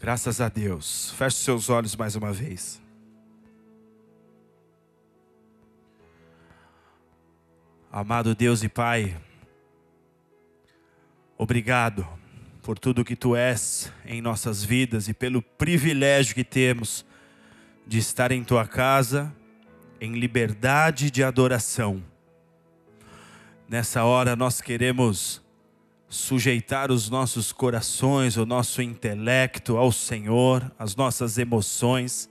Graças 0.00 0.40
a 0.40 0.48
Deus. 0.48 1.10
Feche 1.18 1.38
seus 1.38 1.68
olhos 1.68 1.96
mais 1.96 2.14
uma 2.14 2.32
vez. 2.32 2.80
Amado 7.90 8.32
Deus 8.32 8.62
e 8.62 8.68
Pai, 8.68 9.20
obrigado 11.36 12.06
por 12.62 12.78
tudo 12.78 13.04
que 13.04 13.16
tu 13.16 13.34
és 13.34 13.90
em 14.06 14.20
nossas 14.20 14.62
vidas 14.62 15.08
e 15.08 15.14
pelo 15.14 15.42
privilégio 15.42 16.34
que 16.34 16.44
temos 16.44 17.04
de 17.84 17.98
estar 17.98 18.30
em 18.30 18.44
tua 18.44 18.68
casa 18.68 19.34
em 20.00 20.12
liberdade 20.12 21.10
de 21.10 21.24
adoração. 21.24 22.04
Nessa 23.68 24.04
hora 24.04 24.36
nós 24.36 24.60
queremos 24.60 25.42
sujeitar 26.08 26.90
os 26.90 27.10
nossos 27.10 27.52
corações, 27.52 28.36
o 28.36 28.46
nosso 28.46 28.80
intelecto 28.80 29.76
ao 29.76 29.92
Senhor, 29.92 30.72
as 30.78 30.96
nossas 30.96 31.36
emoções, 31.36 32.30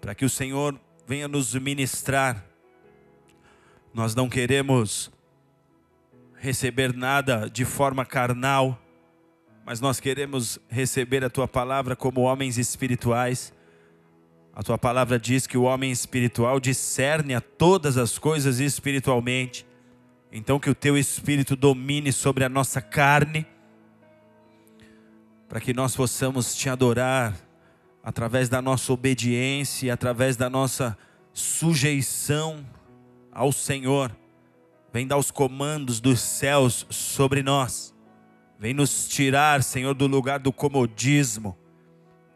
para 0.00 0.14
que 0.14 0.24
o 0.24 0.30
Senhor 0.30 0.78
venha 1.06 1.28
nos 1.28 1.54
ministrar. 1.54 2.44
Nós 3.92 4.14
não 4.14 4.28
queremos 4.28 5.10
receber 6.38 6.94
nada 6.94 7.48
de 7.48 7.64
forma 7.64 8.06
carnal, 8.06 8.80
mas 9.64 9.80
nós 9.80 10.00
queremos 10.00 10.58
receber 10.68 11.22
a 11.24 11.30
tua 11.30 11.46
palavra 11.46 11.94
como 11.94 12.22
homens 12.22 12.56
espirituais. 12.56 13.52
A 14.54 14.62
tua 14.62 14.76
palavra 14.76 15.18
diz 15.18 15.46
que 15.46 15.56
o 15.56 15.62
homem 15.62 15.92
espiritual 15.92 16.58
discerne 16.58 17.34
a 17.34 17.40
todas 17.40 17.96
as 17.96 18.18
coisas 18.18 18.58
espiritualmente. 18.58 19.64
Então, 20.32 20.58
que 20.58 20.70
o 20.70 20.74
teu 20.74 20.96
espírito 20.96 21.54
domine 21.54 22.10
sobre 22.10 22.42
a 22.42 22.48
nossa 22.48 22.80
carne, 22.80 23.46
para 25.46 25.60
que 25.60 25.74
nós 25.74 25.94
possamos 25.94 26.54
te 26.54 26.70
adorar 26.70 27.36
através 28.02 28.48
da 28.48 28.62
nossa 28.62 28.90
obediência, 28.94 29.92
através 29.92 30.34
da 30.34 30.48
nossa 30.48 30.96
sujeição 31.34 32.64
ao 33.30 33.52
Senhor. 33.52 34.16
Vem 34.90 35.06
dar 35.06 35.18
os 35.18 35.30
comandos 35.30 36.00
dos 36.00 36.20
céus 36.20 36.86
sobre 36.88 37.42
nós. 37.42 37.94
Vem 38.58 38.72
nos 38.72 39.08
tirar, 39.08 39.62
Senhor, 39.62 39.92
do 39.92 40.06
lugar 40.06 40.38
do 40.38 40.52
comodismo. 40.52 41.58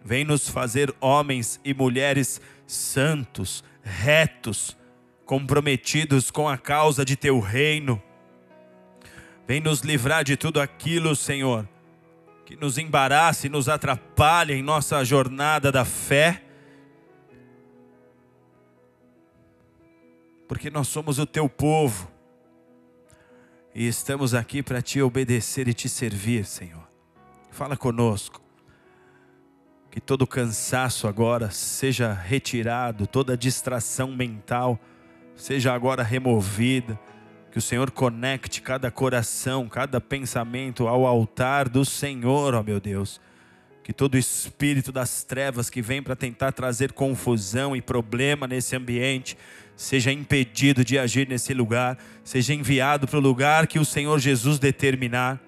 Vem 0.05 0.25
nos 0.25 0.49
fazer 0.49 0.95
homens 1.01 1.59
e 1.65 1.73
mulheres 1.73 2.41
santos, 2.67 3.65
retos, 3.83 4.77
comprometidos 5.27 6.31
com 6.31 6.49
a 6.49 6.57
causa 6.57 7.05
de 7.05 7.17
teu 7.17 7.41
reino. 7.41 8.01
Vem 9.47 9.61
nos 9.61 9.81
livrar 9.81 10.25
de 10.25 10.37
tudo 10.37 10.61
aquilo, 10.61 11.15
Senhor, 11.17 11.69
que 12.45 12.57
nos 12.57 12.79
embaraça 12.79 13.47
e 13.47 13.51
nos 13.51 13.69
atrapalha 13.69 14.55
em 14.55 14.63
nossa 14.63 15.05
jornada 15.05 15.71
da 15.73 15.85
fé. 15.85 16.43
Porque 20.49 20.71
nós 20.71 20.87
somos 20.87 21.19
o 21.19 21.27
teu 21.27 21.49
povo 21.49 22.09
e 23.75 23.87
estamos 23.87 24.33
aqui 24.33 24.63
para 24.63 24.81
te 24.81 25.03
obedecer 25.03 25.67
e 25.67 25.75
te 25.75 25.89
servir, 25.89 26.47
Senhor. 26.47 26.89
Fala 27.51 27.77
conosco. 27.77 28.41
Que 29.91 30.01
todo 30.01 30.27
cansaço 30.27 31.09
agora 31.09 31.51
seja 31.51 32.13
retirado, 32.13 33.07
toda 33.07 33.37
distração 33.37 34.13
mental 34.13 34.79
seja 35.37 35.73
agora 35.73 36.03
removida. 36.03 36.99
Que 37.53 37.59
o 37.59 37.63
Senhor 37.63 37.91
conecte 37.91 38.61
cada 38.61 38.91
coração, 38.91 39.69
cada 39.69 40.01
pensamento 40.01 40.89
ao 40.89 41.07
altar 41.07 41.69
do 41.69 41.85
Senhor, 41.85 42.55
ó 42.55 42.63
meu 42.63 42.81
Deus. 42.81 43.21
Que 43.83 43.93
todo 43.93 44.19
espírito 44.19 44.91
das 44.91 45.23
trevas 45.23 45.71
que 45.71 45.81
vem 45.81 46.03
para 46.03 46.17
tentar 46.17 46.53
trazer 46.53 46.93
confusão 46.93 47.75
e 47.75 47.81
problema 47.81 48.47
nesse 48.47 48.75
ambiente 48.75 49.39
seja 49.77 50.11
impedido 50.11 50.85
de 50.85 50.99
agir 50.99 51.29
nesse 51.29 51.53
lugar, 51.53 51.99
seja 52.25 52.55
enviado 52.55 53.07
para 53.07 53.19
o 53.19 53.23
lugar 53.23 53.67
que 53.67 53.79
o 53.79 53.85
Senhor 53.85 54.19
Jesus 54.19 54.59
determinar. 54.59 55.41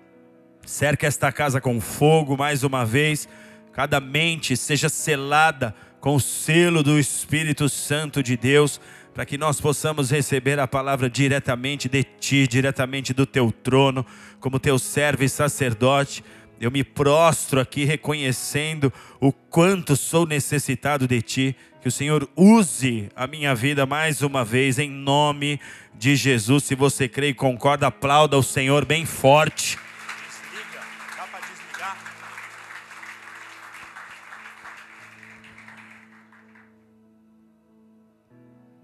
Cerca 0.64 1.06
esta 1.06 1.32
casa 1.32 1.60
com 1.60 1.80
fogo 1.80 2.36
mais 2.36 2.62
uma 2.62 2.84
vez, 2.84 3.26
cada 3.72 4.00
mente 4.00 4.56
seja 4.56 4.88
selada 4.88 5.74
com 5.98 6.14
o 6.14 6.20
selo 6.20 6.82
do 6.82 6.98
Espírito 6.98 7.68
Santo 7.68 8.22
de 8.22 8.36
Deus 8.36 8.80
para 9.18 9.26
que 9.26 9.36
nós 9.36 9.60
possamos 9.60 10.12
receber 10.12 10.60
a 10.60 10.68
palavra 10.68 11.10
diretamente 11.10 11.88
de 11.88 12.04
Ti, 12.04 12.46
diretamente 12.46 13.12
do 13.12 13.26
Teu 13.26 13.50
trono, 13.50 14.06
como 14.38 14.60
Teu 14.60 14.78
servo 14.78 15.24
e 15.24 15.28
sacerdote. 15.28 16.22
Eu 16.60 16.70
me 16.70 16.84
prostro 16.84 17.58
aqui 17.58 17.84
reconhecendo 17.84 18.92
o 19.20 19.32
quanto 19.32 19.96
sou 19.96 20.24
necessitado 20.24 21.08
de 21.08 21.20
Ti. 21.20 21.56
Que 21.80 21.88
o 21.88 21.90
Senhor 21.90 22.30
use 22.36 23.08
a 23.16 23.26
minha 23.26 23.56
vida 23.56 23.84
mais 23.84 24.22
uma 24.22 24.44
vez, 24.44 24.78
em 24.78 24.88
nome 24.88 25.58
de 25.98 26.14
Jesus. 26.14 26.62
Se 26.62 26.76
você 26.76 27.08
crê 27.08 27.30
e 27.30 27.34
concorda, 27.34 27.88
aplauda 27.88 28.38
o 28.38 28.42
Senhor 28.44 28.84
bem 28.84 29.04
forte. 29.04 29.76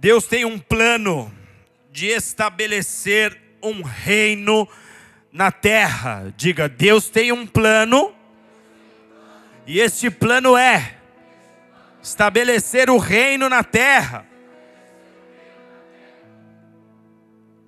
Deus 0.05 0.27
tem 0.27 0.45
um 0.45 0.59
plano 0.59 1.33
de 1.91 2.09
estabelecer 2.09 3.41
um 3.63 3.81
reino 3.81 4.69
na 5.33 5.51
terra. 5.51 6.31
Diga, 6.37 6.69
Deus 6.69 7.09
tem 7.09 7.33
um 7.33 7.47
plano, 7.47 8.15
e 9.67 9.81
este 9.81 10.11
plano 10.11 10.59
é 10.59 10.99
estabelecer 12.03 12.91
o 12.91 12.99
reino 12.99 13.49
na 13.49 13.65
terra. 13.65 14.27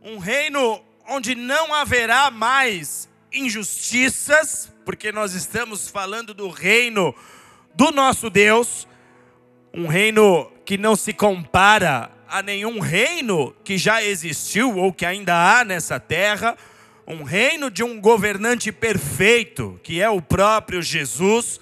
Um 0.03 0.19
reino 0.19 0.85
onde 1.09 1.35
não 1.35 1.73
haverá 1.73 2.31
mais 2.31 3.09
injustiças, 3.33 4.71
porque 4.85 5.11
nós 5.11 5.33
estamos 5.33 5.89
falando 5.89 6.35
do 6.35 6.51
reino 6.51 7.15
do 7.75 7.91
nosso 7.91 8.29
Deus, 8.29 8.87
um 9.73 9.87
reino 9.87 10.53
que 10.67 10.77
não 10.77 10.95
se 10.95 11.15
compara 11.15 12.15
a 12.29 12.43
nenhum 12.43 12.81
reino 12.81 13.55
que 13.65 13.79
já 13.79 14.03
existiu 14.03 14.77
ou 14.77 14.93
que 14.93 15.07
ainda 15.07 15.35
há 15.35 15.65
nessa 15.65 16.01
terra, 16.01 16.57
um 17.07 17.23
reino 17.23 17.71
de 17.71 17.85
um 17.85 18.01
governante 18.01 18.73
perfeito, 18.73 19.79
que 19.83 20.01
é 20.03 20.11
o 20.11 20.21
próprio 20.21 20.83
Jesus, 20.83 21.61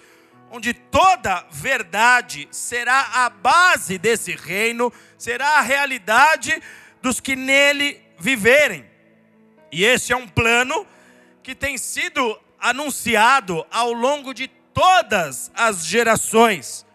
onde 0.50 0.72
toda 0.72 1.44
verdade 1.50 2.48
será 2.50 3.24
a 3.24 3.28
base 3.28 3.98
desse 3.98 4.32
reino, 4.32 4.92
será 5.18 5.58
a 5.58 5.60
realidade 5.60 6.62
dos 7.02 7.20
que 7.20 7.36
nele 7.36 8.00
viverem. 8.18 8.84
E 9.70 9.84
esse 9.84 10.12
é 10.12 10.16
um 10.16 10.28
plano 10.28 10.86
que 11.42 11.54
tem 11.54 11.76
sido 11.76 12.40
anunciado 12.58 13.66
ao 13.70 13.92
longo 13.92 14.32
de 14.32 14.48
todas 14.72 15.50
as 15.54 15.84
gerações. 15.84 16.86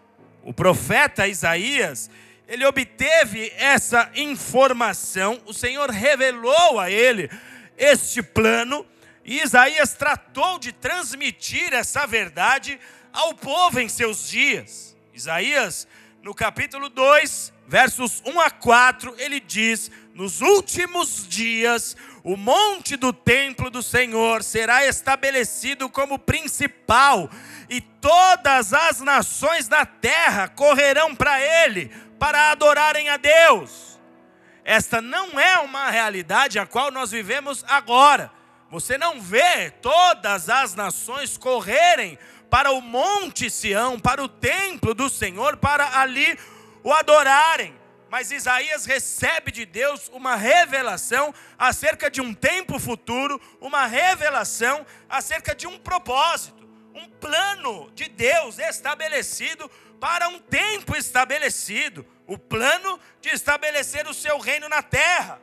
O 0.42 0.52
profeta 0.52 1.28
Isaías, 1.28 2.10
ele 2.50 2.66
obteve 2.66 3.52
essa 3.56 4.10
informação, 4.16 5.40
o 5.46 5.54
Senhor 5.54 5.88
revelou 5.88 6.80
a 6.80 6.90
ele 6.90 7.30
este 7.78 8.24
plano, 8.24 8.84
e 9.24 9.40
Isaías 9.40 9.92
tratou 9.92 10.58
de 10.58 10.72
transmitir 10.72 11.72
essa 11.72 12.08
verdade 12.08 12.80
ao 13.12 13.34
povo 13.34 13.78
em 13.78 13.88
seus 13.88 14.28
dias. 14.28 14.96
Isaías, 15.14 15.86
no 16.24 16.34
capítulo 16.34 16.88
2, 16.88 17.52
versos 17.68 18.20
1 18.26 18.40
a 18.40 18.50
4, 18.50 19.14
ele 19.18 19.38
diz: 19.38 19.88
Nos 20.12 20.40
últimos 20.40 21.28
dias, 21.28 21.96
o 22.24 22.36
monte 22.36 22.96
do 22.96 23.12
templo 23.12 23.70
do 23.70 23.80
Senhor 23.80 24.42
será 24.42 24.84
estabelecido 24.84 25.88
como 25.88 26.18
principal, 26.18 27.30
e 27.68 27.80
todas 27.80 28.72
as 28.72 29.00
nações 29.00 29.68
da 29.68 29.86
terra 29.86 30.48
correrão 30.48 31.14
para 31.14 31.40
ele 31.40 32.09
para 32.20 32.50
adorarem 32.50 33.08
a 33.08 33.16
Deus. 33.16 33.98
Esta 34.62 35.00
não 35.00 35.40
é 35.40 35.58
uma 35.60 35.88
realidade 35.88 36.58
a 36.58 36.66
qual 36.66 36.90
nós 36.90 37.10
vivemos 37.10 37.64
agora. 37.66 38.30
Você 38.70 38.98
não 38.98 39.18
vê 39.18 39.70
todas 39.70 40.50
as 40.50 40.74
nações 40.74 41.38
correrem 41.38 42.18
para 42.50 42.72
o 42.72 42.82
Monte 42.82 43.48
Sião, 43.48 43.98
para 43.98 44.22
o 44.22 44.28
templo 44.28 44.92
do 44.92 45.08
Senhor, 45.08 45.56
para 45.56 45.98
ali 45.98 46.38
o 46.84 46.92
adorarem. 46.92 47.74
Mas 48.10 48.30
Isaías 48.30 48.84
recebe 48.84 49.50
de 49.50 49.64
Deus 49.64 50.10
uma 50.12 50.36
revelação 50.36 51.32
acerca 51.58 52.10
de 52.10 52.20
um 52.20 52.34
tempo 52.34 52.78
futuro, 52.78 53.40
uma 53.60 53.86
revelação 53.86 54.84
acerca 55.08 55.54
de 55.54 55.66
um 55.66 55.78
propósito, 55.78 56.68
um 56.94 57.08
plano 57.08 57.90
de 57.94 58.08
Deus 58.08 58.58
estabelecido 58.58 59.70
para 60.00 60.28
um 60.28 60.38
tempo 60.38 60.96
estabelecido 60.96 62.06
o 62.26 62.38
plano 62.38 62.98
de 63.20 63.28
estabelecer 63.28 64.08
o 64.08 64.14
seu 64.14 64.38
reino 64.38 64.68
na 64.68 64.82
terra. 64.82 65.40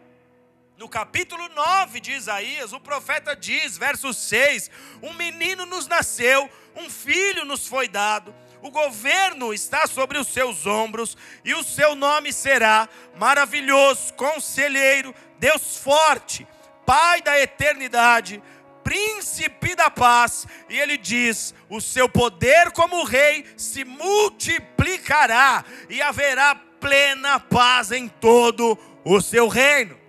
No 0.77 0.89
capítulo 0.89 1.47
9 1.49 1.99
de 1.99 2.11
Isaías, 2.11 2.73
o 2.73 2.79
profeta 2.79 3.35
diz, 3.35 3.77
verso 3.77 4.13
6: 4.13 4.71
Um 5.01 5.13
menino 5.13 5.65
nos 5.65 5.87
nasceu, 5.87 6.49
um 6.75 6.89
filho 6.89 7.45
nos 7.45 7.67
foi 7.67 7.87
dado, 7.87 8.33
o 8.61 8.71
governo 8.71 9.53
está 9.53 9.85
sobre 9.85 10.17
os 10.17 10.27
seus 10.27 10.65
ombros, 10.65 11.15
e 11.45 11.53
o 11.53 11.63
seu 11.63 11.95
nome 11.95 12.33
será 12.33 12.89
Maravilhoso, 13.15 14.13
Conselheiro, 14.13 15.13
Deus 15.39 15.77
Forte, 15.77 16.47
Pai 16.85 17.21
da 17.21 17.39
Eternidade, 17.39 18.41
Príncipe 18.87 19.75
da 19.75 19.89
Paz. 19.89 20.47
E 20.69 20.79
ele 20.79 20.97
diz: 20.97 21.53
O 21.67 21.81
seu 21.81 22.07
poder 22.07 22.71
como 22.71 23.03
rei 23.03 23.45
se 23.57 23.83
multiplicará, 23.83 25.65
e 25.89 26.01
haverá 26.01 26.55
plena 26.55 27.37
paz 27.37 27.91
em 27.91 28.07
todo 28.07 28.79
o 29.03 29.19
seu 29.19 29.49
reino. 29.49 29.99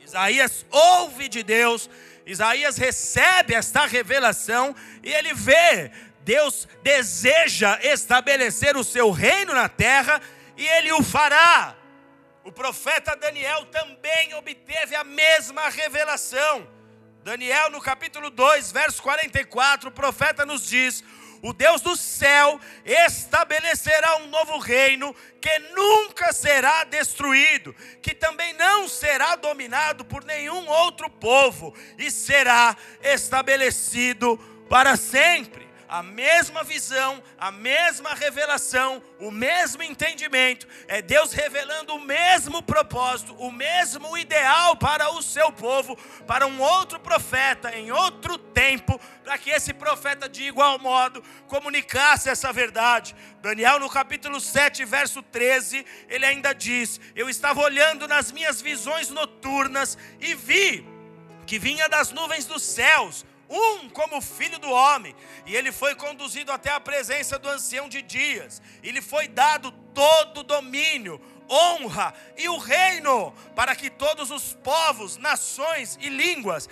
Isaías 0.00 0.64
ouve 0.70 1.28
de 1.28 1.42
Deus, 1.42 1.90
Isaías 2.24 2.76
recebe 2.76 3.52
esta 3.52 3.84
revelação 3.84 4.76
e 5.02 5.12
ele 5.12 5.34
vê 5.34 5.90
Deus 6.20 6.68
deseja 6.84 7.80
estabelecer 7.82 8.76
o 8.76 8.84
seu 8.84 9.10
reino 9.10 9.54
na 9.54 9.68
terra 9.68 10.20
e 10.56 10.64
ele 10.64 10.92
o 10.92 11.02
fará. 11.02 11.74
O 12.44 12.52
profeta 12.52 13.16
Daniel 13.16 13.64
também 13.66 14.34
obteve 14.34 14.94
a 14.94 15.02
mesma 15.02 15.68
revelação. 15.68 16.81
Daniel, 17.24 17.70
no 17.70 17.80
capítulo 17.80 18.30
2, 18.30 18.72
verso 18.72 19.00
44, 19.00 19.88
o 19.88 19.92
profeta 19.92 20.44
nos 20.44 20.66
diz: 20.66 21.04
o 21.40 21.52
Deus 21.52 21.80
do 21.80 21.96
céu 21.96 22.60
estabelecerá 22.84 24.16
um 24.16 24.26
novo 24.26 24.58
reino 24.58 25.14
que 25.40 25.58
nunca 25.72 26.32
será 26.32 26.82
destruído, 26.82 27.74
que 28.02 28.12
também 28.12 28.52
não 28.54 28.88
será 28.88 29.36
dominado 29.36 30.04
por 30.04 30.24
nenhum 30.24 30.68
outro 30.68 31.08
povo 31.08 31.72
e 31.96 32.10
será 32.10 32.76
estabelecido 33.02 34.36
para 34.68 34.96
sempre 34.96 35.71
a 35.92 36.02
mesma 36.02 36.64
visão, 36.64 37.22
a 37.36 37.52
mesma 37.52 38.14
revelação, 38.14 39.02
o 39.20 39.30
mesmo 39.30 39.82
entendimento, 39.82 40.66
é 40.88 41.02
Deus 41.02 41.34
revelando 41.34 41.94
o 41.94 42.00
mesmo 42.00 42.62
propósito, 42.62 43.34
o 43.34 43.52
mesmo 43.52 44.16
ideal 44.16 44.74
para 44.74 45.10
o 45.10 45.20
seu 45.20 45.52
povo, 45.52 45.94
para 46.26 46.46
um 46.46 46.62
outro 46.62 46.98
profeta 46.98 47.76
em 47.76 47.92
outro 47.92 48.38
tempo, 48.38 48.98
para 49.22 49.36
que 49.36 49.50
esse 49.50 49.74
profeta 49.74 50.30
de 50.30 50.44
igual 50.44 50.78
modo 50.78 51.22
comunicasse 51.46 52.30
essa 52.30 52.50
verdade. 52.54 53.14
Daniel, 53.42 53.78
no 53.78 53.90
capítulo 53.90 54.40
7, 54.40 54.86
verso 54.86 55.22
13, 55.22 55.84
ele 56.08 56.24
ainda 56.24 56.54
diz: 56.54 56.98
Eu 57.14 57.28
estava 57.28 57.60
olhando 57.60 58.08
nas 58.08 58.32
minhas 58.32 58.62
visões 58.62 59.10
noturnas 59.10 59.98
e 60.18 60.34
vi 60.34 60.86
que 61.46 61.58
vinha 61.58 61.86
das 61.86 62.12
nuvens 62.12 62.46
dos 62.46 62.62
céus 62.62 63.26
um 63.52 63.88
como 63.90 64.20
filho 64.22 64.58
do 64.58 64.70
homem, 64.70 65.14
e 65.44 65.54
ele 65.54 65.70
foi 65.70 65.94
conduzido 65.94 66.50
até 66.50 66.70
a 66.70 66.80
presença 66.80 67.38
do 67.38 67.48
ancião 67.48 67.88
de 67.88 68.00
dias, 68.00 68.62
e 68.82 68.90
lhe 68.90 69.02
foi 69.02 69.28
dado 69.28 69.70
todo 69.94 70.40
o 70.40 70.42
domínio, 70.42 71.20
honra 71.50 72.14
e 72.38 72.48
o 72.48 72.56
reino, 72.56 73.32
para 73.54 73.76
que 73.76 73.90
todos 73.90 74.30
os 74.30 74.54
povos, 74.64 75.18
nações 75.18 75.98
e 76.00 76.08
línguas 76.08 76.66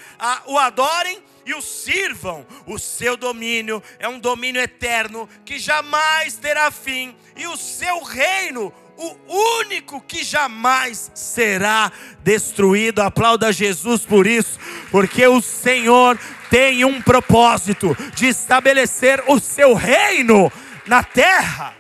o 0.47 0.59
adorem 0.59 1.23
e 1.45 1.53
o 1.53 1.61
sirvam. 1.61 2.47
O 2.67 2.79
seu 2.79 3.15
domínio 3.17 3.83
é 3.99 4.09
um 4.09 4.19
domínio 4.19 4.63
eterno 4.63 5.29
que 5.45 5.59
jamais 5.59 6.37
terá 6.37 6.71
fim, 6.71 7.15
e 7.37 7.47
o 7.47 7.59
seu 7.59 8.03
reino 8.03 8.73
o 9.03 9.17
único 9.61 9.99
que 10.03 10.23
jamais 10.23 11.11
será 11.15 11.91
destruído. 12.23 13.01
Aplauda 13.01 13.51
Jesus 13.51 14.05
por 14.05 14.27
isso, 14.27 14.59
porque 14.91 15.27
o 15.27 15.41
Senhor 15.41 16.19
tem 16.51 16.85
um 16.85 17.01
propósito 17.01 17.97
de 18.15 18.27
estabelecer 18.27 19.23
o 19.29 19.39
seu 19.39 19.73
reino 19.73 20.53
na 20.87 21.05
terra. 21.05 21.75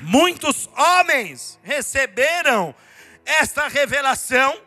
Muitos 0.00 0.68
homens 0.76 1.58
receberam 1.62 2.74
esta 3.24 3.68
revelação 3.68 4.60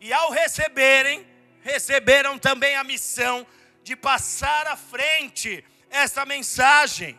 e 0.00 0.12
ao 0.12 0.30
receberem, 0.30 1.26
receberam 1.62 2.38
também 2.38 2.76
a 2.76 2.84
missão 2.84 3.46
de 3.82 3.96
passar 3.96 4.68
à 4.68 4.76
frente 4.76 5.64
essa 5.90 6.24
mensagem. 6.24 7.18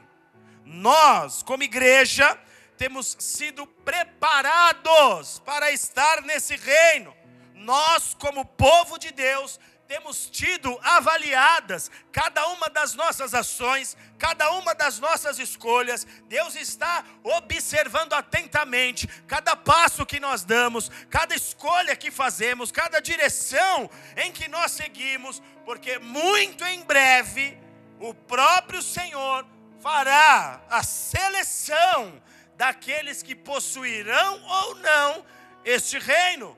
Nós, 0.66 1.44
como 1.44 1.64
igreja, 1.64 2.38
temos 2.78 3.16
sido 3.20 3.68
preparados 3.68 5.40
para 5.40 5.72
estar 5.72 6.22
nesse 6.22 6.56
reino. 6.56 7.14
Nós, 7.54 8.14
como 8.14 8.46
povo 8.46 8.98
de 8.98 9.12
Deus, 9.12 9.60
temos 9.94 10.28
tido 10.28 10.80
avaliadas 10.82 11.92
cada 12.12 12.48
uma 12.48 12.68
das 12.68 12.96
nossas 12.96 13.36
ações, 13.36 13.96
cada 14.18 14.50
uma 14.54 14.74
das 14.74 15.00
nossas 15.00 15.38
escolhas. 15.38 16.08
Deus 16.28 16.56
está 16.56 17.06
observando 17.22 18.14
atentamente 18.14 19.06
cada 19.28 19.56
passo 19.56 20.04
que 20.04 20.20
nós 20.20 20.44
damos, 20.44 20.90
cada 21.12 21.36
escolha 21.36 21.96
que 21.96 22.10
fazemos, 22.10 22.72
cada 22.72 23.00
direção 23.00 23.88
em 24.18 24.32
que 24.32 24.48
nós 24.48 24.72
seguimos, 24.72 25.44
porque 25.64 26.00
muito 26.00 26.66
em 26.66 26.82
breve 26.82 27.56
o 28.00 28.16
próprio 28.16 28.82
Senhor 28.82 29.46
fará 29.80 30.60
a 30.72 30.82
seleção 30.82 32.20
daqueles 32.58 33.22
que 33.22 33.36
possuirão 33.36 34.42
ou 34.42 34.76
não 34.78 35.24
este 35.64 36.00
reino. 36.00 36.58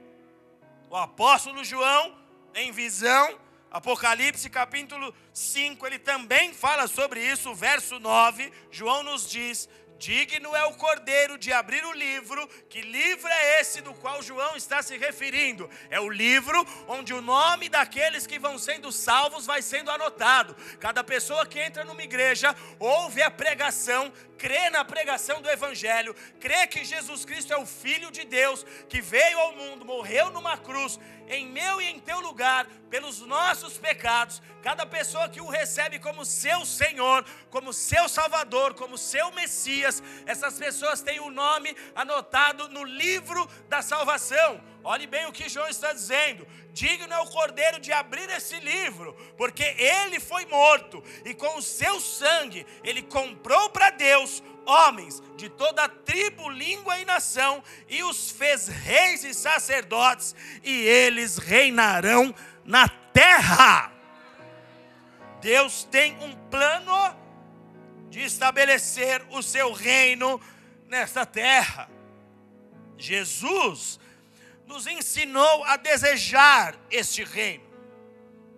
O 0.89 0.95
apóstolo 0.95 1.65
João 1.65 2.23
em 2.55 2.71
visão. 2.71 3.37
Apocalipse 3.69 4.49
capítulo 4.49 5.13
5, 5.33 5.85
ele 5.85 5.99
também 5.99 6.53
fala 6.53 6.87
sobre 6.87 7.19
isso, 7.21 7.53
verso 7.53 7.99
9. 7.99 8.51
João 8.71 9.03
nos 9.03 9.29
diz: 9.29 9.67
Digno 9.97 10.55
é 10.55 10.63
o 10.65 10.73
cordeiro 10.73 11.37
de 11.37 11.51
abrir 11.51 11.83
o 11.85 11.91
livro. 11.91 12.47
Que 12.69 12.81
livro 12.81 13.27
é 13.27 13.59
esse 13.59 13.81
do 13.81 13.93
qual 13.93 14.21
João 14.21 14.55
está 14.55 14.81
se 14.81 14.97
referindo? 14.97 15.69
É 15.89 15.99
o 15.99 16.09
livro 16.09 16.65
onde 16.87 17.13
o 17.13 17.21
nome 17.21 17.69
daqueles 17.69 18.27
que 18.27 18.39
vão 18.39 18.57
sendo 18.57 18.91
salvos 18.91 19.45
vai 19.45 19.61
sendo 19.61 19.91
anotado. 19.91 20.55
Cada 20.79 21.03
pessoa 21.03 21.45
que 21.45 21.59
entra 21.59 21.83
numa 21.83 22.03
igreja 22.03 22.55
ouve 22.79 23.21
a 23.21 23.31
pregação, 23.31 24.11
crê 24.37 24.69
na 24.69 24.83
pregação 24.83 25.41
do 25.41 25.49
Evangelho, 25.49 26.15
crê 26.39 26.67
que 26.67 26.83
Jesus 26.83 27.25
Cristo 27.25 27.53
é 27.53 27.57
o 27.57 27.65
Filho 27.65 28.11
de 28.11 28.25
Deus, 28.25 28.65
que 28.89 29.01
veio 29.01 29.39
ao 29.39 29.55
mundo, 29.55 29.85
morreu 29.85 30.29
numa 30.29 30.57
cruz, 30.57 30.99
em 31.27 31.47
meu 31.47 31.81
e 31.81 31.85
em 31.85 31.99
teu 31.99 32.19
lugar, 32.19 32.67
pelos 32.89 33.19
nossos 33.21 33.77
pecados. 33.77 34.41
Cada 34.61 34.85
pessoa 34.85 35.29
que 35.29 35.41
o 35.41 35.49
recebe 35.49 35.99
como 35.99 36.25
seu 36.25 36.65
Senhor, 36.65 37.25
como 37.49 37.73
seu 37.73 38.07
Salvador, 38.07 38.73
como 38.73 38.97
seu 38.97 39.31
Messias, 39.31 40.01
essas 40.25 40.57
pessoas 40.57 41.01
têm 41.01 41.19
o 41.19 41.29
nome 41.29 41.75
anotado 41.95 42.69
no 42.69 42.83
livro 42.83 43.47
da 43.69 43.81
salvação. 43.81 44.61
Olhe 44.83 45.07
bem 45.07 45.25
o 45.25 45.31
que 45.31 45.49
João 45.49 45.67
está 45.67 45.91
dizendo. 45.93 46.47
Digno 46.71 47.13
é 47.13 47.19
o 47.19 47.29
cordeiro 47.29 47.79
de 47.79 47.91
abrir 47.91 48.29
esse 48.29 48.59
livro, 48.59 49.13
porque 49.35 49.63
ele 49.63 50.19
foi 50.19 50.45
morto 50.45 51.03
e 51.23 51.33
com 51.33 51.57
o 51.57 51.61
seu 51.61 51.99
sangue 51.99 52.67
ele 52.83 53.01
comprou 53.01 53.69
para 53.69 53.89
Deus 53.89 54.43
homens 54.65 55.21
de 55.37 55.49
toda 55.49 55.87
tribo, 55.87 56.49
língua 56.49 56.99
e 56.99 57.05
nação 57.05 57.63
e 57.87 58.03
os 58.03 58.31
fez 58.31 58.67
reis 58.67 59.23
e 59.23 59.33
sacerdotes, 59.33 60.35
e 60.63 60.71
eles 60.71 61.37
reinarão 61.37 62.33
na 62.63 62.87
terra. 62.89 63.91
Deus 65.41 65.83
tem 65.83 66.17
um 66.23 66.35
plano 66.49 67.15
de 68.09 68.21
estabelecer 68.21 69.25
o 69.31 69.43
seu 69.43 69.71
reino 69.71 70.41
nesta 70.87 71.25
terra. 71.25 71.89
Jesus 72.97 73.99
nos 74.65 74.87
ensinou 74.87 75.63
a 75.65 75.77
desejar 75.77 76.75
este 76.89 77.23
reino. 77.23 77.65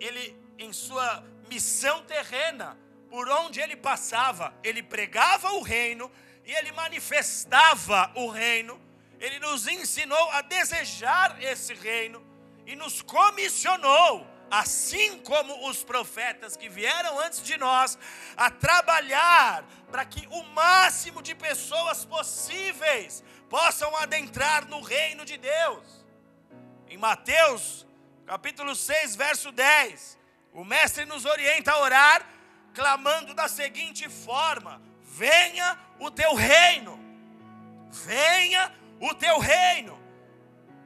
Ele, 0.00 0.34
em 0.58 0.72
sua 0.72 1.24
missão 1.50 2.02
terrena, 2.04 2.78
por 3.10 3.28
onde 3.28 3.60
ele 3.60 3.76
passava, 3.76 4.54
ele 4.62 4.82
pregava 4.82 5.52
o 5.52 5.62
reino 5.62 6.10
e 6.44 6.52
ele 6.52 6.72
manifestava 6.72 8.10
o 8.14 8.28
reino. 8.28 8.80
Ele 9.20 9.38
nos 9.38 9.66
ensinou 9.66 10.30
a 10.30 10.42
desejar 10.42 11.42
esse 11.42 11.74
reino 11.74 12.24
e 12.66 12.76
nos 12.76 13.02
comissionou, 13.02 14.26
assim 14.50 15.18
como 15.20 15.68
os 15.68 15.82
profetas 15.82 16.56
que 16.56 16.68
vieram 16.68 17.18
antes 17.18 17.42
de 17.42 17.56
nós, 17.56 17.98
a 18.36 18.50
trabalhar 18.50 19.64
para 19.90 20.04
que 20.04 20.26
o 20.28 20.42
máximo 20.44 21.22
de 21.22 21.34
pessoas 21.34 22.04
possíveis 22.04 23.24
possam 23.48 23.96
adentrar 23.96 24.66
no 24.68 24.80
reino 24.80 25.24
de 25.24 25.36
Deus. 25.36 26.06
Em 26.88 26.96
Mateus, 26.96 27.86
capítulo 28.26 28.76
6, 28.76 29.16
verso 29.16 29.50
10, 29.50 30.18
o 30.52 30.64
mestre 30.64 31.04
nos 31.04 31.24
orienta 31.24 31.72
a 31.72 31.80
orar, 31.80 32.26
clamando 32.78 33.34
da 33.34 33.48
seguinte 33.48 34.08
forma: 34.08 34.80
Venha 35.02 35.76
o 35.98 36.12
teu 36.12 36.32
reino, 36.34 36.96
venha 37.90 38.72
o 39.00 39.12
teu 39.14 39.40
reino. 39.40 39.98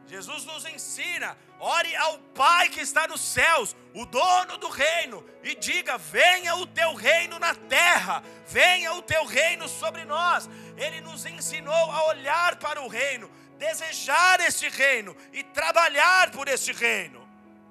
Jesus 0.07 0.47
nos 0.47 0.65
ensina: 0.65 1.37
ore 1.61 1.95
ao 1.97 2.19
Pai 2.35 2.71
que 2.71 2.81
está 2.81 3.07
nos 3.07 3.21
céus, 3.21 3.77
o 3.95 4.07
dono 4.07 4.57
do 4.57 4.71
reino, 4.71 5.23
e 5.43 5.55
diga: 5.55 5.99
venha 5.99 6.57
o 6.57 6.67
teu 6.67 6.95
reino 6.95 7.39
na 7.39 7.55
terra, 7.55 8.23
venha 8.47 8.95
o 8.95 9.03
teu 9.03 9.27
reino 9.27 9.69
sobre 9.69 10.07
nós. 10.07 10.49
Ele 10.79 11.03
nos 11.03 11.27
ensinou 11.27 11.91
a 11.91 12.07
olhar 12.07 12.57
para 12.57 12.81
o 12.81 12.89
reino, 12.89 13.31
desejar 13.59 14.41
este 14.41 14.67
reino 14.67 15.15
e 15.31 15.43
trabalhar 15.43 16.31
por 16.31 16.49
este 16.49 16.73
reino. 16.73 17.21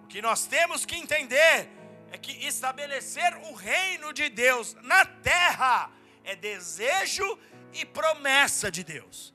O 0.03 0.07
que 0.07 0.21
nós 0.21 0.45
temos 0.45 0.85
que 0.85 0.95
entender 0.95 1.80
é 2.11 2.17
que 2.17 2.45
estabelecer 2.45 3.35
o 3.49 3.53
reino 3.53 4.13
de 4.13 4.29
Deus 4.29 4.75
na 4.81 5.05
terra 5.05 5.89
é 6.23 6.35
desejo 6.35 7.39
e 7.73 7.85
promessa 7.85 8.69
de 8.69 8.83
Deus. 8.83 9.33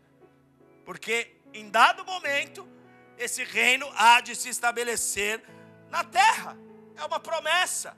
Porque 0.84 1.34
em 1.52 1.70
dado 1.70 2.04
momento, 2.04 2.68
esse 3.16 3.42
reino 3.42 3.90
há 3.96 4.20
de 4.20 4.36
se 4.36 4.50
estabelecer 4.50 5.42
na 5.88 6.04
terra. 6.04 6.56
É 6.96 7.04
uma 7.04 7.18
promessa. 7.18 7.96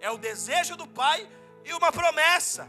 É 0.00 0.10
o 0.10 0.18
desejo 0.18 0.76
do 0.76 0.86
Pai 0.86 1.28
e 1.64 1.72
uma 1.72 1.92
promessa. 1.92 2.68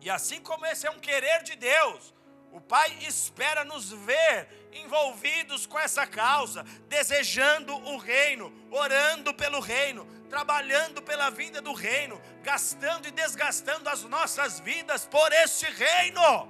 E 0.00 0.08
assim 0.08 0.40
como 0.40 0.64
esse 0.64 0.86
é 0.86 0.90
um 0.90 1.00
querer 1.00 1.42
de 1.42 1.56
Deus, 1.56 2.14
o 2.52 2.60
Pai 2.60 2.96
espera 3.00 3.64
nos 3.64 3.90
ver 3.90 4.48
envolvidos 4.72 5.66
com 5.66 5.78
essa 5.78 6.06
causa, 6.06 6.62
desejando 6.88 7.74
o 7.74 7.96
reino, 7.96 8.52
orando 8.70 9.34
pelo 9.34 9.58
reino, 9.58 10.06
trabalhando 10.26 11.02
pela 11.02 11.30
vinda 11.30 11.60
do 11.60 11.72
reino, 11.72 12.20
gastando 12.42 13.08
e 13.08 13.10
desgastando 13.10 13.88
as 13.88 14.02
nossas 14.04 14.60
vidas 14.60 15.06
por 15.06 15.32
este 15.32 15.66
reino. 15.66 16.48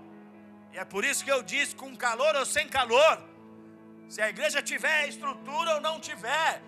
E 0.73 0.79
é 0.79 0.85
por 0.85 1.05
isso 1.05 1.25
que 1.25 1.33
eu 1.33 1.43
disse: 1.43 1.75
com 1.75 1.97
calor 1.97 2.35
ou 2.37 2.45
sem 2.45 2.69
calor, 2.69 3.23
se 4.09 4.21
a 4.21 4.29
igreja 4.29 4.63
tiver 4.63 5.09
estrutura 5.09 5.75
ou 5.75 5.81
não 5.81 5.99
tiver, 5.99 6.63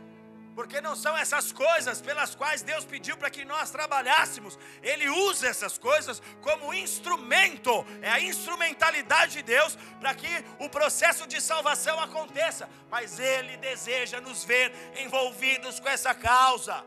porque 0.58 0.80
não 0.80 0.96
são 0.96 1.16
essas 1.16 1.52
coisas 1.52 2.00
pelas 2.00 2.34
quais 2.34 2.62
Deus 2.62 2.84
pediu 2.84 3.16
para 3.16 3.30
que 3.30 3.44
nós 3.44 3.70
trabalhássemos. 3.70 4.58
Ele 4.82 5.08
usa 5.08 5.46
essas 5.46 5.78
coisas 5.78 6.20
como 6.40 6.74
instrumento, 6.74 7.86
é 8.02 8.10
a 8.10 8.20
instrumentalidade 8.20 9.34
de 9.34 9.42
Deus 9.42 9.78
para 10.00 10.12
que 10.14 10.44
o 10.58 10.68
processo 10.68 11.28
de 11.28 11.40
salvação 11.40 12.00
aconteça. 12.00 12.68
Mas 12.90 13.20
Ele 13.20 13.56
deseja 13.58 14.20
nos 14.20 14.42
ver 14.42 14.72
envolvidos 14.98 15.78
com 15.78 15.88
essa 15.88 16.12
causa. 16.12 16.84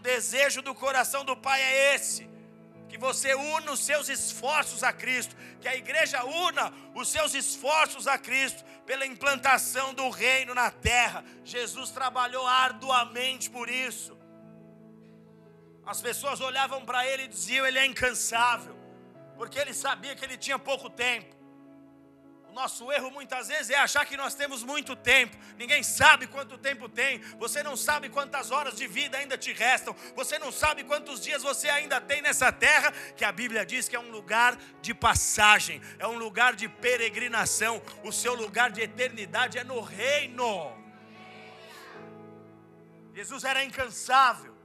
O 0.00 0.02
desejo 0.02 0.62
do 0.62 0.74
coração 0.74 1.26
do 1.26 1.36
Pai 1.36 1.60
é 1.60 1.94
esse 1.94 2.26
que 2.88 2.96
você 2.96 3.34
una 3.34 3.70
os 3.70 3.80
seus 3.80 4.08
esforços 4.08 4.82
a 4.82 4.94
Cristo, 4.94 5.36
que 5.60 5.68
a 5.68 5.76
igreja 5.76 6.24
una 6.24 6.72
os 6.94 7.08
seus 7.08 7.34
esforços 7.34 8.08
a 8.08 8.16
Cristo 8.16 8.64
pela 8.86 9.04
implantação 9.04 9.92
do 9.92 10.08
reino 10.08 10.54
na 10.54 10.70
terra. 10.70 11.22
Jesus 11.44 11.90
trabalhou 11.90 12.46
arduamente 12.46 13.50
por 13.50 13.68
isso. 13.68 14.18
As 15.84 16.00
pessoas 16.00 16.40
olhavam 16.40 16.82
para 16.86 17.06
ele 17.06 17.24
e 17.24 17.28
diziam: 17.28 17.66
Ele 17.66 17.78
é 17.78 17.84
incansável, 17.84 18.74
porque 19.36 19.58
ele 19.58 19.74
sabia 19.74 20.16
que 20.16 20.24
ele 20.24 20.38
tinha 20.38 20.58
pouco 20.58 20.88
tempo. 20.88 21.36
O 22.50 22.52
nosso 22.52 22.90
erro 22.90 23.12
muitas 23.12 23.46
vezes 23.46 23.70
é 23.70 23.76
achar 23.76 24.04
que 24.04 24.16
nós 24.16 24.34
temos 24.34 24.64
muito 24.64 24.96
tempo. 24.96 25.36
Ninguém 25.56 25.84
sabe 25.84 26.26
quanto 26.26 26.58
tempo 26.58 26.88
tem. 26.88 27.20
Você 27.38 27.62
não 27.62 27.76
sabe 27.76 28.08
quantas 28.08 28.50
horas 28.50 28.74
de 28.74 28.88
vida 28.88 29.16
ainda 29.16 29.38
te 29.38 29.52
restam. 29.52 29.94
Você 30.16 30.36
não 30.36 30.50
sabe 30.50 30.82
quantos 30.82 31.20
dias 31.20 31.44
você 31.44 31.68
ainda 31.68 32.00
tem 32.00 32.20
nessa 32.20 32.50
terra, 32.50 32.90
que 33.16 33.24
a 33.24 33.30
Bíblia 33.30 33.64
diz 33.64 33.88
que 33.88 33.94
é 33.94 34.00
um 34.00 34.10
lugar 34.10 34.58
de 34.82 34.92
passagem, 34.92 35.80
é 35.96 36.08
um 36.08 36.18
lugar 36.18 36.56
de 36.56 36.68
peregrinação. 36.68 37.80
O 38.02 38.10
seu 38.10 38.34
lugar 38.34 38.72
de 38.72 38.80
eternidade 38.80 39.56
é 39.56 39.62
no 39.62 39.80
reino. 39.80 40.76
Jesus 43.14 43.44
era 43.44 43.62
incansável. 43.62 44.56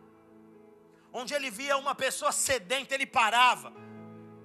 Onde 1.13 1.35
ele 1.35 1.51
via 1.51 1.77
uma 1.77 1.93
pessoa 1.93 2.31
sedenta, 2.31 2.95
ele 2.95 3.05
parava 3.05 3.84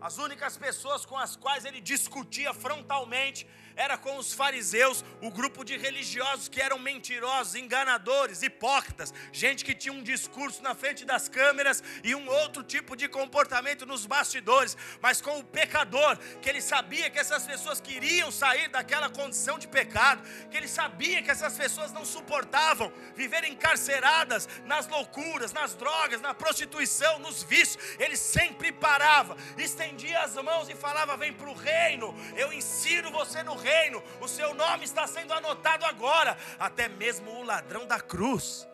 as 0.00 0.19
únicas 0.19 0.57
pessoas 0.57 1.04
com 1.04 1.16
as 1.16 1.37
quais 1.37 1.64
ele 1.64 1.80
discutia 1.80 2.52
frontalmente 2.54 3.47
era 3.77 3.97
com 3.97 4.17
os 4.17 4.33
fariseus, 4.33 5.05
o 5.23 5.31
grupo 5.31 5.65
de 5.65 5.77
religiosos 5.77 6.49
que 6.49 6.61
eram 6.61 6.79
mentirosos, 6.79 7.55
enganadores, 7.55 8.43
hipócritas, 8.43 9.12
gente 9.33 9.65
que 9.65 9.75
tinha 9.75 9.93
um 9.93 10.03
discurso 10.03 10.62
na 10.62 10.75
frente 10.75 11.05
das 11.05 11.29
câmeras 11.29 11.83
e 12.05 12.15
um 12.15 12.29
outro 12.29 12.62
tipo 12.62 12.97
de 12.97 13.09
comportamento 13.09 13.87
nos 13.87 14.07
bastidores, 14.07 14.77
mas 15.00 15.21
com 15.21 15.39
o 15.39 15.45
pecador, 15.45 16.19
que 16.43 16.49
ele 16.49 16.61
sabia 16.61 17.09
que 17.09 17.19
essas 17.19 17.47
pessoas 17.47 17.81
queriam 17.81 18.31
sair 18.31 18.69
daquela 18.69 19.09
condição 19.09 19.59
de 19.59 19.67
pecado, 19.67 20.23
que 20.50 20.57
ele 20.57 20.69
sabia 20.69 21.23
que 21.23 21.31
essas 21.31 21.57
pessoas 21.57 21.93
não 21.93 22.05
suportavam 22.05 22.93
viver 23.15 23.45
encarceradas 23.45 24.49
nas 24.67 24.87
loucuras, 24.89 25.53
nas 25.53 25.75
drogas, 25.75 26.21
na 26.21 26.35
prostituição, 26.35 27.19
nos 27.19 27.43
vícios, 27.43 27.79
ele 27.99 28.17
sempre 28.17 28.73
parava, 28.73 29.37
estendia 29.57 30.21
as 30.21 30.35
mãos 30.35 30.69
e 30.69 30.75
falava: 30.75 31.17
Vem 31.17 31.33
para 31.33 31.49
o 31.49 31.55
reino, 31.55 32.15
eu 32.37 32.53
ensino 32.53 33.11
você 33.11 33.43
no 33.43 33.55
reino 33.55 33.70
reino, 33.71 34.03
o 34.21 34.29
seu 34.29 34.55
nome 34.55 34.85
está 34.85 35.07
sendo 35.07 35.33
anotado 35.33 35.85
agora, 35.85 36.37
até 36.59 36.89
mesmo 36.89 37.31
o 37.31 37.43
ladrão 37.43 37.87
da 37.87 38.00
cruz. 38.00 38.67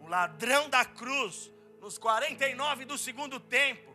O 0.00 0.06
ladrão 0.06 0.68
da 0.68 0.84
cruz, 0.84 1.50
nos 1.80 1.96
49 1.98 2.84
do 2.84 2.98
segundo 2.98 3.38
tempo, 3.40 3.90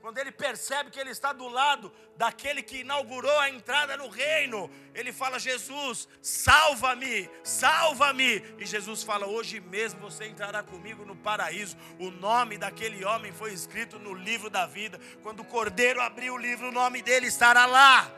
quando 0.00 0.18
ele 0.18 0.30
percebe 0.30 0.90
que 0.90 1.00
ele 1.00 1.10
está 1.10 1.32
do 1.32 1.48
lado 1.48 1.92
daquele 2.16 2.62
que 2.62 2.78
inaugurou 2.78 3.38
a 3.40 3.50
entrada 3.50 3.96
no 3.96 4.08
reino, 4.08 4.70
ele 4.94 5.12
fala: 5.12 5.38
Jesus, 5.38 6.08
salva-me, 6.22 7.28
salva-me. 7.42 8.42
E 8.58 8.64
Jesus 8.64 9.02
fala: 9.02 9.26
Hoje 9.26 9.60
mesmo 9.60 10.00
você 10.00 10.26
entrará 10.26 10.62
comigo 10.62 11.04
no 11.04 11.16
paraíso. 11.16 11.76
O 11.98 12.10
nome 12.10 12.56
daquele 12.56 13.04
homem 13.04 13.32
foi 13.32 13.52
escrito 13.52 13.98
no 13.98 14.14
livro 14.14 14.48
da 14.48 14.66
vida. 14.66 15.00
Quando 15.22 15.40
o 15.40 15.44
cordeiro 15.44 16.00
abriu 16.00 16.34
o 16.34 16.38
livro, 16.38 16.68
o 16.68 16.72
nome 16.72 17.02
dele 17.02 17.26
estará 17.26 17.66
lá. 17.66 18.08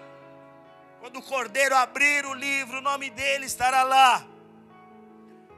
Quando 1.00 1.19
o 1.19 1.23
cordeiro 1.23 1.75
abrir 1.75 2.26
o 2.26 2.35
livro, 2.35 2.76
o 2.76 2.83
nome 2.83 3.09
dele 3.09 3.47
estará 3.47 3.83
lá. 3.83 4.26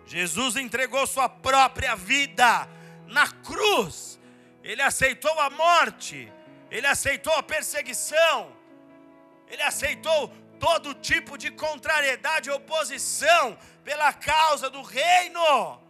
Jesus 0.06 0.54
entregou 0.54 1.04
sua 1.04 1.28
própria 1.28 1.96
vida 1.96 2.68
na 3.08 3.26
cruz. 3.26 4.20
Ele 4.62 4.80
aceitou 4.80 5.36
a 5.40 5.50
morte, 5.50 6.32
ele 6.70 6.86
aceitou 6.86 7.32
a 7.34 7.42
perseguição, 7.42 8.56
ele 9.48 9.62
aceitou 9.62 10.28
todo 10.60 10.94
tipo 10.94 11.36
de 11.36 11.50
contrariedade 11.50 12.48
e 12.48 12.52
oposição 12.52 13.58
pela 13.82 14.12
causa 14.12 14.70
do 14.70 14.80
reino. 14.80 15.82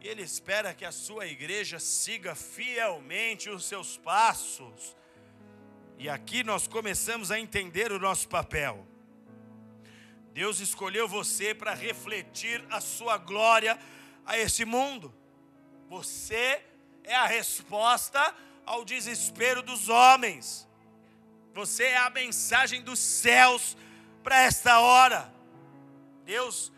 Ele 0.00 0.22
espera 0.22 0.74
que 0.74 0.84
a 0.84 0.90
sua 0.90 1.26
igreja 1.26 1.78
siga 1.78 2.34
fielmente 2.34 3.48
os 3.48 3.64
seus 3.66 3.96
passos 3.96 4.96
e 5.98 6.08
aqui 6.08 6.42
nós 6.42 6.66
começamos 6.66 7.30
a 7.30 7.38
entender 7.38 7.92
o 7.92 7.98
nosso 7.98 8.28
papel. 8.28 8.86
Deus 10.32 10.58
escolheu 10.58 11.06
você 11.06 11.54
para 11.54 11.74
refletir 11.74 12.64
a 12.68 12.80
sua 12.80 13.16
glória 13.16 13.78
a 14.26 14.36
esse 14.36 14.64
mundo. 14.64 15.14
Você 15.88 16.60
é 17.04 17.14
a 17.14 17.26
resposta 17.26 18.34
ao 18.66 18.84
desespero 18.84 19.62
dos 19.62 19.88
homens. 19.88 20.66
Você 21.54 21.84
é 21.84 21.98
a 21.98 22.10
mensagem 22.10 22.82
dos 22.82 22.98
céus 22.98 23.76
para 24.24 24.42
esta 24.42 24.80
hora. 24.80 25.32
Deus, 26.24 26.72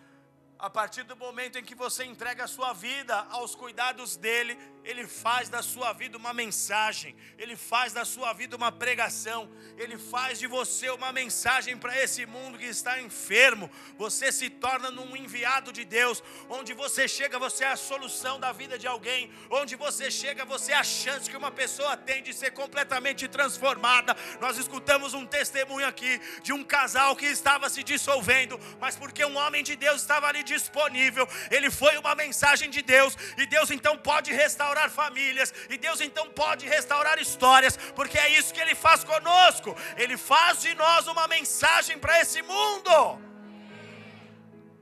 a 0.59 0.69
partir 0.69 1.05
do 1.05 1.17
momento 1.17 1.57
em 1.57 1.65
que 1.65 1.75
você 1.75 2.05
entrega 2.05 2.45
a 2.45 2.49
sua 2.49 2.75
vida 2.75 3.17
aos 3.31 3.55
cuidados 3.55 4.17
dele, 4.17 4.59
ele 4.87 5.05
faz 5.05 5.49
da 5.49 5.63
sua 5.63 5.93
vida 5.93 6.17
uma 6.17 6.33
mensagem, 6.33 7.15
Ele 7.37 7.57
faz 7.57 7.93
da 7.93 8.05
sua 8.05 8.33
vida 8.33 8.57
uma 8.57 8.71
pregação, 8.71 9.51
Ele 9.77 9.99
faz 9.99 10.39
de 10.39 10.47
você 10.47 10.89
uma 10.91 11.13
mensagem 11.13 11.77
para 11.77 12.01
esse 12.01 12.25
mundo 12.25 12.57
que 12.57 12.67
está 12.67 13.01
enfermo. 13.01 13.69
Você 13.99 14.31
se 14.31 14.49
torna 14.49 14.89
um 14.91 15.17
enviado 15.17 15.73
de 15.73 15.85
Deus, 15.85 16.23
onde 16.49 16.73
você 16.73 17.09
chega, 17.09 17.37
você 17.37 17.65
é 17.65 17.69
a 17.69 17.77
solução 17.77 18.39
da 18.39 18.53
vida 18.53 18.79
de 18.79 18.87
alguém, 18.87 19.29
onde 19.51 19.75
você 19.75 20.09
chega, 20.09 20.45
você 20.45 20.71
é 20.71 20.77
a 20.77 20.85
chance 20.85 21.29
que 21.29 21.37
uma 21.37 21.51
pessoa 21.51 21.97
tem 21.97 22.23
de 22.23 22.33
ser 22.33 22.53
completamente 22.53 23.27
transformada. 23.27 24.17
Nós 24.41 24.57
escutamos 24.57 25.15
um 25.15 25.27
testemunho 25.27 25.87
aqui 25.87 26.21
de 26.45 26.53
um 26.53 26.63
casal 26.63 27.17
que 27.17 27.27
estava 27.27 27.69
se 27.69 27.83
dissolvendo, 27.83 28.59
mas 28.81 28.95
porque 28.95 29.25
um 29.25 29.37
homem 29.37 29.65
de 29.65 29.75
Deus 29.75 30.01
estava 30.01 30.29
ali 30.29 30.45
disponível, 30.45 31.29
ele 31.51 31.73
foi 31.73 31.99
uma 31.99 32.15
mensagem 32.15 32.71
de 32.71 32.83
Deus, 32.83 33.17
e 33.37 33.47
Deus 33.47 33.73
então 33.73 33.99
pode 33.99 34.33
restaurar 34.33 34.76
restaurar 34.77 34.91
famílias, 34.91 35.53
e 35.71 35.79
Deus 35.79 36.01
então 36.01 36.31
pode 36.31 36.67
restaurar 36.67 37.19
histórias, 37.19 37.77
porque 37.95 38.19
é 38.19 38.29
isso 38.39 38.53
que 38.53 38.61
Ele 38.61 38.75
faz 38.75 39.03
conosco. 39.03 39.75
Ele 39.97 40.17
faz 40.17 40.61
de 40.61 40.75
nós 40.75 41.07
uma 41.07 41.27
mensagem 41.27 41.99
para 41.99 42.21
esse 42.21 42.43
mundo. 42.43 42.91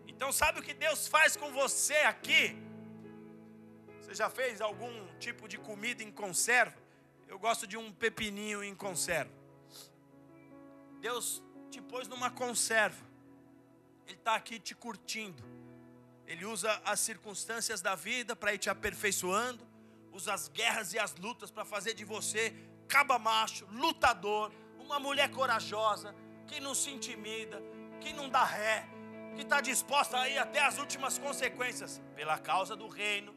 Então, 0.07 0.33
sabe 0.33 0.61
o 0.61 0.63
que 0.63 0.75
Deus 0.75 1.07
faz 1.07 1.37
com 1.37 1.51
você 1.53 1.95
aqui? 1.95 2.57
Você 4.01 4.15
já 4.15 4.29
fez 4.29 4.61
algum 4.61 5.07
tipo 5.19 5.49
de 5.49 5.59
comida 5.59 6.03
em 6.03 6.11
conserva? 6.11 6.77
Eu 7.29 7.39
gosto 7.39 7.67
de 7.67 7.77
um 7.77 7.93
pepininho 7.93 8.63
em 8.63 8.75
conserva. 8.75 9.33
Deus 11.01 11.43
te 11.71 11.81
pôs 11.81 12.07
numa 12.09 12.31
conserva. 12.31 13.05
Ele 14.07 14.17
está 14.17 14.35
aqui 14.35 14.59
te 14.59 14.75
curtindo. 14.75 15.43
Ele 16.27 16.45
usa 16.47 16.81
as 16.85 17.01
circunstâncias 17.01 17.81
da 17.83 17.95
vida 17.95 18.35
para 18.35 18.55
ir 18.55 18.59
te 18.59 18.71
aperfeiçoando, 18.71 19.67
usa 20.15 20.33
as 20.33 20.49
guerras 20.49 20.95
e 20.95 20.99
as 20.99 21.15
lutas 21.17 21.51
para 21.51 21.65
fazer 21.65 21.93
de 21.93 22.05
você 22.05 22.55
caba 22.87 23.19
macho, 23.19 23.67
lutador, 23.73 24.53
uma 24.79 25.01
mulher 25.01 25.29
corajosa, 25.31 26.15
que 26.47 26.61
não 26.61 26.75
se 26.75 26.91
intimida, 26.91 27.61
que 28.01 28.13
não 28.13 28.29
dá 28.29 28.45
ré, 28.45 28.87
que 29.35 29.43
está 29.43 29.61
disposta 29.61 30.17
a 30.19 30.29
ir 30.29 30.39
até 30.39 30.61
as 30.61 30.79
últimas 30.79 31.19
consequências 31.19 32.01
pela 32.15 32.39
causa 32.39 32.77
do 32.77 32.87
reino. 32.87 33.35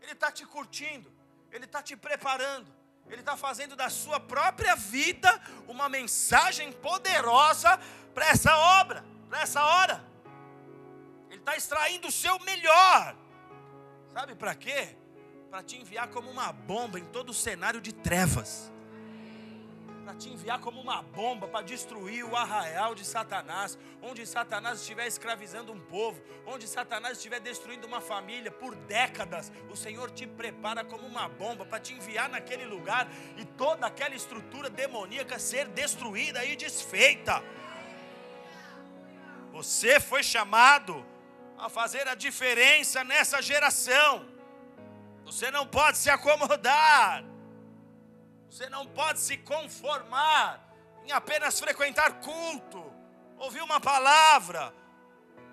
Ele 0.00 0.12
está 0.12 0.32
te 0.32 0.46
curtindo, 0.46 1.12
ele 1.50 1.66
está 1.66 1.82
te 1.82 1.94
preparando, 1.94 2.72
ele 3.08 3.20
está 3.20 3.36
fazendo 3.36 3.76
da 3.76 3.90
sua 3.90 4.18
própria 4.18 4.74
vida 4.74 5.28
uma 5.68 5.90
mensagem 5.90 6.72
poderosa 6.72 7.78
para 8.14 8.28
essa 8.28 8.56
obra, 8.80 9.04
para 9.28 9.42
essa 9.42 9.62
hora. 9.62 10.02
Ele 11.28 11.40
está 11.40 11.54
extraindo 11.54 12.08
o 12.08 12.12
seu 12.12 12.38
melhor. 12.38 13.14
Sabe 14.08 14.34
para 14.34 14.54
quê? 14.54 14.96
Para 15.52 15.62
te 15.62 15.76
enviar 15.76 16.08
como 16.08 16.30
uma 16.30 16.50
bomba 16.50 16.98
em 16.98 17.04
todo 17.04 17.28
o 17.28 17.34
cenário 17.34 17.78
de 17.78 17.92
trevas 17.92 18.72
para 20.02 20.14
te 20.14 20.30
enviar 20.30 20.58
como 20.60 20.80
uma 20.80 21.02
bomba 21.02 21.46
para 21.46 21.62
destruir 21.62 22.24
o 22.24 22.34
arraial 22.34 22.94
de 22.94 23.04
Satanás, 23.04 23.78
onde 24.02 24.26
Satanás 24.26 24.80
estiver 24.80 25.06
escravizando 25.06 25.70
um 25.70 25.78
povo, 25.78 26.20
onde 26.46 26.66
Satanás 26.66 27.18
estiver 27.18 27.38
destruindo 27.38 27.86
uma 27.86 28.00
família 28.00 28.50
por 28.50 28.74
décadas, 28.74 29.52
o 29.70 29.76
Senhor 29.76 30.10
te 30.10 30.26
prepara 30.26 30.84
como 30.84 31.06
uma 31.06 31.28
bomba 31.28 31.66
para 31.66 31.78
te 31.78 31.92
enviar 31.92 32.30
naquele 32.30 32.64
lugar 32.64 33.06
e 33.36 33.44
toda 33.44 33.86
aquela 33.86 34.14
estrutura 34.14 34.70
demoníaca 34.70 35.38
ser 35.38 35.68
destruída 35.68 36.42
e 36.46 36.56
desfeita. 36.56 37.44
Você 39.52 40.00
foi 40.00 40.22
chamado 40.22 41.04
a 41.58 41.68
fazer 41.68 42.08
a 42.08 42.14
diferença 42.14 43.04
nessa 43.04 43.42
geração. 43.42 44.31
Você 45.24 45.50
não 45.50 45.66
pode 45.66 45.98
se 45.98 46.10
acomodar. 46.10 47.24
Você 48.48 48.68
não 48.68 48.86
pode 48.86 49.18
se 49.18 49.36
conformar 49.38 50.60
em 51.04 51.12
apenas 51.12 51.58
frequentar 51.58 52.20
culto, 52.20 52.92
ouvir 53.38 53.62
uma 53.62 53.80
palavra, 53.80 54.74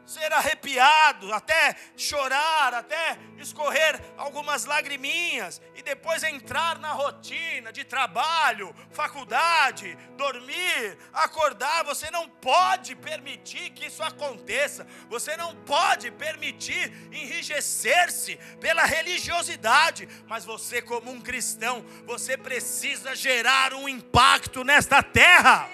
ser 0.09 0.33
arrepiado, 0.33 1.31
até 1.31 1.75
chorar, 1.95 2.73
até 2.73 3.17
escorrer 3.37 4.01
algumas 4.17 4.65
lagriminhas 4.65 5.61
e 5.75 5.83
depois 5.83 6.23
entrar 6.23 6.79
na 6.79 6.91
rotina 6.91 7.71
de 7.71 7.83
trabalho, 7.83 8.75
faculdade, 8.91 9.95
dormir, 10.17 10.97
acordar. 11.13 11.83
Você 11.85 12.09
não 12.09 12.27
pode 12.27 12.95
permitir 12.95 13.69
que 13.69 13.85
isso 13.85 14.01
aconteça. 14.01 14.87
Você 15.09 15.37
não 15.37 15.55
pode 15.57 16.09
permitir 16.09 16.91
enrijecer-se 17.11 18.37
pela 18.59 18.85
religiosidade, 18.85 20.09
mas 20.27 20.43
você 20.43 20.81
como 20.81 21.11
um 21.11 21.21
cristão, 21.21 21.85
você 22.05 22.35
precisa 22.35 23.15
gerar 23.15 23.75
um 23.75 23.87
impacto 23.87 24.63
nesta 24.63 25.03
terra. 25.03 25.69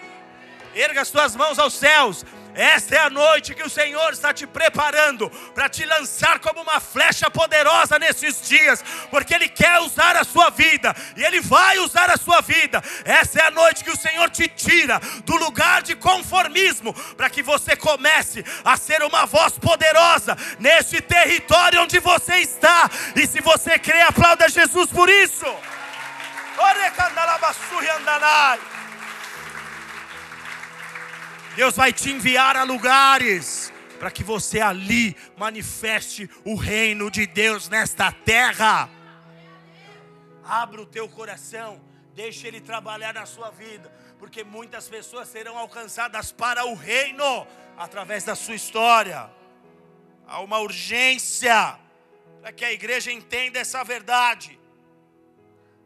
Erga 0.74 1.02
as 1.02 1.36
mãos 1.38 1.58
aos 1.58 1.74
céus 1.74 2.26
esta 2.56 2.96
é 2.96 3.00
a 3.00 3.10
noite 3.10 3.54
que 3.54 3.64
o 3.64 3.70
Senhor 3.70 4.14
está 4.14 4.34
te 4.34 4.48
preparando 4.48 5.30
para 5.54 5.68
te 5.68 5.86
lançar 5.86 6.40
como 6.40 6.62
uma 6.62 6.80
flecha 6.80 7.30
poderosa 7.30 8.00
nesses 8.00 8.48
dias, 8.48 8.84
porque 9.10 9.34
Ele 9.34 9.50
quer 9.50 9.80
usar 9.82 10.16
a 10.16 10.24
sua 10.24 10.50
vida 10.50 10.96
e 11.18 11.24
Ele 11.24 11.42
vai 11.42 11.80
usar 11.80 12.10
a 12.10 12.18
sua 12.18 12.42
vida. 12.42 12.82
Essa 13.04 13.40
é 13.40 13.44
a 13.48 13.52
noite 13.52 13.84
que 13.84 13.92
o 13.92 13.98
Senhor 13.98 14.30
te 14.30 14.48
tira 14.48 15.00
do 15.26 15.36
lugar 15.36 15.82
de 15.82 15.96
conformismo, 15.96 16.94
para 17.18 17.30
que 17.30 17.44
você 17.44 17.76
comece 17.76 18.44
a 18.64 18.78
ser 18.78 19.04
uma 19.04 19.26
voz 19.26 19.58
poderosa 19.58 20.38
nesse 20.58 21.02
território 21.02 21.82
onde 21.82 22.00
você 22.00 22.36
está. 22.36 22.90
E 23.16 23.28
se 23.28 23.42
você 23.42 23.78
crê, 23.78 24.02
aplauda 24.02 24.48
Jesus 24.48 24.90
por 24.90 25.10
isso. 25.10 25.46
Ore 26.58 26.86
Deus 31.56 31.74
vai 31.74 31.94
te 31.94 32.12
enviar 32.12 32.58
a 32.58 32.64
lugares 32.64 33.72
para 33.98 34.12
que 34.12 34.26
você 34.26 34.60
ali 34.60 35.16
manifeste 35.38 36.30
o 36.44 36.56
reino 36.56 37.10
de 37.10 37.26
Deus 37.26 37.70
nesta 37.70 38.12
terra. 38.12 38.90
Abra 40.44 40.82
o 40.82 40.86
teu 40.86 41.08
coração, 41.08 41.82
deixe 42.14 42.46
Ele 42.46 42.60
trabalhar 42.60 43.14
na 43.14 43.26
sua 43.26 43.52
vida, 43.52 43.90
porque 44.20 44.44
muitas 44.44 44.90
pessoas 44.90 45.30
serão 45.30 45.58
alcançadas 45.58 46.30
para 46.30 46.66
o 46.66 46.76
reino 46.76 47.48
através 47.78 48.26
da 48.26 48.36
sua 48.36 48.56
história. 48.56 49.32
Há 50.28 50.42
uma 50.42 50.60
urgência 50.60 51.80
para 52.42 52.52
que 52.52 52.66
a 52.66 52.74
igreja 52.74 53.14
entenda 53.14 53.60
essa 53.60 53.82
verdade, 53.82 54.60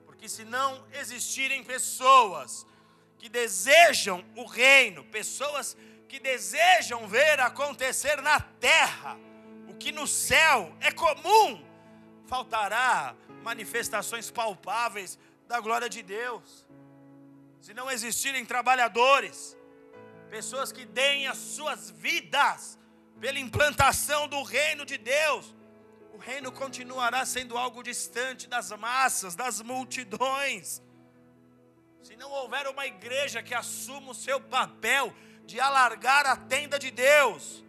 porque 0.07 0.27
se 0.27 0.43
não 0.43 0.83
existirem 0.99 1.63
pessoas 1.63 2.65
que 3.19 3.27
desejam 3.27 4.25
o 4.35 4.45
reino, 4.45 5.03
pessoas 5.03 5.75
que 6.07 6.19
desejam 6.19 7.07
ver 7.07 7.39
acontecer 7.41 8.21
na 8.21 8.39
terra 8.39 9.19
o 9.67 9.75
que 9.75 9.91
no 9.91 10.07
céu 10.07 10.73
é 10.79 10.89
comum, 10.89 11.63
faltará 12.25 13.15
manifestações 13.43 14.31
palpáveis 14.31 15.19
da 15.47 15.59
glória 15.59 15.89
de 15.89 16.01
Deus. 16.01 16.65
Se 17.59 17.73
não 17.73 17.91
existirem 17.91 18.45
trabalhadores, 18.45 19.57
pessoas 20.29 20.71
que 20.71 20.85
deem 20.85 21.27
as 21.27 21.37
suas 21.37 21.89
vidas 21.89 22.79
pela 23.19 23.37
implantação 23.37 24.29
do 24.29 24.41
reino 24.43 24.85
de 24.85 24.97
Deus, 24.97 25.53
o 26.13 26.17
reino 26.17 26.51
continuará 26.53 27.25
sendo 27.25 27.57
algo 27.57 27.83
distante 27.83 28.47
das 28.47 28.71
massas, 28.71 29.35
das 29.35 29.61
multidões 29.61 30.81
se 32.01 32.15
não 32.15 32.31
houver 32.31 32.67
uma 32.67 32.85
igreja 32.85 33.43
que 33.43 33.53
assuma 33.53 34.11
o 34.11 34.15
seu 34.15 34.39
papel 34.39 35.13
de 35.45 35.59
alargar 35.59 36.25
a 36.25 36.35
tenda 36.35 36.77
de 36.79 36.91
Deus, 36.91 37.63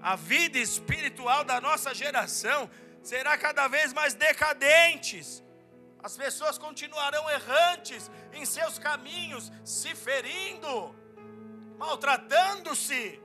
a 0.00 0.16
vida 0.16 0.58
espiritual 0.58 1.44
da 1.44 1.60
nossa 1.60 1.94
geração 1.94 2.68
será 3.02 3.36
cada 3.38 3.68
vez 3.68 3.92
mais 3.92 4.14
decadentes. 4.14 5.42
As 6.02 6.16
pessoas 6.16 6.58
continuarão 6.58 7.30
errantes 7.30 8.10
em 8.32 8.44
seus 8.44 8.78
caminhos, 8.78 9.52
se 9.64 9.94
ferindo, 9.94 10.94
maltratando-se, 11.78 13.20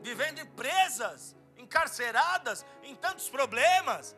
vivendo 0.00 0.46
presas, 0.54 1.36
encarceradas 1.56 2.64
em 2.82 2.94
tantos 2.94 3.28
problemas, 3.28 4.16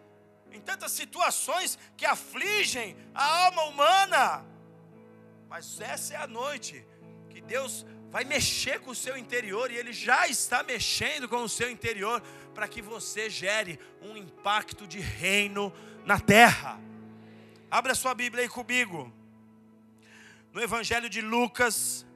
em 0.53 0.61
tantas 0.61 0.92
situações 0.92 1.79
que 1.96 2.07
afligem 2.07 2.96
a 3.14 3.46
alma 3.46 3.64
humana. 3.64 4.58
Mas 5.48 5.80
essa 5.80 6.14
é 6.14 6.16
a 6.16 6.26
noite 6.26 6.84
que 7.30 7.40
Deus 7.40 7.87
vai 8.11 8.24
mexer 8.24 8.80
com 8.80 8.90
o 8.90 8.94
seu 8.94 9.16
interior 9.16 9.70
e 9.70 9.76
Ele 9.76 9.92
já 9.92 10.28
está 10.28 10.62
mexendo 10.62 11.28
com 11.28 11.42
o 11.42 11.48
seu 11.48 11.70
interior 11.70 12.20
para 12.54 12.68
que 12.68 12.82
você 12.82 13.30
gere 13.30 13.78
um 14.02 14.16
impacto 14.16 14.87
de 14.87 15.00
reino 15.00 15.72
na 16.04 16.18
terra. 16.18 16.80
Abra 17.70 17.94
sua 17.94 18.14
Bíblia 18.14 18.44
aí 18.44 18.48
comigo. 18.48 19.12
No 20.52 20.62
Evangelho 20.62 21.08
de 21.08 21.20
Lucas, 21.20 22.06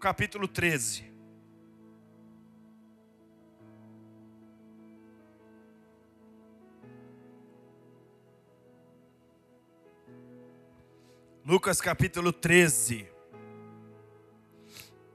capítulo 0.00 0.48
13. 0.48 1.09
Lucas 11.50 11.80
capítulo 11.80 12.32
13. 12.32 13.08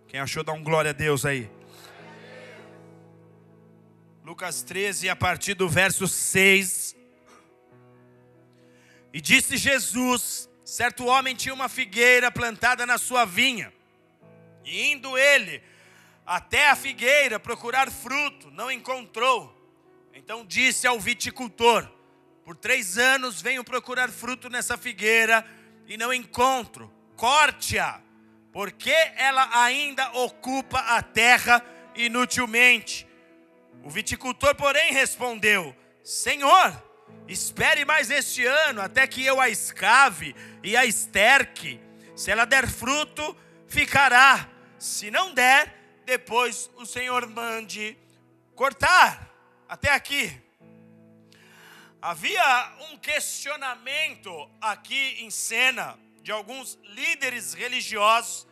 Quem 0.06 0.20
achou, 0.20 0.44
dá 0.44 0.52
um 0.52 0.62
glória 0.62 0.90
a 0.90 0.94
Deus 0.94 1.26
aí. 1.26 1.50
Lucas 4.22 4.62
13, 4.62 5.08
a 5.08 5.16
partir 5.16 5.54
do 5.54 5.70
verso 5.70 6.10
6. 6.10 6.94
E 9.14 9.22
disse 9.22 9.56
Jesus: 9.56 10.50
certo 10.66 11.06
homem 11.06 11.34
tinha 11.34 11.54
uma 11.54 11.70
figueira 11.70 12.30
plantada 12.30 12.86
na 12.86 12.98
sua 12.98 13.24
vinha, 13.24 13.72
e 14.66 14.92
indo 14.92 15.18
ele 15.18 15.64
até 16.26 16.70
a 16.70 16.76
figueira 16.76 17.40
procurar 17.40 17.90
fruto, 17.90 18.52
não 18.52 18.70
encontrou. 18.70 19.74
Então 20.14 20.46
disse 20.46 20.86
ao 20.86 21.00
viticultor: 21.00 21.90
Por 22.44 22.58
três 22.58 22.98
anos 22.98 23.42
venho 23.42 23.64
procurar 23.64 24.10
fruto 24.10 24.50
nessa 24.50 24.78
figueira 24.78 25.55
e 25.88 25.98
não 25.98 26.14
encontro, 26.14 26.92
corte-a, 27.16 28.02
porque 28.52 28.94
ela 29.16 29.64
ainda 29.64 30.12
ocupa 30.14 30.80
a 30.80 31.02
terra 31.02 31.64
inutilmente. 31.96 33.08
O 33.84 33.90
viticultor, 33.90 34.56
porém, 34.56 34.94
respondeu: 34.94 35.76
Senhor, 36.04 36.84
espere 37.28 37.86
mais 37.86 38.10
este 38.10 38.46
ano 38.46 38.82
até 38.82 39.06
que 39.08 39.26
eu 39.26 39.40
a 39.40 39.50
escave 39.50 40.36
e 40.64 40.76
a 40.76 40.86
esterque. 40.86 41.80
Se 42.16 42.32
ela 42.32 42.46
der 42.46 42.68
fruto, 42.68 43.36
ficará. 43.68 44.50
Se 44.80 45.12
não 45.12 45.34
der, 45.34 46.02
depois 46.06 46.70
o 46.78 46.86
Senhor 46.86 47.28
mande 47.28 47.98
cortar. 48.56 49.30
Até 49.68 49.92
aqui. 49.92 50.45
Havia 52.08 52.72
um 52.92 52.98
questionamento 53.00 54.30
aqui 54.62 55.16
em 55.24 55.32
cena 55.32 55.98
de 56.22 56.32
alguns 56.32 56.78
líderes 56.84 57.56
religiosos, 57.56 58.46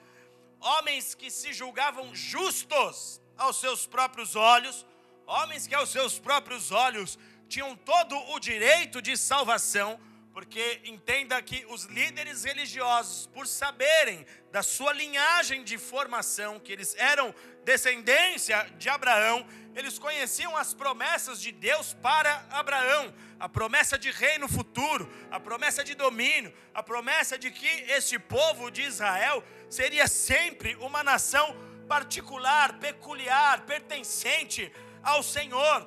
homens 0.59 1.13
que 1.13 1.29
se 1.29 1.53
julgavam 1.53 2.15
justos 2.15 3.21
aos 3.37 3.59
seus 3.59 3.85
próprios 3.85 4.35
olhos, 4.35 4.83
homens 5.27 5.67
que 5.67 5.75
aos 5.75 5.91
seus 5.91 6.17
próprios 6.17 6.71
olhos 6.71 7.19
tinham 7.47 7.75
todo 7.75 8.17
o 8.31 8.39
direito 8.39 8.99
de 9.03 9.15
salvação, 9.15 9.99
porque 10.33 10.81
entenda 10.85 11.39
que 11.39 11.63
os 11.69 11.83
líderes 11.83 12.43
religiosos, 12.45 13.27
por 13.27 13.45
saberem 13.45 14.25
da 14.51 14.63
sua 14.63 14.93
linhagem 14.93 15.63
de 15.63 15.77
formação, 15.77 16.59
que 16.59 16.71
eles 16.71 16.95
eram 16.95 17.31
descendência 17.63 18.63
de 18.79 18.89
Abraão, 18.89 19.45
eles 19.75 19.99
conheciam 19.99 20.57
as 20.57 20.73
promessas 20.73 21.39
de 21.39 21.51
Deus 21.51 21.93
para 22.01 22.45
Abraão, 22.49 23.13
a 23.43 23.49
promessa 23.49 23.97
de 23.97 24.09
reino 24.09 24.47
futuro, 24.47 25.05
a 25.29 25.37
promessa 25.37 25.83
de 25.83 25.93
domínio, 25.95 26.53
a 26.73 26.81
promessa 26.81 27.37
de 27.37 27.51
que 27.51 27.67
este 27.91 28.17
povo 28.17 28.71
de 28.71 28.83
Israel 28.83 29.43
seria 29.69 30.07
sempre 30.07 30.75
uma 30.75 31.03
nação 31.03 31.53
particular, 31.85 32.79
peculiar, 32.79 33.65
pertencente 33.65 34.71
ao 35.03 35.21
Senhor. 35.21 35.85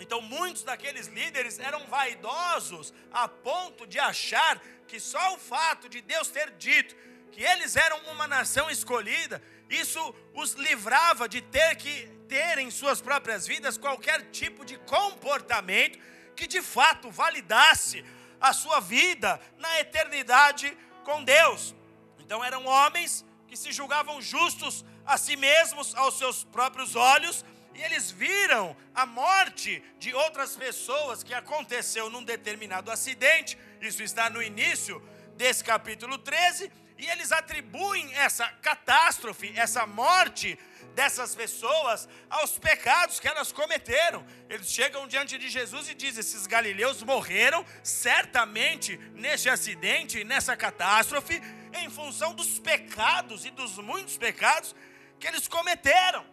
Então, 0.00 0.20
muitos 0.20 0.64
daqueles 0.64 1.06
líderes 1.06 1.60
eram 1.60 1.86
vaidosos 1.86 2.92
a 3.12 3.28
ponto 3.28 3.86
de 3.86 4.00
achar 4.00 4.60
que 4.88 4.98
só 4.98 5.34
o 5.34 5.38
fato 5.38 5.88
de 5.88 6.00
Deus 6.00 6.26
ter 6.30 6.50
dito 6.58 6.96
que 7.30 7.44
eles 7.44 7.76
eram 7.76 7.98
uma 8.10 8.26
nação 8.26 8.68
escolhida, 8.68 9.40
isso 9.70 10.02
os 10.34 10.54
livrava 10.54 11.28
de 11.28 11.42
ter 11.42 11.76
que 11.76 12.08
ter 12.28 12.58
em 12.58 12.72
suas 12.72 13.00
próprias 13.00 13.46
vidas 13.46 13.78
qualquer 13.78 14.32
tipo 14.32 14.64
de 14.64 14.76
comportamento 14.78 15.96
que 16.38 16.46
de 16.46 16.62
fato 16.62 17.10
validasse 17.10 18.04
a 18.40 18.52
sua 18.52 18.78
vida 18.78 19.40
na 19.58 19.80
eternidade 19.80 20.76
com 21.04 21.24
Deus. 21.24 21.74
Então, 22.20 22.44
eram 22.44 22.64
homens 22.64 23.24
que 23.48 23.56
se 23.56 23.72
julgavam 23.72 24.22
justos 24.22 24.84
a 25.04 25.18
si 25.18 25.34
mesmos, 25.36 25.94
aos 25.96 26.16
seus 26.16 26.44
próprios 26.44 26.94
olhos 26.94 27.44
e 27.78 27.82
eles 27.82 28.10
viram 28.10 28.76
a 28.92 29.06
morte 29.06 29.80
de 30.00 30.12
outras 30.12 30.56
pessoas 30.56 31.22
que 31.22 31.32
aconteceu 31.32 32.10
num 32.10 32.24
determinado 32.24 32.90
acidente. 32.90 33.56
Isso 33.80 34.02
está 34.02 34.28
no 34.28 34.42
início 34.42 35.00
desse 35.36 35.62
capítulo 35.62 36.18
13. 36.18 36.72
E 36.98 37.06
eles 37.06 37.30
atribuem 37.30 38.12
essa 38.14 38.48
catástrofe, 38.60 39.52
essa 39.54 39.86
morte 39.86 40.58
dessas 40.94 41.34
pessoas 41.34 42.08
aos 42.28 42.58
pecados 42.58 43.20
que 43.20 43.28
elas 43.28 43.52
cometeram. 43.52 44.24
Eles 44.48 44.70
chegam 44.70 45.06
diante 45.06 45.38
de 45.38 45.48
Jesus 45.48 45.88
e 45.88 45.94
dizem: 45.94 46.20
esses 46.20 46.46
galileus 46.46 47.02
morreram 47.02 47.64
certamente 47.82 48.96
neste 49.14 49.48
acidente, 49.48 50.24
nessa 50.24 50.56
catástrofe, 50.56 51.40
em 51.72 51.88
função 51.90 52.34
dos 52.34 52.58
pecados 52.58 53.44
e 53.44 53.50
dos 53.50 53.78
muitos 53.78 54.16
pecados 54.16 54.74
que 55.18 55.26
eles 55.26 55.46
cometeram. 55.48 56.24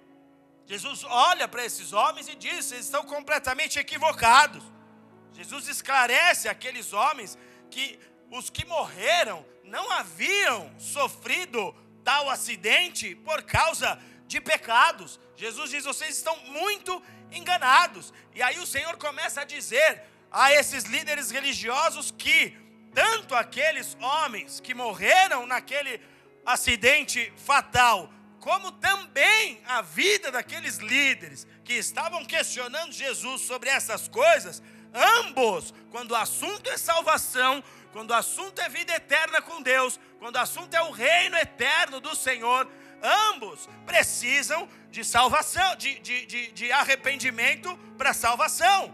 Jesus 0.65 1.03
olha 1.03 1.47
para 1.47 1.63
esses 1.63 1.93
homens 1.93 2.27
e 2.27 2.35
diz: 2.35 2.71
eles 2.71 2.85
estão 2.85 3.03
completamente 3.03 3.77
equivocados. 3.77 4.63
Jesus 5.33 5.67
esclarece 5.67 6.47
aqueles 6.47 6.93
homens 6.93 7.37
que 7.69 7.99
os 8.31 8.49
que 8.49 8.65
morreram 8.65 9.45
não 9.63 9.91
haviam 9.91 10.73
sofrido 10.79 11.73
tal 12.03 12.29
acidente 12.29 13.15
por 13.15 13.43
causa 13.43 13.99
de 14.27 14.41
pecados. 14.41 15.19
Jesus 15.35 15.71
diz: 15.71 15.85
vocês 15.85 16.17
estão 16.17 16.35
muito 16.47 17.01
enganados. 17.31 18.13
E 18.33 18.41
aí 18.41 18.59
o 18.59 18.67
Senhor 18.67 18.97
começa 18.97 19.41
a 19.41 19.45
dizer 19.45 20.03
a 20.31 20.51
esses 20.53 20.83
líderes 20.85 21.31
religiosos 21.31 22.11
que 22.11 22.57
tanto 22.93 23.35
aqueles 23.35 23.95
homens 23.99 24.59
que 24.59 24.73
morreram 24.73 25.45
naquele 25.45 25.99
acidente 26.45 27.31
fatal, 27.35 28.09
como 28.39 28.71
também 28.71 29.61
a 29.65 29.81
vida 29.81 30.31
daqueles 30.31 30.77
líderes 30.77 31.47
que 31.63 31.73
estavam 31.73 32.23
questionando 32.23 32.93
Jesus 32.93 33.41
sobre 33.41 33.69
essas 33.69 34.07
coisas, 34.07 34.61
ambos, 34.93 35.73
quando 35.91 36.11
o 36.11 36.15
assunto 36.15 36.69
é 36.69 36.77
salvação, 36.77 37.63
quando 37.91 38.11
o 38.11 38.13
assunto 38.13 38.59
é 38.59 38.69
vida 38.69 38.93
eterna 38.93 39.41
com 39.41 39.61
Deus, 39.61 39.99
quando 40.19 40.35
o 40.35 40.39
assunto 40.39 40.73
é 40.73 40.81
o 40.81 40.91
reino 40.91 41.35
eterno 41.37 41.99
do 41.99 42.15
Senhor, 42.15 42.69
ambos 43.05 43.69
precisam 43.85 44.67
de 44.89 45.03
salvação, 45.03 45.75
de, 45.75 45.99
de, 45.99 46.25
de, 46.25 46.51
de 46.51 46.71
arrependimento 46.71 47.77
para 47.97 48.13
salvação, 48.13 48.93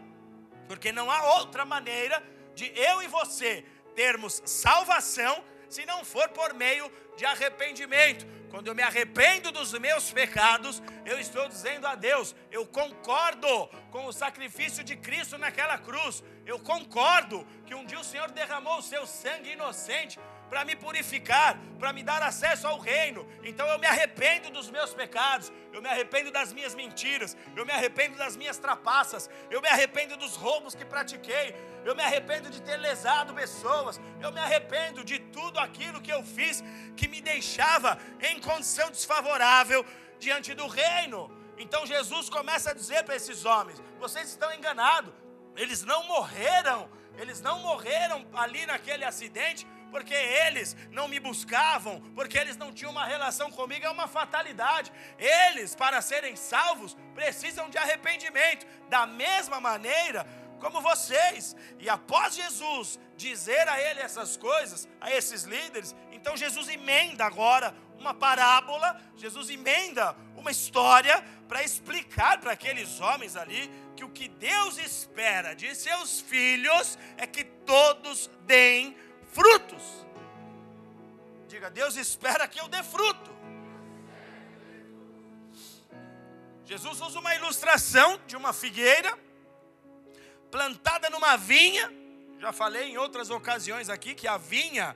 porque 0.67 0.91
não 0.91 1.09
há 1.09 1.37
outra 1.37 1.65
maneira 1.65 2.21
de 2.53 2.71
eu 2.75 3.01
e 3.01 3.07
você 3.07 3.65
termos 3.95 4.41
salvação 4.45 5.43
se 5.69 5.85
não 5.85 6.03
for 6.03 6.27
por 6.29 6.53
meio 6.53 6.91
de 7.15 7.25
arrependimento. 7.25 8.25
Quando 8.49 8.67
eu 8.67 8.75
me 8.75 8.83
arrependo 8.83 9.49
dos 9.51 9.71
meus 9.79 10.11
pecados, 10.11 10.83
eu 11.05 11.17
estou 11.17 11.47
dizendo 11.47 11.87
a 11.87 11.95
Deus, 11.95 12.35
eu 12.51 12.65
concordo 12.65 13.67
com 13.89 14.05
o 14.05 14.11
sacrifício 14.11 14.83
de 14.83 14.97
Cristo 14.97 15.37
naquela 15.37 15.77
cruz. 15.77 16.21
Eu 16.45 16.59
concordo 16.59 17.47
que 17.65 17.73
um 17.73 17.85
dia 17.85 17.99
o 17.99 18.03
Senhor 18.03 18.29
derramou 18.31 18.79
o 18.79 18.81
seu 18.81 19.07
sangue 19.07 19.53
inocente 19.53 20.19
para 20.51 20.65
me 20.65 20.75
purificar, 20.75 21.57
para 21.79 21.93
me 21.93 22.03
dar 22.03 22.21
acesso 22.21 22.67
ao 22.67 22.77
reino. 22.77 23.25
Então 23.41 23.65
eu 23.67 23.79
me 23.79 23.87
arrependo 23.87 24.49
dos 24.49 24.69
meus 24.69 24.93
pecados, 24.93 25.49
eu 25.71 25.81
me 25.81 25.87
arrependo 25.87 26.29
das 26.29 26.51
minhas 26.51 26.75
mentiras, 26.75 27.37
eu 27.55 27.65
me 27.65 27.71
arrependo 27.71 28.17
das 28.17 28.35
minhas 28.35 28.57
trapaças, 28.57 29.29
eu 29.49 29.61
me 29.61 29.69
arrependo 29.69 30.17
dos 30.17 30.35
roubos 30.35 30.75
que 30.75 30.83
pratiquei, 30.83 31.55
eu 31.85 31.95
me 31.95 32.03
arrependo 32.03 32.49
de 32.49 32.61
ter 32.61 32.75
lesado 32.75 33.33
pessoas, 33.33 34.01
eu 34.19 34.29
me 34.33 34.41
arrependo 34.41 35.05
de 35.05 35.19
tudo 35.19 35.57
aquilo 35.57 36.01
que 36.01 36.11
eu 36.11 36.21
fiz 36.21 36.61
que 36.97 37.07
me 37.07 37.21
deixava 37.21 37.97
em 38.19 38.37
condição 38.41 38.91
desfavorável 38.91 39.85
diante 40.19 40.53
do 40.53 40.67
reino. 40.67 41.31
Então 41.57 41.85
Jesus 41.85 42.29
começa 42.29 42.71
a 42.71 42.73
dizer 42.73 43.05
para 43.05 43.15
esses 43.15 43.45
homens: 43.45 43.81
vocês 44.01 44.27
estão 44.27 44.53
enganados, 44.53 45.13
eles 45.55 45.85
não 45.85 46.03
morreram, 46.03 46.89
eles 47.17 47.39
não 47.39 47.59
morreram 47.59 48.27
ali 48.33 48.65
naquele 48.65 49.05
acidente 49.05 49.65
porque 49.91 50.13
eles 50.13 50.75
não 50.89 51.07
me 51.07 51.19
buscavam, 51.19 52.01
porque 52.15 52.37
eles 52.37 52.57
não 52.57 52.73
tinham 52.73 52.91
uma 52.91 53.05
relação 53.05 53.51
comigo, 53.51 53.85
é 53.85 53.89
uma 53.89 54.07
fatalidade. 54.07 54.91
Eles, 55.19 55.75
para 55.75 56.01
serem 56.01 56.35
salvos, 56.35 56.97
precisam 57.13 57.69
de 57.69 57.77
arrependimento, 57.77 58.65
da 58.89 59.05
mesma 59.05 59.59
maneira 59.59 60.25
como 60.59 60.79
vocês. 60.79 61.55
E 61.79 61.89
após 61.89 62.35
Jesus 62.35 62.99
dizer 63.17 63.67
a 63.67 63.79
ele 63.79 63.99
essas 63.99 64.37
coisas, 64.37 64.87
a 65.01 65.11
esses 65.11 65.43
líderes, 65.43 65.95
então 66.11 66.37
Jesus 66.37 66.69
emenda 66.69 67.25
agora 67.25 67.75
uma 67.99 68.13
parábola, 68.13 68.99
Jesus 69.15 69.49
emenda 69.49 70.15
uma 70.35 70.49
história 70.51 71.23
para 71.47 71.63
explicar 71.63 72.39
para 72.39 72.53
aqueles 72.53 72.99
homens 72.99 73.35
ali 73.35 73.69
que 73.95 74.03
o 74.03 74.09
que 74.09 74.27
Deus 74.27 74.77
espera 74.77 75.53
de 75.53 75.75
seus 75.75 76.21
filhos 76.21 76.97
é 77.17 77.27
que 77.27 77.43
todos 77.43 78.29
deem 78.45 78.95
frutos. 79.31 80.05
Diga, 81.47 81.69
Deus 81.69 81.95
espera 81.95 82.47
que 82.47 82.59
eu 82.59 82.67
dê 82.67 82.83
fruto. 82.83 83.31
Jesus 86.65 87.01
usa 87.01 87.19
uma 87.19 87.35
ilustração 87.35 88.19
de 88.27 88.35
uma 88.35 88.53
figueira 88.53 89.17
plantada 90.49 91.09
numa 91.09 91.35
vinha. 91.35 91.91
Já 92.39 92.51
falei 92.51 92.89
em 92.89 92.97
outras 92.97 93.29
ocasiões 93.29 93.89
aqui 93.89 94.15
que 94.15 94.27
a 94.27 94.37
vinha 94.37 94.95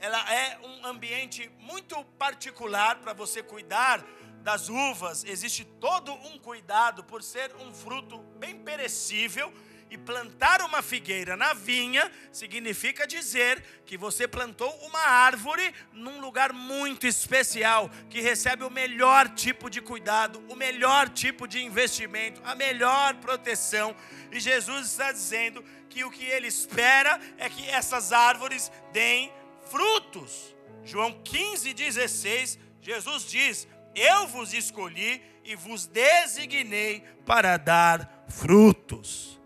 ela 0.00 0.32
é 0.32 0.58
um 0.62 0.86
ambiente 0.86 1.50
muito 1.58 2.04
particular 2.16 3.00
para 3.00 3.12
você 3.12 3.42
cuidar 3.42 4.04
das 4.42 4.68
uvas. 4.68 5.24
Existe 5.24 5.64
todo 5.64 6.12
um 6.12 6.38
cuidado 6.38 7.02
por 7.02 7.22
ser 7.22 7.52
um 7.56 7.74
fruto 7.74 8.18
bem 8.38 8.56
perecível 8.60 9.52
e 9.90 9.96
plantar 9.96 10.60
uma 10.62 10.82
figueira 10.82 11.36
na 11.36 11.52
vinha 11.54 12.10
significa 12.32 13.06
dizer 13.06 13.62
que 13.86 13.96
você 13.96 14.28
plantou 14.28 14.70
uma 14.84 15.00
árvore 15.00 15.74
num 15.92 16.20
lugar 16.20 16.52
muito 16.52 17.06
especial, 17.06 17.90
que 18.10 18.20
recebe 18.20 18.64
o 18.64 18.70
melhor 18.70 19.28
tipo 19.30 19.70
de 19.70 19.80
cuidado, 19.80 20.42
o 20.48 20.54
melhor 20.54 21.08
tipo 21.08 21.46
de 21.46 21.62
investimento, 21.62 22.40
a 22.44 22.54
melhor 22.54 23.14
proteção. 23.16 23.94
E 24.30 24.38
Jesus 24.38 24.88
está 24.88 25.10
dizendo 25.10 25.64
que 25.88 26.04
o 26.04 26.10
que 26.10 26.24
ele 26.24 26.46
espera 26.46 27.18
é 27.38 27.48
que 27.48 27.68
essas 27.68 28.12
árvores 28.12 28.70
deem 28.92 29.32
frutos. 29.70 30.54
João 30.84 31.12
15, 31.22 31.72
16, 31.72 32.58
Jesus 32.80 33.24
diz: 33.24 33.68
Eu 33.94 34.26
vos 34.28 34.52
escolhi 34.52 35.22
e 35.44 35.56
vos 35.56 35.86
designei 35.86 37.02
para 37.24 37.56
dar 37.56 38.26
frutos. 38.28 39.37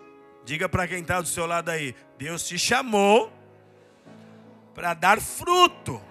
Diga 0.44 0.68
para 0.68 0.88
quem 0.88 1.00
está 1.00 1.20
do 1.20 1.28
seu 1.28 1.46
lado 1.46 1.70
aí: 1.70 1.94
Deus 2.18 2.46
te 2.46 2.58
chamou 2.58 3.32
para 4.74 4.94
dar 4.94 5.20
fruto. 5.20 6.02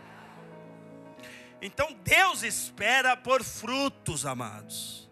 Então 1.61 1.93
Deus 2.03 2.43
espera 2.43 3.15
por 3.15 3.43
frutos, 3.43 4.25
amados. 4.25 5.09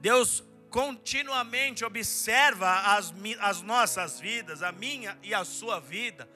Deus 0.00 0.42
continuamente 0.70 1.84
observa 1.84 2.96
as, 2.96 3.12
as 3.40 3.62
nossas 3.62 4.18
vidas, 4.18 4.62
a 4.62 4.72
minha 4.72 5.18
e 5.22 5.34
a 5.34 5.44
sua 5.44 5.78
vida, 5.78 6.28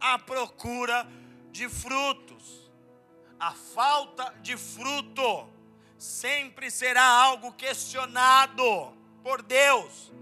à 0.00 0.18
procura 0.18 1.06
de 1.50 1.68
frutos. 1.68 2.70
A 3.40 3.52
falta 3.52 4.34
de 4.42 4.56
fruto 4.56 5.48
sempre 5.96 6.70
será 6.70 7.04
algo 7.04 7.52
questionado 7.52 8.92
por 9.22 9.42
Deus. 9.42 10.12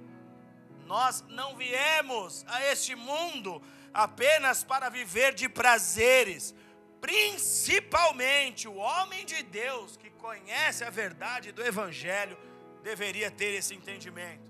Nós 0.86 1.24
não 1.28 1.56
viemos 1.56 2.44
a 2.46 2.64
este 2.66 2.94
mundo 2.94 3.60
apenas 3.92 4.62
para 4.62 4.88
viver 4.88 5.34
de 5.34 5.48
prazeres, 5.48 6.54
principalmente 7.00 8.68
o 8.68 8.76
homem 8.76 9.26
de 9.26 9.42
Deus 9.42 9.96
que 9.96 10.10
conhece 10.10 10.84
a 10.84 10.90
verdade 10.90 11.50
do 11.50 11.64
Evangelho 11.64 12.38
deveria 12.84 13.32
ter 13.32 13.52
esse 13.54 13.74
entendimento. 13.74 14.46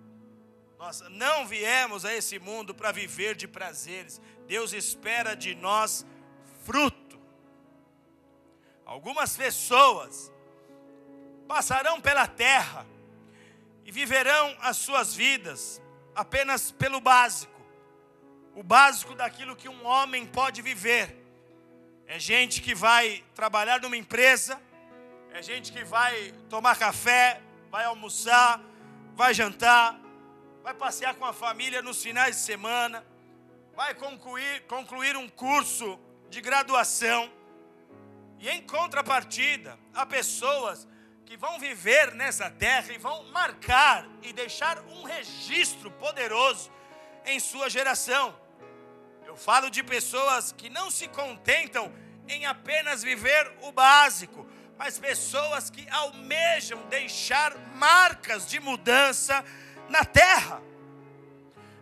Nós 0.79 1.01
não 1.09 1.47
viemos 1.47 2.05
a 2.05 2.15
esse 2.15 2.39
mundo 2.39 2.75
para 2.75 2.93
viver 2.93 3.35
de 3.35 3.49
prazeres, 3.49 4.21
Deus 4.47 4.75
espera 4.75 5.35
de 5.35 5.55
nós 5.55 6.05
fruto. 6.65 7.19
Algumas 8.85 9.35
pessoas 9.35 10.31
passarão 11.49 11.99
pela 11.99 12.27
terra 12.29 12.87
e 13.87 13.91
viverão 13.91 14.55
as 14.61 14.77
suas 14.77 15.15
vidas 15.15 15.81
apenas 16.17 16.73
pelo 16.73 17.01
básico 17.01 17.57
o 18.57 18.63
básico 18.63 19.15
daquilo 19.15 19.55
que 19.55 19.69
um 19.69 19.87
homem 19.87 20.25
pode 20.25 20.63
viver. 20.63 21.15
É 22.07 22.19
gente 22.19 22.63
que 22.63 22.75
vai 22.75 23.23
trabalhar 23.35 23.83
numa 23.83 23.99
empresa, 23.99 24.59
é 25.31 25.43
gente 25.43 25.71
que 25.71 25.85
vai 25.85 26.33
tomar 26.49 26.79
café, 26.79 27.43
vai 27.71 27.85
almoçar, 27.85 28.59
vai 29.15 29.35
jantar, 29.35 30.01
vai 30.63 30.73
passear 30.73 31.15
com 31.17 31.27
a 31.27 31.35
família 31.35 31.83
nos 31.83 32.03
finais 32.03 32.37
de 32.37 32.43
semana, 32.43 33.05
vai 33.75 33.93
concluir, 33.93 34.63
concluir 34.63 35.19
um 35.19 35.29
curso 35.29 36.01
de 36.31 36.41
graduação. 36.41 37.31
E 38.39 38.49
em 38.49 38.63
contrapartida, 38.63 39.79
há 39.93 40.07
pessoas 40.07 40.89
que 41.27 41.37
vão 41.37 41.59
viver 41.59 42.15
nessa 42.15 42.49
terra 42.49 42.93
e 42.93 42.99
vão 42.99 43.25
marcar 43.33 44.07
e 44.23 44.33
deixar 44.33 44.79
um 44.79 45.03
registro 45.03 45.91
poderoso 45.91 46.71
em 47.25 47.41
sua 47.41 47.69
geração. 47.69 48.39
Eu 49.27 49.37
falo 49.37 49.69
de 49.69 49.83
pessoas 49.83 50.53
que 50.53 50.71
não 50.71 50.89
se 50.89 51.09
contentam 51.09 51.93
em 52.29 52.47
apenas 52.47 53.03
viver 53.03 53.53
o 53.63 53.73
básico, 53.73 54.49
mas 54.79 55.01
pessoas 55.01 55.69
que 55.69 55.89
almejam 55.91 56.87
deixar 56.89 57.59
marcas 57.75 58.47
de 58.47 58.61
mudança 58.61 59.45
na 59.89 60.05
terra. 60.05 60.63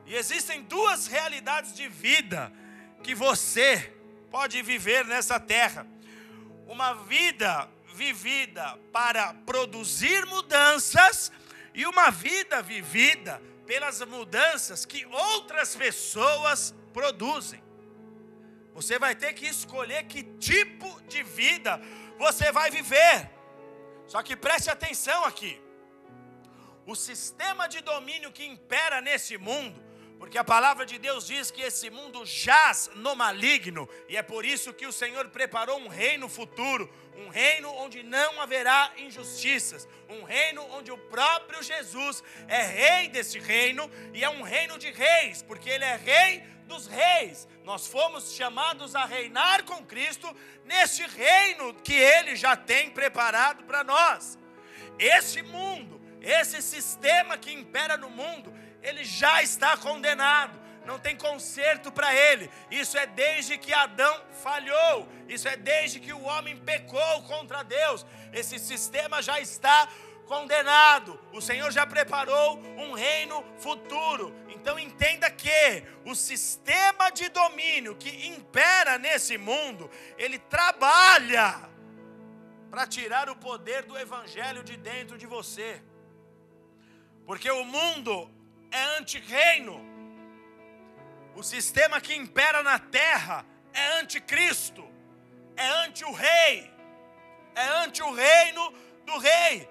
E 0.06 0.14
existem 0.14 0.62
duas 0.62 1.06
realidades 1.06 1.74
de 1.74 1.86
vida 1.86 2.50
que 3.02 3.14
você 3.14 3.94
pode 4.30 4.62
viver 4.62 5.04
nessa 5.04 5.38
terra: 5.38 5.86
uma 6.66 6.94
vida 6.94 7.68
vivida 7.94 8.76
para 8.92 9.32
produzir 9.46 10.26
mudanças 10.26 11.30
e 11.72 11.86
uma 11.86 12.10
vida 12.10 12.60
vivida 12.60 13.40
pelas 13.66 14.00
mudanças 14.02 14.84
que 14.84 15.06
outras 15.06 15.76
pessoas 15.76 16.74
produzem. 16.92 17.62
Você 18.74 18.98
vai 18.98 19.14
ter 19.14 19.32
que 19.32 19.46
escolher 19.46 20.04
que 20.04 20.24
tipo 20.38 21.00
de 21.02 21.22
vida 21.22 21.80
você 22.18 22.50
vai 22.50 22.70
viver. 22.70 23.30
Só 24.08 24.22
que 24.22 24.36
preste 24.36 24.68
atenção 24.68 25.24
aqui. 25.24 25.60
O 26.84 26.96
sistema 26.96 27.68
de 27.68 27.80
domínio 27.80 28.32
que 28.32 28.44
impera 28.44 29.00
nesse 29.00 29.38
mundo, 29.38 29.82
porque 30.18 30.36
a 30.36 30.44
palavra 30.44 30.84
de 30.84 30.98
Deus 30.98 31.26
diz 31.26 31.50
que 31.50 31.62
esse 31.62 31.88
mundo 31.90 32.26
jaz 32.26 32.90
no 32.96 33.14
maligno, 33.14 33.88
e 34.08 34.16
é 34.16 34.22
por 34.22 34.44
isso 34.44 34.74
que 34.74 34.86
o 34.86 34.92
Senhor 34.92 35.28
preparou 35.28 35.78
um 35.78 35.88
reino 35.88 36.28
futuro, 36.28 36.92
um 37.16 37.28
reino 37.28 37.70
onde 37.74 38.02
não 38.02 38.40
haverá 38.40 38.92
injustiças, 38.96 39.88
um 40.08 40.24
reino 40.24 40.62
onde 40.72 40.90
o 40.90 40.98
próprio 40.98 41.62
Jesus 41.62 42.22
é 42.48 42.62
rei 42.62 43.08
desse 43.08 43.38
reino, 43.38 43.90
e 44.12 44.24
é 44.24 44.28
um 44.28 44.42
reino 44.42 44.78
de 44.78 44.90
reis, 44.90 45.42
porque 45.42 45.70
ele 45.70 45.84
é 45.84 45.96
rei 45.96 46.42
dos 46.66 46.86
reis. 46.86 47.46
Nós 47.62 47.86
fomos 47.86 48.34
chamados 48.34 48.94
a 48.94 49.04
reinar 49.04 49.64
com 49.64 49.84
Cristo 49.84 50.34
neste 50.64 51.06
reino 51.06 51.74
que 51.74 51.94
ele 51.94 52.36
já 52.36 52.56
tem 52.56 52.90
preparado 52.90 53.64
para 53.64 53.84
nós. 53.84 54.38
Esse 54.98 55.42
mundo, 55.42 56.00
esse 56.20 56.60
sistema 56.62 57.36
que 57.36 57.52
impera 57.52 57.96
no 57.96 58.10
mundo, 58.10 58.52
ele 58.82 59.04
já 59.04 59.42
está 59.42 59.76
condenado. 59.76 60.63
Não 60.84 60.98
tem 60.98 61.16
conserto 61.16 61.90
para 61.90 62.14
ele. 62.14 62.50
Isso 62.70 62.98
é 62.98 63.06
desde 63.06 63.56
que 63.56 63.72
Adão 63.72 64.22
falhou. 64.42 65.08
Isso 65.28 65.48
é 65.48 65.56
desde 65.56 65.98
que 65.98 66.12
o 66.12 66.22
homem 66.22 66.56
pecou 66.56 67.22
contra 67.22 67.62
Deus. 67.62 68.04
Esse 68.32 68.58
sistema 68.58 69.22
já 69.22 69.40
está 69.40 69.88
condenado. 70.26 71.18
O 71.32 71.40
Senhor 71.40 71.70
já 71.70 71.86
preparou 71.86 72.58
um 72.76 72.92
reino 72.92 73.44
futuro. 73.58 74.34
Então 74.48 74.78
entenda 74.78 75.30
que 75.30 75.84
o 76.04 76.14
sistema 76.14 77.10
de 77.10 77.28
domínio 77.28 77.96
que 77.96 78.28
impera 78.28 78.98
nesse 78.98 79.36
mundo, 79.38 79.90
ele 80.18 80.38
trabalha 80.38 81.68
para 82.70 82.86
tirar 82.86 83.28
o 83.30 83.36
poder 83.36 83.84
do 83.84 83.96
evangelho 83.96 84.64
de 84.64 84.76
dentro 84.76 85.16
de 85.16 85.26
você. 85.26 85.82
Porque 87.24 87.50
o 87.50 87.64
mundo 87.64 88.30
é 88.70 88.82
anti-reino. 88.98 89.93
O 91.34 91.42
sistema 91.42 92.00
que 92.00 92.14
impera 92.14 92.62
na 92.62 92.78
terra 92.78 93.44
é 93.72 94.00
anticristo, 94.00 94.84
é 95.56 95.66
anti 95.84 96.04
o 96.04 96.12
rei, 96.12 96.70
é 97.54 97.68
anti 97.84 98.02
o 98.02 98.12
reino 98.12 98.72
do 99.04 99.18
rei. 99.18 99.68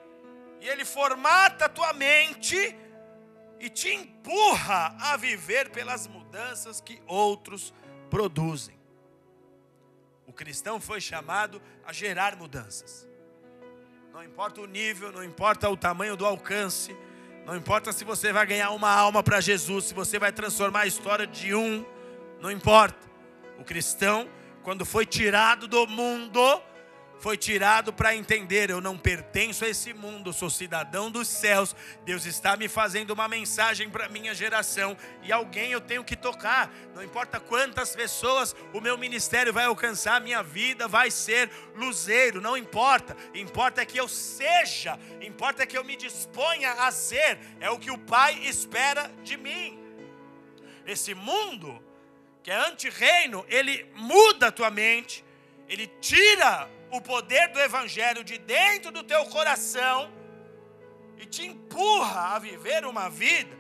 E 0.60 0.67
ele 0.67 0.86
formata 0.86 1.65
a 1.65 1.69
tua 1.69 1.93
mente 1.93 2.76
e 3.60 3.69
te 3.69 3.89
empurra 3.89 4.95
a 4.99 5.15
viver 5.15 5.69
pelas 5.69 6.06
mudanças 6.08 6.82
que 6.82 7.02
outros 7.08 7.73
produzem. 8.10 8.78
O 10.28 10.34
cristão 10.34 10.82
foi 10.82 10.99
chamado 10.99 11.62
a 11.86 11.93
gerar 11.93 12.36
mudanças. 12.36 13.08
Não 14.12 14.23
importa 14.23 14.62
o 14.62 14.65
nível, 14.65 15.12
não 15.12 15.23
importa 15.23 15.69
o 15.69 15.78
tamanho 15.78 16.15
do 16.15 16.26
alcance, 16.26 16.95
não 17.45 17.56
importa 17.58 17.91
se 17.91 18.03
você 18.03 18.32
vai 18.32 18.45
ganhar 18.45 18.71
uma 18.71 18.89
alma 18.89 19.21
para 19.21 19.41
Jesus, 19.41 19.86
se 19.86 19.93
você 19.93 20.17
vai 20.17 20.32
transformar 20.32 20.82
a 20.82 20.88
história 20.88 21.27
de 21.27 21.53
um, 21.53 21.86
não 22.39 22.49
importa. 22.49 23.08
O 23.60 23.63
cristão, 23.63 24.27
quando 24.63 24.86
foi 24.86 25.06
tirado 25.06 25.67
do 25.67 25.86
mundo, 25.86 26.62
foi 27.19 27.38
tirado 27.38 27.93
para 27.93 28.15
entender: 28.15 28.69
eu 28.69 28.82
não 28.82 28.97
pertenço 28.97 29.63
a 29.63 29.69
esse 29.69 29.93
mundo, 29.93 30.34
sou 30.34 30.49
cidadão 30.49 31.10
dos 31.10 31.28
céus. 31.28 31.76
Deus 32.04 32.26
está 32.26 32.58
me 32.58 32.67
fazendo 32.67 33.12
uma 33.12 33.28
mensagem 33.28 33.89
para 33.89 34.10
minha 34.10 34.34
geração 34.34 34.97
e 35.23 35.32
alguém 35.32 35.71
eu 35.71 35.82
tenho 35.82 36.04
que 36.04 36.15
tocar. 36.15 36.69
Não 36.93 37.04
importa 37.04 37.39
quantas 37.39 37.95
pessoas 37.95 38.56
o 38.73 38.82
meu 38.82 38.97
ministério 38.97 39.54
vai 39.54 39.65
alcançar, 39.65 40.19
minha 40.19 40.43
vida 40.43 40.88
vai 40.88 41.10
ser 41.10 41.49
luzeiro, 41.76 42.41
não 42.41 42.58
importa. 42.58 43.15
Importa 43.34 43.82
é 43.82 43.86
que 43.86 43.99
eu 43.99 44.08
seja, 44.08 44.99
importa 45.21 45.63
é 45.63 45.65
que 45.65 45.78
eu 45.78 45.84
me 45.84 45.95
disponha 45.95 46.73
a 46.73 46.91
ser. 46.91 47.39
É 47.60 47.69
o 47.69 47.80
que 47.80 47.91
o 47.91 47.97
Pai 47.97 48.39
espera 48.43 49.10
de 49.23 49.38
mim. 49.38 49.80
Esse 50.86 51.13
mundo 51.13 51.82
que 52.43 52.52
é 52.52 52.56
anti-reino, 52.56 53.45
ele 53.47 53.89
muda 53.95 54.47
a 54.47 54.52
tua 54.52 54.69
mente, 54.69 55.23
ele 55.69 55.88
tira 56.02 56.69
o 56.97 57.01
poder 57.01 57.47
do 57.49 57.60
Evangelho 57.60 58.23
de 58.23 58.38
dentro 58.38 58.91
do 58.91 59.03
teu 59.03 59.25
coração 59.25 60.12
e 61.17 61.25
te 61.25 61.45
empurra 61.45 62.36
a 62.36 62.39
viver 62.39 62.86
uma 62.86 63.10
vida 63.10 63.58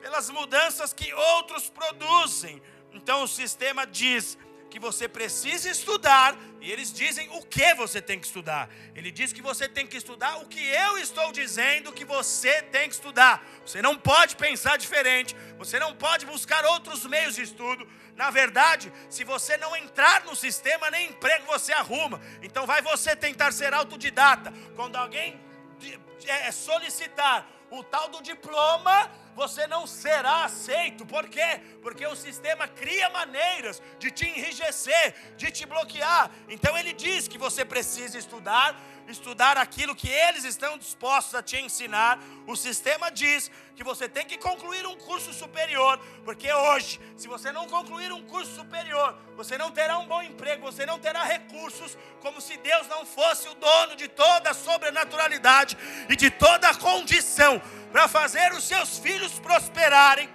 pelas 0.00 0.30
mudanças 0.30 0.92
que 0.92 1.12
outros 1.12 1.68
produzem. 1.68 2.62
Então 2.92 3.22
o 3.22 3.28
sistema 3.28 3.86
diz: 3.86 4.38
que 4.76 4.80
você 4.80 5.08
precisa 5.08 5.70
estudar, 5.70 6.36
e 6.60 6.70
eles 6.70 6.92
dizem 6.92 7.28
o 7.30 7.42
que 7.42 7.74
você 7.74 8.02
tem 8.02 8.18
que 8.18 8.26
estudar. 8.26 8.68
Ele 8.94 9.10
diz 9.10 9.32
que 9.32 9.40
você 9.40 9.68
tem 9.68 9.86
que 9.86 9.96
estudar 9.96 10.36
o 10.42 10.46
que 10.46 10.60
eu 10.60 10.98
estou 10.98 11.32
dizendo 11.32 11.92
que 11.92 12.04
você 12.04 12.60
tem 12.62 12.88
que 12.88 12.94
estudar. 12.94 13.42
Você 13.64 13.80
não 13.80 13.96
pode 13.96 14.36
pensar 14.36 14.76
diferente, 14.76 15.34
você 15.56 15.78
não 15.78 15.94
pode 15.94 16.26
buscar 16.26 16.64
outros 16.66 17.06
meios 17.06 17.36
de 17.36 17.42
estudo. 17.42 17.88
Na 18.16 18.30
verdade, 18.30 18.90
se 19.10 19.22
você 19.24 19.58
não 19.58 19.76
entrar 19.76 20.24
no 20.24 20.34
sistema, 20.34 20.90
nem 20.90 21.10
emprego 21.10 21.44
você 21.46 21.72
arruma. 21.72 22.20
Então 22.42 22.66
vai 22.66 22.80
você 22.80 23.14
tentar 23.14 23.52
ser 23.52 23.74
autodidata. 23.74 24.52
Quando 24.74 24.96
alguém 24.96 25.38
é, 26.26 26.50
solicitar 26.50 27.46
o 27.78 27.84
tal 27.84 28.08
do 28.08 28.22
diploma, 28.22 29.10
você 29.36 29.66
não 29.66 29.86
será 29.86 30.44
aceito. 30.44 31.04
Por 31.04 31.28
quê? 31.28 31.60
Porque 31.82 32.06
o 32.06 32.16
sistema 32.16 32.66
cria 32.66 33.10
maneiras 33.10 33.82
de 33.98 34.10
te 34.10 34.26
enrijecer, 34.26 35.14
de 35.36 35.50
te 35.50 35.66
bloquear. 35.66 36.30
Então 36.48 36.76
ele 36.76 36.94
diz 36.94 37.28
que 37.28 37.36
você 37.36 37.62
precisa 37.62 38.18
estudar, 38.18 38.74
estudar 39.06 39.58
aquilo 39.58 39.94
que 39.94 40.08
eles 40.08 40.44
estão 40.44 40.78
dispostos 40.78 41.34
a 41.34 41.42
te 41.42 41.58
ensinar. 41.58 42.18
O 42.46 42.56
sistema 42.56 43.10
diz 43.10 43.50
que 43.76 43.84
você 43.84 44.08
tem 44.08 44.24
que 44.24 44.38
concluir 44.38 44.86
um 44.86 44.96
curso 44.96 45.34
superior, 45.34 46.00
porque 46.24 46.50
hoje, 46.50 46.98
se 47.14 47.28
você 47.28 47.52
não 47.52 47.68
concluir 47.68 48.10
um 48.10 48.22
curso 48.22 48.54
superior, 48.54 49.18
você 49.36 49.58
não 49.58 49.70
terá 49.70 49.98
um 49.98 50.06
bom 50.06 50.22
emprego, 50.22 50.62
você 50.62 50.86
não 50.86 50.98
terá 50.98 51.24
recursos, 51.24 51.96
como 52.20 52.40
se 52.40 52.56
Deus 52.56 52.88
não 52.88 53.04
fosse 53.04 53.46
o 53.48 53.54
dono 53.54 53.94
de 53.94 54.08
toda 54.08 54.50
a 54.50 54.54
sobrenaturalidade 54.54 55.76
e 56.08 56.16
de 56.16 56.30
toda 56.30 56.70
a 56.70 56.74
condição 56.74 57.60
para 57.92 58.08
fazer 58.08 58.52
os 58.52 58.64
seus 58.64 58.98
filhos 58.98 59.38
prosperarem. 59.38 60.28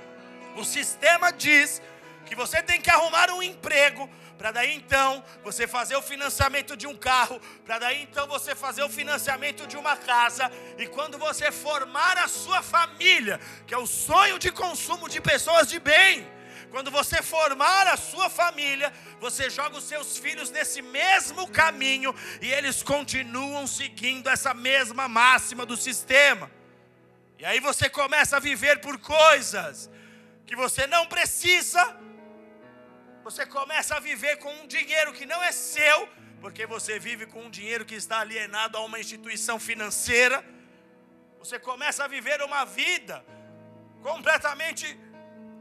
O 0.55 0.63
sistema 0.63 1.31
diz 1.31 1.81
que 2.25 2.35
você 2.35 2.61
tem 2.61 2.79
que 2.81 2.89
arrumar 2.89 3.29
um 3.31 3.41
emprego 3.41 4.09
para 4.41 4.51
daí 4.51 4.75
então 4.75 5.23
você 5.43 5.67
fazer 5.67 5.95
o 5.95 6.01
financiamento 6.01 6.75
de 6.75 6.87
um 6.87 6.95
carro, 6.95 7.39
para 7.63 7.77
daí 7.77 8.01
então 8.01 8.25
você 8.27 8.55
fazer 8.55 8.81
o 8.81 8.89
financiamento 8.89 9.67
de 9.67 9.77
uma 9.77 9.95
casa, 9.95 10.51
e 10.79 10.87
quando 10.87 11.15
você 11.19 11.51
formar 11.51 12.17
a 12.17 12.27
sua 12.27 12.63
família, 12.63 13.39
que 13.67 13.73
é 13.73 13.77
o 13.77 13.85
sonho 13.85 14.39
de 14.39 14.51
consumo 14.51 15.07
de 15.07 15.21
pessoas 15.21 15.67
de 15.67 15.79
bem, 15.79 16.27
quando 16.71 16.89
você 16.89 17.21
formar 17.21 17.85
a 17.85 17.95
sua 17.97 18.31
família, 18.31 18.91
você 19.19 19.47
joga 19.47 19.77
os 19.77 19.83
seus 19.83 20.17
filhos 20.17 20.49
nesse 20.49 20.81
mesmo 20.81 21.47
caminho 21.47 22.15
e 22.41 22.51
eles 22.51 22.81
continuam 22.81 23.67
seguindo 23.67 24.27
essa 24.27 24.55
mesma 24.55 25.07
máxima 25.07 25.67
do 25.67 25.77
sistema. 25.77 26.49
E 27.41 27.45
aí 27.49 27.59
você 27.59 27.89
começa 27.89 28.37
a 28.37 28.39
viver 28.39 28.81
por 28.81 28.99
coisas 28.99 29.89
que 30.45 30.55
você 30.55 30.85
não 30.85 31.07
precisa. 31.07 31.83
Você 33.23 33.47
começa 33.47 33.95
a 33.95 33.99
viver 33.99 34.35
com 34.43 34.51
um 34.59 34.67
dinheiro 34.67 35.11
que 35.11 35.25
não 35.25 35.41
é 35.43 35.51
seu, 35.51 36.07
porque 36.39 36.67
você 36.67 36.99
vive 36.99 37.25
com 37.25 37.41
um 37.45 37.49
dinheiro 37.49 37.83
que 37.83 37.95
está 37.95 38.19
alienado 38.19 38.77
a 38.77 38.81
uma 38.81 38.99
instituição 38.99 39.57
financeira. 39.59 40.45
Você 41.39 41.57
começa 41.57 42.03
a 42.03 42.07
viver 42.07 42.43
uma 42.43 42.63
vida 42.63 43.25
completamente 44.03 44.85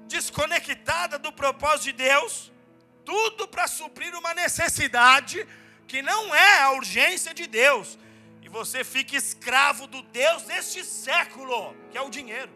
desconectada 0.07 1.19
do 1.19 1.33
propósito 1.33 1.85
de 1.85 1.93
Deus, 1.93 2.53
tudo 3.07 3.49
para 3.49 3.67
suprir 3.67 4.15
uma 4.15 4.35
necessidade 4.35 5.49
que 5.89 6.03
não 6.03 6.35
é 6.35 6.61
a 6.61 6.73
urgência 6.73 7.33
de 7.33 7.47
Deus, 7.47 7.99
você 8.51 8.83
fica 8.83 9.17
escravo 9.17 9.87
do 9.87 10.03
Deus 10.03 10.43
deste 10.43 10.85
século, 10.85 11.75
que 11.91 11.97
é 11.97 12.03
o 12.03 12.11
dinheiro. 12.11 12.53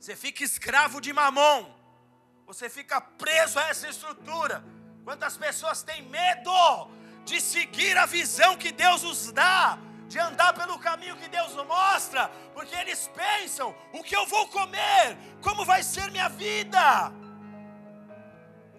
Você 0.00 0.16
fica 0.16 0.42
escravo 0.42 1.00
de 1.00 1.12
mamon. 1.12 1.66
Você 2.46 2.70
fica 2.70 3.00
preso 3.00 3.58
a 3.58 3.68
essa 3.68 3.88
estrutura. 3.88 4.64
Quantas 5.04 5.36
pessoas 5.36 5.82
têm 5.82 6.02
medo 6.02 6.90
de 7.24 7.40
seguir 7.40 7.98
a 7.98 8.06
visão 8.06 8.56
que 8.56 8.72
Deus 8.72 9.02
os 9.02 9.32
dá, 9.32 9.78
de 10.08 10.18
andar 10.18 10.52
pelo 10.54 10.78
caminho 10.78 11.16
que 11.16 11.28
Deus 11.28 11.52
mostra, 11.66 12.28
porque 12.54 12.74
eles 12.74 13.08
pensam: 13.08 13.74
o 13.92 14.02
que 14.02 14.16
eu 14.16 14.26
vou 14.26 14.48
comer? 14.48 15.16
Como 15.42 15.64
vai 15.64 15.82
ser 15.82 16.10
minha 16.10 16.28
vida? 16.28 17.12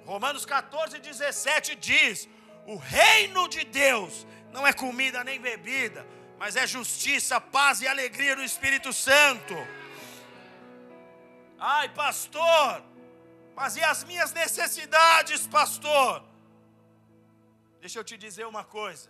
Romanos 0.05 0.45
14, 0.45 0.99
17 0.99 1.75
diz: 1.75 2.27
o 2.67 2.75
reino 2.75 3.47
de 3.47 3.63
Deus 3.63 4.27
não 4.57 4.65
é 4.65 4.73
comida 4.73 5.23
nem 5.23 5.39
bebida, 5.39 6.03
mas 6.39 6.55
é 6.55 6.65
justiça, 6.65 7.39
paz 7.39 7.79
e 7.81 7.87
alegria 7.87 8.35
no 8.35 8.43
Espírito 8.43 8.91
Santo. 8.91 9.53
Ai, 11.59 11.87
pastor, 11.89 12.83
mas 13.55 13.75
e 13.75 13.83
as 13.83 14.03
minhas 14.03 14.33
necessidades, 14.33 15.45
pastor? 15.45 16.23
Deixa 17.79 17.99
eu 17.99 18.03
te 18.03 18.17
dizer 18.17 18.47
uma 18.47 18.63
coisa. 18.63 19.09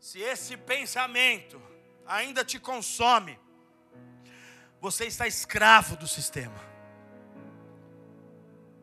Se 0.00 0.18
esse 0.20 0.56
pensamento 0.56 1.62
ainda 2.04 2.44
te 2.44 2.58
consome, 2.58 3.38
você 4.80 5.04
está 5.06 5.28
escravo 5.28 5.94
do 5.96 6.08
sistema. 6.08 6.60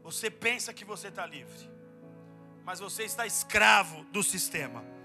Você 0.04 0.32
pensa 0.32 0.74
que 0.74 0.86
você 0.86 1.10
está 1.10 1.26
livre, 1.26 1.70
mas 2.64 2.80
você 2.80 3.04
está 3.04 3.28
escravo 3.28 4.06
do 4.06 4.24
sistema. 4.24 4.99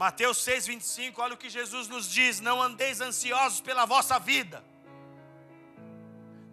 Mateus 0.00 0.38
6,25, 0.46 1.18
olha 1.18 1.34
o 1.34 1.36
que 1.36 1.50
Jesus 1.50 1.86
nos 1.86 2.10
diz: 2.10 2.40
Não 2.40 2.62
andeis 2.62 3.02
ansiosos 3.02 3.60
pela 3.60 3.84
vossa 3.84 4.18
vida, 4.18 4.64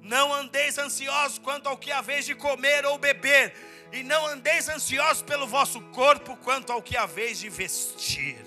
não 0.01 0.33
andeis 0.33 0.77
ansiosos 0.77 1.39
quanto 1.39 1.69
ao 1.69 1.77
que 1.77 1.89
haveis 1.89 2.25
de 2.25 2.35
comer 2.35 2.85
ou 2.85 2.97
beber, 2.97 3.53
e 3.93 4.03
não 4.03 4.27
andeis 4.27 4.67
ansiosos 4.67 5.23
pelo 5.23 5.47
vosso 5.47 5.79
corpo 5.91 6.35
quanto 6.35 6.73
ao 6.73 6.81
que 6.81 6.97
haveis 6.97 7.39
de 7.39 7.47
vestir, 7.47 8.37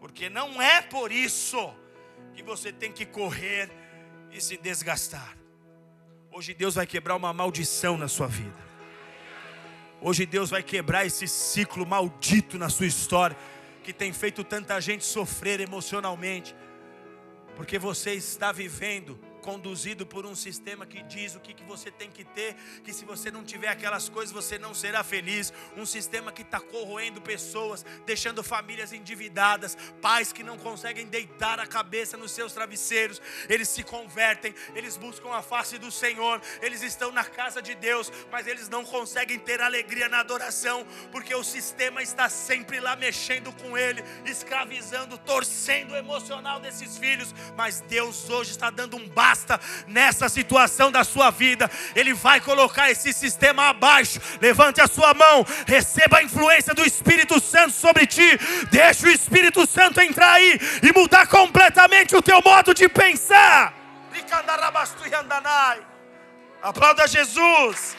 porque 0.00 0.28
não 0.28 0.60
é 0.60 0.82
por 0.82 1.12
isso 1.12 1.72
que 2.34 2.42
você 2.42 2.72
tem 2.72 2.90
que 2.90 3.06
correr 3.06 3.70
e 4.32 4.40
se 4.40 4.56
desgastar. 4.56 5.38
Hoje 6.32 6.52
Deus 6.52 6.74
vai 6.74 6.84
quebrar 6.84 7.14
uma 7.14 7.32
maldição 7.32 7.96
na 7.96 8.08
sua 8.08 8.26
vida. 8.26 8.64
Hoje 10.00 10.26
Deus 10.26 10.50
vai 10.50 10.64
quebrar 10.64 11.06
esse 11.06 11.28
ciclo 11.28 11.86
maldito 11.86 12.58
na 12.58 12.68
sua 12.68 12.86
história 12.86 13.36
que 13.84 13.92
tem 13.92 14.12
feito 14.12 14.42
tanta 14.42 14.80
gente 14.80 15.04
sofrer 15.04 15.60
emocionalmente, 15.60 16.56
porque 17.54 17.78
você 17.78 18.14
está 18.14 18.50
vivendo 18.50 19.20
conduzido 19.44 20.06
por 20.06 20.24
um 20.24 20.34
sistema 20.34 20.86
que 20.86 21.02
diz 21.02 21.34
o 21.34 21.40
que, 21.40 21.52
que 21.52 21.62
você 21.64 21.90
tem 21.90 22.10
que 22.10 22.24
ter, 22.24 22.56
que 22.82 22.94
se 22.94 23.04
você 23.04 23.30
não 23.30 23.44
tiver 23.44 23.68
aquelas 23.68 24.08
coisas 24.08 24.32
você 24.34 24.58
não 24.58 24.72
será 24.72 25.04
feliz. 25.04 25.52
Um 25.76 25.84
sistema 25.84 26.32
que 26.32 26.40
está 26.40 26.58
corroendo 26.58 27.20
pessoas, 27.20 27.84
deixando 28.06 28.42
famílias 28.42 28.90
endividadas, 28.94 29.76
pais 30.00 30.32
que 30.32 30.42
não 30.42 30.56
conseguem 30.56 31.06
deitar 31.06 31.60
a 31.60 31.66
cabeça 31.66 32.16
nos 32.16 32.32
seus 32.32 32.54
travesseiros, 32.54 33.20
eles 33.46 33.68
se 33.68 33.82
convertem, 33.82 34.54
eles 34.74 34.96
buscam 34.96 35.30
a 35.30 35.42
face 35.42 35.76
do 35.76 35.90
Senhor, 35.90 36.40
eles 36.62 36.82
estão 36.82 37.12
na 37.12 37.24
casa 37.24 37.60
de 37.60 37.74
Deus, 37.74 38.10
mas 38.32 38.46
eles 38.46 38.70
não 38.70 38.82
conseguem 38.82 39.38
ter 39.38 39.60
alegria 39.60 40.08
na 40.08 40.20
adoração, 40.20 40.86
porque 41.12 41.34
o 41.34 41.44
sistema 41.44 42.02
está 42.02 42.30
sempre 42.30 42.80
lá 42.80 42.96
mexendo 42.96 43.52
com 43.60 43.76
ele, 43.76 44.02
escravizando, 44.24 45.18
torcendo 45.18 45.92
o 45.92 45.96
emocional 45.96 46.60
desses 46.60 46.96
filhos, 46.96 47.34
mas 47.54 47.82
Deus 47.82 48.30
hoje 48.30 48.52
está 48.52 48.70
dando 48.70 48.96
um 48.96 49.06
basta 49.06 49.33
basta 49.34 49.60
nessa 49.88 50.28
situação 50.28 50.92
da 50.92 51.02
sua 51.02 51.30
vida. 51.30 51.68
Ele 51.96 52.14
vai 52.14 52.40
colocar 52.40 52.88
esse 52.90 53.12
sistema 53.12 53.68
abaixo. 53.70 54.20
Levante 54.40 54.80
a 54.80 54.86
sua 54.86 55.12
mão, 55.12 55.44
receba 55.66 56.18
a 56.18 56.22
influência 56.22 56.72
do 56.72 56.84
Espírito 56.84 57.40
Santo 57.40 57.72
sobre 57.72 58.06
ti. 58.06 58.38
Deixa 58.70 59.06
o 59.06 59.10
Espírito 59.10 59.66
Santo 59.66 60.00
entrar 60.00 60.34
aí 60.34 60.60
e 60.82 60.92
mudar 60.92 61.26
completamente 61.26 62.14
o 62.14 62.22
teu 62.22 62.40
modo 62.42 62.72
de 62.72 62.88
pensar. 62.88 63.74
Aplauda 66.62 67.08
Jesus. 67.08 67.96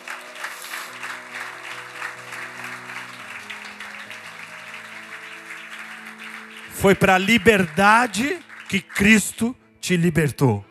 Foi 6.72 6.96
para 6.96 7.16
a 7.16 7.18
liberdade 7.18 8.40
que 8.70 8.80
Cristo 8.80 9.56
te 9.80 9.98
libertou. 9.98 10.65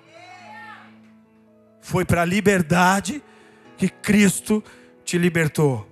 Foi 1.84 2.02
para 2.02 2.22
a 2.22 2.24
liberdade 2.24 3.22
que 3.76 3.90
Cristo 3.90 4.64
te 5.04 5.18
libertou. 5.18 5.86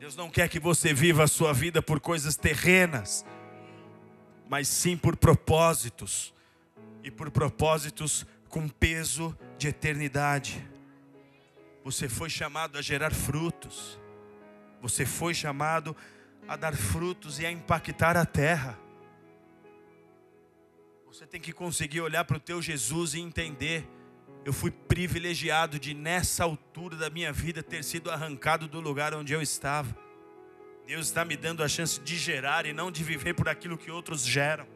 Deus 0.00 0.16
não 0.16 0.28
quer 0.28 0.48
que 0.48 0.58
você 0.58 0.92
viva 0.92 1.22
a 1.22 1.28
sua 1.28 1.52
vida 1.52 1.80
por 1.80 2.00
coisas 2.00 2.34
terrenas, 2.34 3.24
mas 4.48 4.66
sim 4.66 4.96
por 4.96 5.16
propósitos, 5.16 6.34
e 7.04 7.10
por 7.10 7.30
propósitos 7.30 8.26
com 8.48 8.68
peso 8.68 9.32
de 9.56 9.68
eternidade. 9.68 10.68
Você 11.84 12.08
foi 12.08 12.28
chamado 12.28 12.76
a 12.76 12.82
gerar 12.82 13.14
frutos, 13.14 13.96
você 14.80 15.06
foi 15.06 15.34
chamado 15.34 15.96
a 16.48 16.56
dar 16.56 16.74
frutos 16.74 17.38
e 17.38 17.46
a 17.46 17.52
impactar 17.52 18.16
a 18.16 18.26
terra. 18.26 18.76
Você 21.06 21.28
tem 21.28 21.40
que 21.40 21.52
conseguir 21.52 22.00
olhar 22.00 22.24
para 22.24 22.38
o 22.38 22.40
teu 22.40 22.60
Jesus 22.60 23.14
e 23.14 23.20
entender 23.20 23.88
eu 24.44 24.52
fui 24.52 24.70
privilegiado 24.70 25.78
de, 25.78 25.94
nessa 25.94 26.44
altura 26.44 26.96
da 26.96 27.08
minha 27.08 27.32
vida, 27.32 27.62
ter 27.62 27.84
sido 27.84 28.10
arrancado 28.10 28.66
do 28.66 28.80
lugar 28.80 29.14
onde 29.14 29.32
eu 29.32 29.40
estava. 29.40 29.96
Deus 30.86 31.06
está 31.06 31.24
me 31.24 31.36
dando 31.36 31.62
a 31.62 31.68
chance 31.68 32.00
de 32.00 32.16
gerar 32.18 32.66
e 32.66 32.72
não 32.72 32.90
de 32.90 33.04
viver 33.04 33.34
por 33.34 33.48
aquilo 33.48 33.78
que 33.78 33.90
outros 33.90 34.26
geram. 34.26 34.66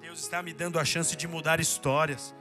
Deus 0.00 0.20
está 0.20 0.42
me 0.42 0.54
dando 0.54 0.78
a 0.78 0.84
chance 0.84 1.14
de 1.14 1.28
mudar 1.28 1.60
histórias, 1.60 2.34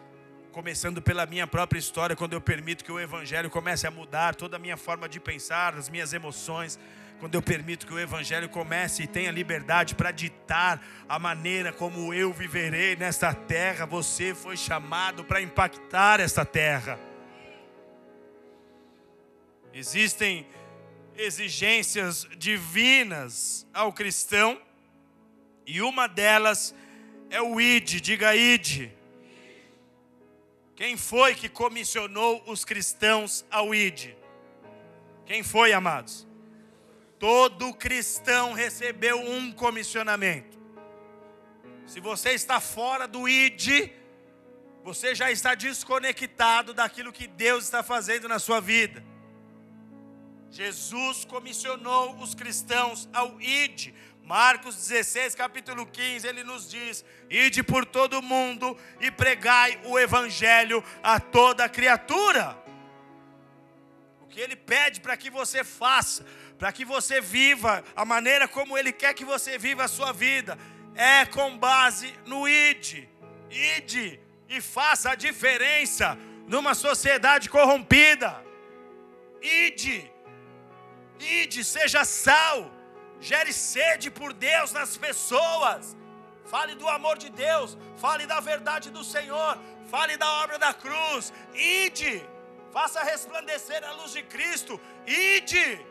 começando 0.54 1.02
pela 1.02 1.26
minha 1.26 1.46
própria 1.46 1.78
história, 1.78 2.16
quando 2.16 2.34
eu 2.34 2.40
permito 2.40 2.86
que 2.86 2.92
o 2.92 3.00
Evangelho 3.00 3.50
comece 3.50 3.86
a 3.86 3.92
mudar 3.92 4.34
toda 4.34 4.56
a 4.56 4.60
minha 4.60 4.78
forma 4.78 5.10
de 5.10 5.20
pensar, 5.20 5.76
as 5.76 5.90
minhas 5.90 6.14
emoções, 6.14 6.80
quando 7.20 7.34
eu 7.36 7.42
permito 7.42 7.88
que 7.88 7.94
o 7.94 8.00
Evangelho 8.00 8.48
comece 8.48 9.04
e 9.04 9.08
tenha 9.08 9.32
liberdade 9.32 9.96
para 9.96 10.12
ditar 10.12 10.86
a 11.10 11.18
maneira 11.18 11.74
como 11.74 12.14
eu 12.14 12.32
viverei 12.32 12.96
nesta 12.96 13.34
terra, 13.34 13.86
você 13.86 14.36
foi 14.36 14.56
chamado 14.56 15.24
para 15.24 15.42
impactar 15.42 16.20
esta 16.20 16.46
terra. 16.46 17.00
Existem 19.74 20.48
exigências 21.16 22.28
divinas 22.38 23.68
ao 23.74 23.92
cristão, 23.92 24.62
e 25.66 25.82
uma 25.82 26.08
delas 26.08 26.74
é 27.30 27.42
o 27.42 27.60
id, 27.60 28.00
diga 28.00 28.36
id. 28.36 28.92
Quem 30.76 30.96
foi 30.96 31.34
que 31.34 31.50
comissionou 31.50 32.44
os 32.46 32.64
cristãos 32.64 33.44
ao 33.50 33.74
id? 33.74 34.16
Quem 35.26 35.42
foi, 35.42 35.74
amados? 35.74 36.28
Todo 37.20 37.74
cristão 37.74 38.54
recebeu 38.54 39.20
um 39.20 39.52
comissionamento. 39.52 40.58
Se 41.88 42.00
você 42.00 42.32
está 42.32 42.60
fora 42.60 43.08
do 43.08 43.28
ID, 43.28 43.92
você 44.84 45.16
já 45.16 45.32
está 45.32 45.56
desconectado 45.56 46.74
daquilo 46.74 47.12
que 47.12 47.28
Deus 47.28 47.64
está 47.64 47.82
fazendo 47.82 48.28
na 48.28 48.40
sua 48.40 48.60
vida. 48.60 49.04
Jesus 50.52 51.26
comissionou 51.26 52.16
os 52.22 52.36
cristãos 52.36 53.10
ao 53.12 53.40
ID. 53.42 53.94
Marcos 54.24 54.76
16, 54.76 55.36
capítulo 55.36 55.86
15, 55.86 56.28
ele 56.28 56.44
nos 56.44 56.70
diz: 56.70 57.04
Ide 57.30 57.64
por 57.64 57.86
todo 57.86 58.22
mundo 58.22 58.78
e 59.00 59.10
pregai 59.10 59.80
o 59.86 59.98
evangelho 59.98 60.84
a 61.02 61.20
toda 61.20 61.70
criatura. 61.70 62.58
O 64.22 64.28
que 64.28 64.40
ele 64.40 64.56
pede 64.56 65.00
para 65.00 65.16
que 65.16 65.30
você 65.30 65.64
faça 65.64 66.26
para 66.58 66.72
que 66.72 66.84
você 66.84 67.22
viva 67.22 67.84
a 67.96 68.04
maneira 68.04 68.48
como 68.48 68.78
Ele 68.78 68.92
quer 68.92 69.14
que 69.14 69.26
você 69.26 69.58
viva 69.58 69.84
a 69.84 69.88
sua 69.88 70.12
vida, 70.12 70.58
é 70.96 71.26
com 71.26 71.58
base 71.58 72.14
no 72.26 72.48
ID. 72.48 73.08
ID 73.50 74.20
e 74.50 74.62
faça 74.62 75.12
a 75.12 75.16
diferença 75.16 76.18
numa 76.48 76.74
sociedade 76.74 77.50
corrompida. 77.50 78.44
ID, 79.42 80.06
ID, 81.20 81.64
seja 81.64 82.04
sal, 82.04 82.72
gere 83.20 83.54
sede 83.54 84.10
por 84.10 84.34
Deus 84.34 84.72
nas 84.72 84.98
pessoas. 84.98 85.96
Fale 86.46 86.76
do 86.76 86.88
amor 86.88 87.18
de 87.18 87.30
Deus, 87.30 87.78
fale 87.98 88.26
da 88.26 88.40
verdade 88.40 88.90
do 88.90 89.04
Senhor, 89.04 89.58
fale 89.92 90.16
da 90.18 90.32
obra 90.44 90.58
da 90.58 90.74
cruz. 90.74 91.34
Ide, 91.54 92.26
faça 92.72 93.04
resplandecer 93.04 93.84
a 93.84 93.92
luz 93.92 94.14
de 94.14 94.24
Cristo. 94.24 94.80
Ide 95.06 95.86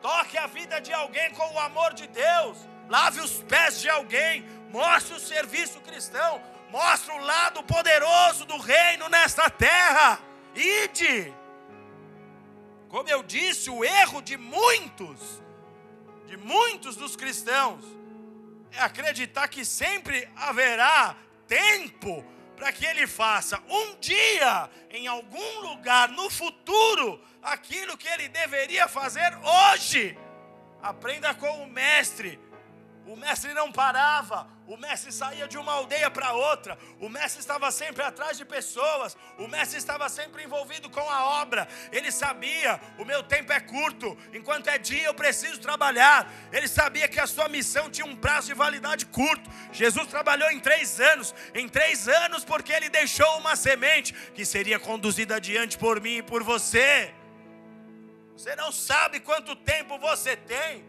Toque 0.00 0.38
a 0.38 0.46
vida 0.46 0.80
de 0.80 0.92
alguém 0.92 1.30
com 1.32 1.54
o 1.54 1.58
amor 1.58 1.92
de 1.94 2.06
Deus. 2.06 2.58
Lave 2.88 3.20
os 3.20 3.42
pés 3.42 3.80
de 3.80 3.88
alguém. 3.88 4.46
Mostre 4.70 5.14
o 5.14 5.20
serviço 5.20 5.80
cristão. 5.80 6.40
Mostre 6.70 7.12
o 7.12 7.18
lado 7.18 7.62
poderoso 7.62 8.44
do 8.44 8.58
reino 8.58 9.08
nesta 9.08 9.50
terra. 9.50 10.20
Ide. 10.54 11.34
Como 12.88 13.08
eu 13.08 13.22
disse, 13.22 13.68
o 13.68 13.84
erro 13.84 14.22
de 14.22 14.36
muitos, 14.36 15.42
de 16.26 16.36
muitos 16.36 16.96
dos 16.96 17.16
cristãos, 17.16 17.84
é 18.72 18.80
acreditar 18.80 19.48
que 19.48 19.64
sempre 19.64 20.28
haverá 20.36 21.16
tempo 21.46 22.24
para 22.58 22.72
que 22.72 22.84
ele 22.84 23.06
faça 23.06 23.62
um 23.68 23.94
dia, 24.00 24.68
em 24.90 25.06
algum 25.06 25.60
lugar 25.60 26.08
no 26.08 26.28
futuro, 26.28 27.22
aquilo 27.40 27.96
que 27.96 28.08
ele 28.08 28.28
deveria 28.28 28.88
fazer 28.88 29.32
hoje. 29.72 30.18
Aprenda 30.82 31.32
com 31.34 31.62
o 31.62 31.68
mestre 31.68 32.38
o 33.08 33.16
mestre 33.16 33.54
não 33.54 33.72
parava, 33.72 34.46
o 34.66 34.76
mestre 34.76 35.10
saía 35.10 35.48
de 35.48 35.56
uma 35.56 35.72
aldeia 35.72 36.10
para 36.10 36.34
outra, 36.34 36.78
o 37.00 37.08
mestre 37.08 37.40
estava 37.40 37.70
sempre 37.70 38.02
atrás 38.02 38.36
de 38.36 38.44
pessoas, 38.44 39.16
o 39.38 39.48
mestre 39.48 39.78
estava 39.78 40.06
sempre 40.10 40.44
envolvido 40.44 40.90
com 40.90 41.00
a 41.08 41.40
obra. 41.40 41.66
Ele 41.90 42.12
sabia: 42.12 42.78
o 42.98 43.06
meu 43.06 43.22
tempo 43.22 43.50
é 43.50 43.60
curto, 43.60 44.14
enquanto 44.34 44.68
é 44.68 44.76
dia 44.76 45.04
eu 45.04 45.14
preciso 45.14 45.58
trabalhar. 45.58 46.30
Ele 46.52 46.68
sabia 46.68 47.08
que 47.08 47.18
a 47.18 47.26
sua 47.26 47.48
missão 47.48 47.90
tinha 47.90 48.06
um 48.06 48.14
prazo 48.14 48.48
de 48.48 48.54
validade 48.54 49.06
curto. 49.06 49.50
Jesus 49.72 50.06
trabalhou 50.06 50.50
em 50.50 50.60
três 50.60 51.00
anos, 51.00 51.34
em 51.54 51.66
três 51.66 52.06
anos, 52.08 52.44
porque 52.44 52.74
ele 52.74 52.90
deixou 52.90 53.38
uma 53.38 53.56
semente 53.56 54.12
que 54.34 54.44
seria 54.44 54.78
conduzida 54.78 55.36
adiante 55.36 55.78
por 55.78 55.98
mim 55.98 56.18
e 56.18 56.22
por 56.22 56.42
você. 56.42 57.14
Você 58.36 58.54
não 58.54 58.70
sabe 58.70 59.18
quanto 59.18 59.56
tempo 59.56 59.98
você 59.98 60.36
tem 60.36 60.87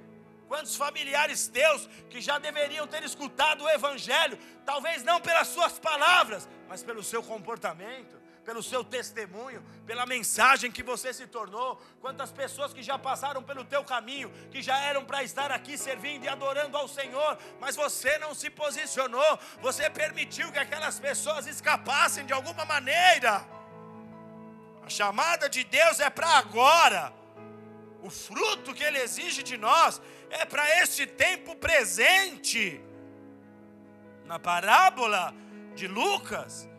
Quantos 0.50 0.76
familiares 0.76 1.47
teus 1.47 1.88
que 2.10 2.20
já 2.20 2.39
deveriam 2.39 2.88
ter 2.88 3.04
escutado 3.04 3.64
o 3.64 3.70
Evangelho, 3.70 4.36
talvez 4.66 5.04
não 5.04 5.22
pelas 5.22 5.47
suas 5.47 5.78
palavras, 5.78 6.50
mas 6.68 6.82
pelo 6.82 7.04
seu 7.04 7.22
comportamento, 7.22 8.20
pelo 8.43 8.64
seu 8.64 8.84
testemunho, 8.84 9.64
pela 9.86 10.08
mensagem 10.08 10.72
que 10.72 10.82
você 10.82 11.14
se 11.14 11.28
tornou. 11.28 11.80
Quantas 12.02 12.32
pessoas 12.32 12.74
que 12.74 12.82
já 12.82 12.97
passaram 12.97 13.43
pelo 13.43 13.64
teu 13.64 13.84
caminho, 13.84 14.34
que 14.50 14.60
já 14.60 14.76
eram 14.80 15.06
para 15.06 15.22
estar 15.22 15.52
aqui 15.52 15.78
servindo 15.78 16.24
e 16.24 16.28
adorando 16.28 16.76
ao 16.76 16.88
Senhor, 16.88 17.38
mas 17.60 17.76
você 17.76 18.18
não 18.18 18.34
se 18.34 18.50
posicionou, 18.50 19.38
você 19.62 19.88
permitiu 19.88 20.52
que 20.52 20.58
aquelas 20.58 21.00
pessoas 21.00 21.45
escapassem 21.45 22.26
de 22.26 22.34
alguma 22.34 22.66
maneira. 22.66 23.45
A 24.82 24.89
chamada 24.89 25.47
de 25.47 25.64
Deus 25.64 26.00
é 26.00 26.10
para 26.10 26.39
agora. 26.39 27.19
O 28.02 28.10
fruto 28.10 28.74
que 28.74 28.84
Ele 28.84 29.00
exige 29.00 29.43
de 29.43 29.58
nós 29.58 30.02
é 30.30 30.45
para 30.45 30.82
este 30.82 31.06
tempo 31.06 31.56
presente. 31.56 32.82
Na 34.26 34.39
parábola 34.39 35.34
de 35.76 35.88
Lucas, 35.88 36.70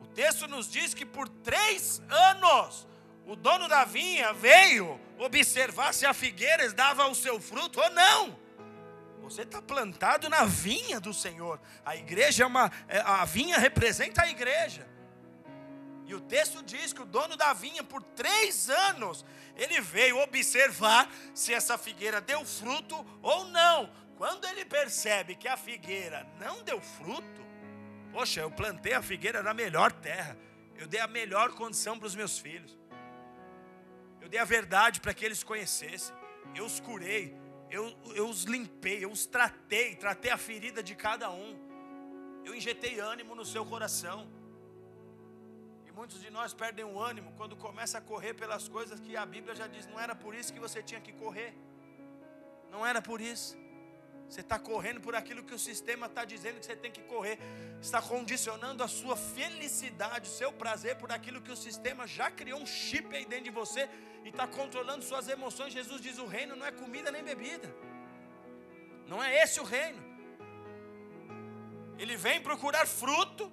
o 0.00 0.06
texto 0.06 0.48
nos 0.48 0.70
diz 0.70 0.94
que 0.94 1.04
por 1.04 1.28
três 1.28 2.02
anos 2.08 2.86
o 3.26 3.36
dono 3.36 3.68
da 3.68 3.84
vinha 3.84 4.32
veio 4.32 5.00
observar 5.18 5.92
se 5.92 6.06
a 6.06 6.14
figueira 6.14 6.70
dava 6.72 7.06
o 7.08 7.14
seu 7.14 7.40
fruto 7.40 7.80
ou 7.80 7.90
não. 7.90 8.46
Você 9.22 9.42
está 9.42 9.60
plantado 9.60 10.28
na 10.28 10.44
vinha 10.44 11.00
do 11.00 11.12
Senhor. 11.12 11.60
A 11.84 11.96
igreja 11.96 12.44
é 12.44 12.46
uma. 12.46 12.70
É, 12.86 12.98
a 12.98 13.24
vinha 13.24 13.58
representa 13.58 14.22
a 14.22 14.30
igreja. 14.30 14.86
E 16.06 16.14
o 16.14 16.20
texto 16.20 16.62
diz 16.62 16.92
que 16.92 17.02
o 17.02 17.06
dono 17.06 17.36
da 17.36 17.52
vinha, 17.52 17.82
por 17.82 18.00
três 18.00 18.70
anos, 18.70 19.24
ele 19.56 19.80
veio 19.80 20.18
observar 20.22 21.10
se 21.34 21.52
essa 21.52 21.76
figueira 21.76 22.20
deu 22.20 22.44
fruto 22.44 23.04
ou 23.20 23.44
não. 23.46 23.90
Quando 24.16 24.46
ele 24.46 24.64
percebe 24.64 25.34
que 25.34 25.48
a 25.48 25.56
figueira 25.56 26.24
não 26.38 26.62
deu 26.62 26.80
fruto, 26.80 27.44
poxa, 28.12 28.40
eu 28.40 28.50
plantei 28.50 28.94
a 28.94 29.02
figueira 29.02 29.42
na 29.42 29.52
melhor 29.52 29.90
terra, 29.90 30.38
eu 30.76 30.86
dei 30.86 31.00
a 31.00 31.08
melhor 31.08 31.52
condição 31.52 31.98
para 31.98 32.06
os 32.06 32.14
meus 32.14 32.38
filhos, 32.38 32.78
eu 34.20 34.28
dei 34.28 34.38
a 34.38 34.44
verdade 34.44 35.00
para 35.00 35.12
que 35.12 35.24
eles 35.24 35.42
conhecessem, 35.42 36.14
eu 36.54 36.64
os 36.64 36.78
curei, 36.78 37.36
eu, 37.68 37.94
eu 38.14 38.28
os 38.28 38.44
limpei, 38.44 39.04
eu 39.04 39.10
os 39.10 39.26
tratei, 39.26 39.96
tratei 39.96 40.30
a 40.30 40.38
ferida 40.38 40.82
de 40.82 40.94
cada 40.94 41.30
um, 41.30 41.58
eu 42.44 42.54
injetei 42.54 43.00
ânimo 43.00 43.34
no 43.34 43.44
seu 43.44 43.66
coração. 43.66 44.35
Muitos 45.98 46.20
de 46.20 46.30
nós 46.30 46.52
perdem 46.52 46.84
o 46.84 47.00
ânimo 47.10 47.32
quando 47.38 47.56
começa 47.56 47.96
a 47.96 48.02
correr 48.02 48.34
pelas 48.34 48.68
coisas 48.68 49.00
que 49.00 49.16
a 49.16 49.24
Bíblia 49.24 49.54
já 49.60 49.66
diz, 49.66 49.86
não 49.86 49.98
era 49.98 50.14
por 50.14 50.34
isso 50.34 50.52
que 50.52 50.60
você 50.60 50.82
tinha 50.82 51.00
que 51.00 51.12
correr. 51.12 51.54
Não 52.70 52.86
era 52.86 53.00
por 53.00 53.18
isso. 53.18 53.56
Você 54.28 54.42
está 54.42 54.58
correndo 54.58 55.00
por 55.00 55.14
aquilo 55.14 55.42
que 55.42 55.54
o 55.54 55.58
sistema 55.58 56.04
está 56.04 56.22
dizendo 56.26 56.60
que 56.60 56.66
você 56.66 56.76
tem 56.76 56.92
que 56.92 57.02
correr. 57.14 57.38
Está 57.80 58.02
condicionando 58.02 58.82
a 58.84 58.88
sua 58.88 59.16
felicidade, 59.16 60.28
o 60.28 60.32
seu 60.32 60.52
prazer 60.52 60.96
por 60.96 61.10
aquilo 61.10 61.40
que 61.40 61.50
o 61.50 61.56
sistema 61.56 62.06
já 62.06 62.30
criou 62.30 62.60
um 62.60 62.66
chip 62.66 63.16
aí 63.16 63.24
dentro 63.24 63.44
de 63.44 63.50
você 63.50 63.88
e 64.22 64.28
está 64.28 64.46
controlando 64.46 65.02
suas 65.02 65.28
emoções. 65.28 65.72
Jesus 65.72 66.02
diz: 66.02 66.18
o 66.18 66.26
reino 66.26 66.56
não 66.56 66.66
é 66.66 66.72
comida 66.72 67.10
nem 67.10 67.24
bebida. 67.24 67.74
Não 69.06 69.22
é 69.22 69.42
esse 69.42 69.60
o 69.60 69.64
reino. 69.64 70.02
Ele 71.98 72.16
vem 72.16 72.38
procurar 72.42 72.86
fruto, 72.86 73.50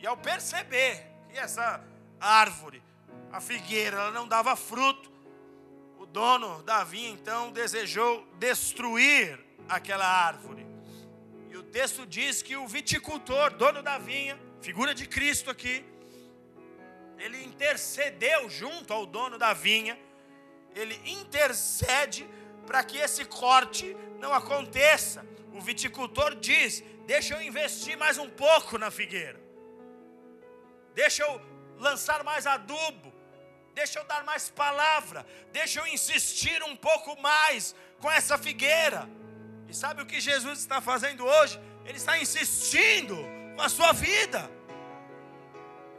e 0.00 0.06
ao 0.06 0.16
perceber 0.16 1.15
e 1.36 1.38
essa 1.38 1.84
árvore, 2.18 2.82
a 3.30 3.40
figueira, 3.40 3.98
ela 3.98 4.10
não 4.10 4.26
dava 4.26 4.56
fruto. 4.56 5.12
O 5.98 6.06
dono 6.06 6.62
da 6.62 6.82
vinha 6.82 7.10
então 7.10 7.52
desejou 7.52 8.26
destruir 8.38 9.38
aquela 9.68 10.06
árvore. 10.06 10.66
E 11.50 11.56
o 11.56 11.62
texto 11.62 12.06
diz 12.06 12.42
que 12.42 12.56
o 12.56 12.66
viticultor, 12.66 13.54
dono 13.54 13.82
da 13.82 13.98
vinha, 13.98 14.38
figura 14.62 14.94
de 14.94 15.06
Cristo 15.06 15.50
aqui, 15.50 15.84
ele 17.18 17.44
intercedeu 17.44 18.48
junto 18.48 18.92
ao 18.92 19.04
dono 19.04 19.36
da 19.38 19.52
vinha, 19.52 19.98
ele 20.74 20.98
intercede 21.04 22.26
para 22.66 22.82
que 22.82 22.96
esse 22.96 23.24
corte 23.26 23.94
não 24.18 24.32
aconteça. 24.32 25.24
O 25.52 25.60
viticultor 25.60 26.34
diz: 26.34 26.82
Deixa 27.06 27.34
eu 27.34 27.42
investir 27.42 27.96
mais 27.96 28.16
um 28.16 28.28
pouco 28.28 28.78
na 28.78 28.90
figueira 28.90 29.45
deixa 30.96 31.22
eu 31.22 31.40
lançar 31.78 32.24
mais 32.24 32.46
adubo, 32.46 33.12
deixa 33.74 33.98
eu 34.00 34.04
dar 34.04 34.24
mais 34.24 34.48
palavra, 34.48 35.26
deixa 35.52 35.78
eu 35.80 35.86
insistir 35.86 36.62
um 36.62 36.74
pouco 36.74 37.20
mais 37.20 37.74
com 38.00 38.10
essa 38.10 38.38
figueira. 38.38 39.06
E 39.68 39.74
sabe 39.74 40.00
o 40.02 40.06
que 40.06 40.20
Jesus 40.20 40.58
está 40.58 40.80
fazendo 40.80 41.24
hoje? 41.24 41.60
Ele 41.84 41.98
está 41.98 42.18
insistindo 42.18 43.16
com 43.54 43.62
a 43.62 43.68
sua 43.68 43.92
vida. 43.92 44.50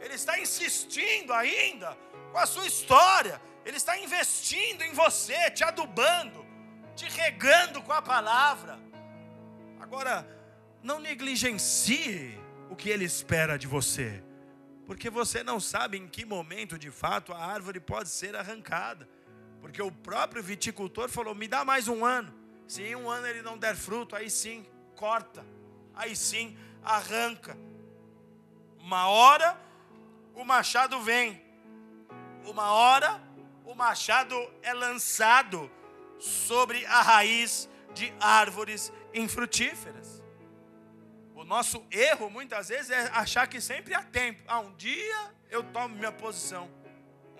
Ele 0.00 0.14
está 0.14 0.38
insistindo 0.38 1.32
ainda 1.32 1.96
com 2.32 2.38
a 2.38 2.46
sua 2.46 2.66
história. 2.66 3.40
Ele 3.64 3.76
está 3.76 3.96
investindo 3.98 4.82
em 4.82 4.92
você, 4.92 5.50
te 5.50 5.62
adubando, 5.62 6.44
te 6.96 7.06
regando 7.08 7.82
com 7.82 7.92
a 7.92 8.02
palavra. 8.02 8.78
Agora, 9.78 10.26
não 10.82 10.98
negligencie 10.98 12.38
o 12.70 12.74
que 12.76 12.88
ele 12.90 13.04
espera 13.04 13.58
de 13.58 13.66
você, 13.66 14.22
porque 14.88 15.10
você 15.10 15.44
não 15.44 15.60
sabe 15.60 15.98
em 15.98 16.08
que 16.08 16.24
momento 16.24 16.78
de 16.78 16.90
fato 16.90 17.34
a 17.34 17.44
árvore 17.44 17.78
pode 17.78 18.08
ser 18.08 18.34
arrancada. 18.34 19.06
Porque 19.60 19.82
o 19.82 19.92
próprio 19.92 20.42
viticultor 20.42 21.10
falou: 21.10 21.34
me 21.34 21.46
dá 21.46 21.62
mais 21.62 21.88
um 21.88 22.06
ano. 22.06 22.32
Se 22.66 22.82
em 22.82 22.96
um 22.96 23.10
ano 23.10 23.26
ele 23.26 23.42
não 23.42 23.58
der 23.58 23.76
fruto, 23.76 24.16
aí 24.16 24.30
sim, 24.30 24.64
corta. 24.96 25.44
Aí 25.94 26.16
sim, 26.16 26.56
arranca. 26.82 27.54
Uma 28.78 29.08
hora 29.08 29.60
o 30.34 30.42
machado 30.42 30.98
vem. 31.02 31.38
Uma 32.46 32.72
hora 32.72 33.22
o 33.66 33.74
machado 33.74 34.34
é 34.62 34.72
lançado 34.72 35.70
sobre 36.18 36.86
a 36.86 37.02
raiz 37.02 37.68
de 37.92 38.10
árvores 38.18 38.90
infrutíferas. 39.12 40.17
O 41.38 41.44
nosso 41.44 41.86
erro 41.92 42.28
muitas 42.28 42.68
vezes 42.68 42.90
é 42.90 43.10
achar 43.12 43.46
que 43.46 43.60
sempre 43.60 43.94
há 43.94 44.02
tempo. 44.02 44.42
Ah, 44.48 44.58
um 44.58 44.74
dia 44.74 45.32
eu 45.48 45.62
tomo 45.62 45.94
minha 45.94 46.10
posição. 46.10 46.68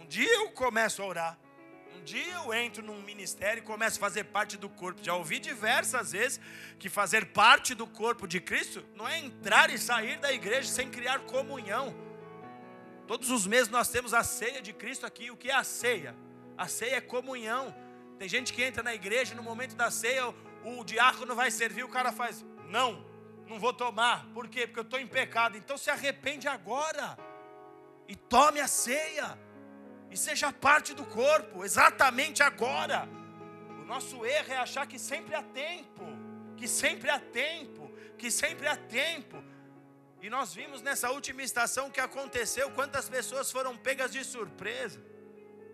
Um 0.01 0.07
dia 0.07 0.33
eu 0.37 0.53
começo 0.53 1.03
a 1.03 1.05
orar. 1.05 1.39
Um 1.97 2.05
dia 2.05 2.35
eu 2.35 2.55
entro 2.55 2.81
num 2.81 3.03
ministério 3.03 3.61
e 3.61 3.67
começo 3.67 3.97
a 3.97 4.01
fazer 4.01 4.23
parte 4.23 4.57
do 4.57 4.69
corpo. 4.69 5.03
Já 5.03 5.15
ouvi 5.15 5.41
diversas 5.41 6.13
vezes 6.13 6.39
que 6.79 6.89
fazer 6.89 7.27
parte 7.33 7.75
do 7.75 7.89
corpo 7.89 8.29
de 8.29 8.41
Cristo 8.41 8.87
não 8.95 9.09
é 9.09 9.19
entrar 9.19 9.69
e 9.69 9.77
sair 9.77 10.17
da 10.21 10.33
igreja 10.33 10.69
sem 10.71 10.89
criar 10.89 11.19
comunhão. 11.23 11.93
Todos 13.05 13.33
os 13.33 13.49
meses 13.49 13.69
nós 13.69 13.89
temos 13.89 14.15
a 14.15 14.23
ceia 14.23 14.63
de 14.63 14.73
Cristo 14.73 15.07
aqui. 15.07 15.29
O 15.29 15.37
que 15.37 15.51
é 15.51 15.55
a 15.55 15.65
ceia? 15.65 16.15
A 16.57 16.69
ceia 16.69 16.99
é 16.99 17.01
comunhão. 17.01 17.75
Tem 18.17 18.29
gente 18.29 18.53
que 18.53 18.63
entra 18.63 18.81
na 18.81 18.95
igreja 18.95 19.35
no 19.35 19.43
momento 19.43 19.75
da 19.75 19.91
ceia, 19.91 20.29
o, 20.29 20.35
o 20.79 20.85
diácono 20.85 21.35
vai 21.35 21.51
servir, 21.51 21.83
o 21.83 21.89
cara 21.89 22.13
faz: 22.13 22.47
Não, 22.69 23.08
não 23.49 23.59
vou 23.59 23.73
tomar. 23.73 24.27
Por 24.35 24.49
quê? 24.49 24.67
Porque 24.67 24.81
eu 24.81 24.85
estou 24.85 25.01
em 25.01 25.07
pecado. 25.07 25.57
Então 25.57 25.77
se 25.77 25.91
arrepende 25.91 26.47
agora 26.47 27.19
e 28.07 28.15
tome 28.15 28.61
a 28.61 28.69
ceia 28.69 29.39
e 30.11 30.17
seja 30.17 30.53
parte 30.53 30.95
do 30.95 31.05
corpo, 31.05 31.65
exatamente 31.65 32.43
agora. 32.43 33.09
O 33.81 33.85
nosso 33.85 34.25
erro 34.25 34.53
é 34.53 34.57
achar 34.57 34.87
que 34.87 34.99
sempre 34.99 35.35
há 35.35 35.43
tempo, 35.43 36.05
que 36.57 36.67
sempre 36.67 37.11
há 37.11 37.19
tempo, 37.19 37.91
que 38.17 38.31
sempre 38.31 38.67
há 38.67 38.77
tempo. 38.77 39.43
E 40.21 40.29
nós 40.29 40.53
vimos 40.53 40.83
nessa 40.83 41.11
última 41.11 41.43
estação 41.43 41.91
que 41.91 42.01
aconteceu, 42.01 42.71
quantas 42.73 43.09
pessoas 43.09 43.53
foram 43.53 43.77
pegas 43.77 44.11
de 44.11 44.25
surpresa, 44.25 45.01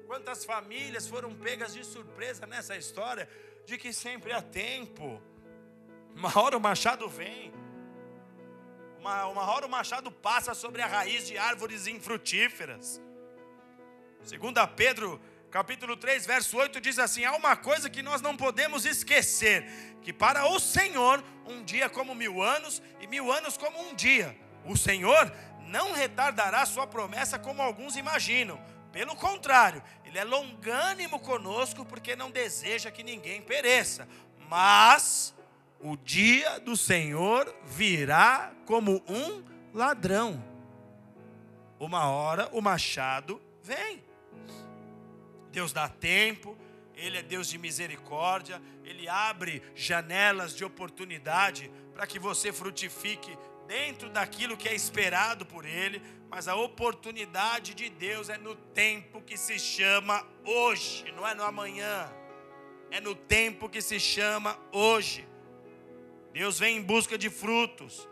quantas 0.06 0.44
famílias 0.44 1.06
foram 1.06 1.34
pegas 1.34 1.72
de 1.72 1.84
surpresa 1.84 2.46
nessa 2.46 2.76
história 2.76 3.28
de 3.64 3.78
que 3.78 3.92
sempre 3.92 4.32
há 4.32 4.42
tempo. 4.42 5.22
Uma 6.14 6.38
hora 6.38 6.56
o 6.56 6.60
machado 6.60 7.08
vem, 7.08 7.52
uma, 9.04 9.26
uma 9.26 9.42
hora 9.50 9.66
o 9.66 9.68
machado 9.68 10.10
passa 10.10 10.54
sobre 10.54 10.80
a 10.80 10.86
raiz 10.86 11.26
de 11.26 11.36
árvores 11.36 11.86
infrutíferas. 11.86 12.98
Segundo 14.22 14.66
Pedro, 14.68 15.20
capítulo 15.50 15.94
3, 15.94 16.24
verso 16.24 16.56
8 16.56 16.80
diz 16.80 16.98
assim: 16.98 17.22
há 17.22 17.32
uma 17.32 17.54
coisa 17.54 17.90
que 17.90 18.02
nós 18.02 18.22
não 18.22 18.34
podemos 18.34 18.86
esquecer, 18.86 19.68
que 20.00 20.10
para 20.10 20.46
o 20.46 20.58
Senhor 20.58 21.22
um 21.46 21.62
dia 21.62 21.90
como 21.90 22.14
mil 22.14 22.42
anos 22.42 22.80
e 22.98 23.06
mil 23.06 23.30
anos 23.30 23.58
como 23.58 23.78
um 23.78 23.94
dia. 23.94 24.34
O 24.64 24.74
Senhor 24.74 25.30
não 25.66 25.92
retardará 25.92 26.64
sua 26.64 26.86
promessa 26.86 27.38
como 27.38 27.60
alguns 27.60 27.96
imaginam. 27.96 28.58
Pelo 28.90 29.14
contrário, 29.14 29.82
ele 30.06 30.18
é 30.18 30.24
longânimo 30.24 31.20
conosco 31.20 31.84
porque 31.84 32.16
não 32.16 32.30
deseja 32.30 32.90
que 32.90 33.02
ninguém 33.02 33.42
pereça. 33.42 34.08
Mas 34.48 35.34
o 35.84 35.98
dia 35.98 36.58
do 36.60 36.74
Senhor 36.78 37.54
virá 37.62 38.54
como 38.64 39.04
um 39.06 39.44
ladrão. 39.74 40.42
Uma 41.78 42.08
hora 42.08 42.48
o 42.52 42.62
machado 42.62 43.38
vem. 43.62 44.02
Deus 45.52 45.74
dá 45.74 45.86
tempo, 45.86 46.56
Ele 46.94 47.18
é 47.18 47.22
Deus 47.22 47.48
de 47.48 47.58
misericórdia, 47.58 48.62
Ele 48.82 49.06
abre 49.06 49.62
janelas 49.74 50.56
de 50.56 50.64
oportunidade 50.64 51.70
para 51.92 52.06
que 52.06 52.18
você 52.18 52.50
frutifique 52.50 53.36
dentro 53.68 54.08
daquilo 54.08 54.56
que 54.56 54.66
é 54.70 54.74
esperado 54.74 55.44
por 55.44 55.66
Ele, 55.66 56.00
mas 56.30 56.48
a 56.48 56.56
oportunidade 56.56 57.74
de 57.74 57.90
Deus 57.90 58.30
é 58.30 58.38
no 58.38 58.56
tempo 58.56 59.20
que 59.20 59.36
se 59.36 59.58
chama 59.58 60.26
hoje, 60.46 61.12
não 61.12 61.28
é 61.28 61.34
no 61.34 61.42
amanhã, 61.42 62.10
é 62.90 63.02
no 63.02 63.14
tempo 63.14 63.68
que 63.68 63.82
se 63.82 64.00
chama 64.00 64.58
hoje. 64.72 65.33
Deus 66.34 66.58
vem 66.58 66.78
em 66.78 66.82
busca 66.82 67.16
de 67.16 67.30
frutos. 67.30 68.08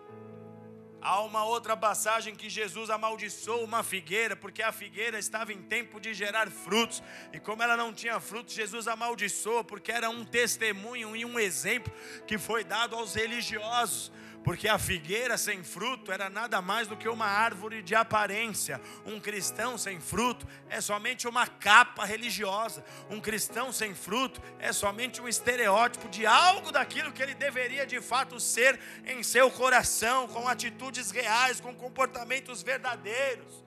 Há 1.00 1.20
uma 1.22 1.44
outra 1.44 1.76
passagem 1.76 2.36
que 2.36 2.48
Jesus 2.48 2.88
amaldiçoou 2.88 3.64
uma 3.64 3.82
figueira, 3.82 4.36
porque 4.36 4.62
a 4.62 4.70
figueira 4.70 5.18
estava 5.18 5.52
em 5.52 5.60
tempo 5.60 6.00
de 6.00 6.14
gerar 6.14 6.48
frutos, 6.48 7.02
e 7.32 7.40
como 7.40 7.64
ela 7.64 7.76
não 7.76 7.92
tinha 7.92 8.20
frutos, 8.20 8.54
Jesus 8.54 8.86
amaldiçoou, 8.86 9.64
porque 9.64 9.90
era 9.90 10.08
um 10.08 10.24
testemunho 10.24 11.16
e 11.16 11.24
um 11.24 11.36
exemplo 11.36 11.92
que 12.24 12.38
foi 12.38 12.62
dado 12.62 12.94
aos 12.94 13.16
religiosos 13.16 14.12
porque 14.44 14.68
a 14.68 14.78
figueira 14.78 15.38
sem 15.38 15.62
fruto 15.62 16.10
era 16.10 16.28
nada 16.28 16.60
mais 16.60 16.88
do 16.88 16.96
que 16.96 17.08
uma 17.08 17.26
árvore 17.26 17.82
de 17.82 17.94
aparência. 17.94 18.80
Um 19.06 19.20
cristão 19.20 19.78
sem 19.78 20.00
fruto 20.00 20.46
é 20.68 20.80
somente 20.80 21.28
uma 21.28 21.46
capa 21.46 22.04
religiosa. 22.04 22.84
Um 23.08 23.20
cristão 23.20 23.72
sem 23.72 23.94
fruto 23.94 24.40
é 24.58 24.72
somente 24.72 25.20
um 25.20 25.28
estereótipo 25.28 26.08
de 26.08 26.26
algo 26.26 26.72
daquilo 26.72 27.12
que 27.12 27.22
ele 27.22 27.34
deveria 27.34 27.86
de 27.86 28.00
fato 28.00 28.40
ser 28.40 28.78
em 29.06 29.22
seu 29.22 29.50
coração, 29.50 30.26
com 30.28 30.48
atitudes 30.48 31.10
reais, 31.10 31.60
com 31.60 31.74
comportamentos 31.74 32.62
verdadeiros. 32.62 33.62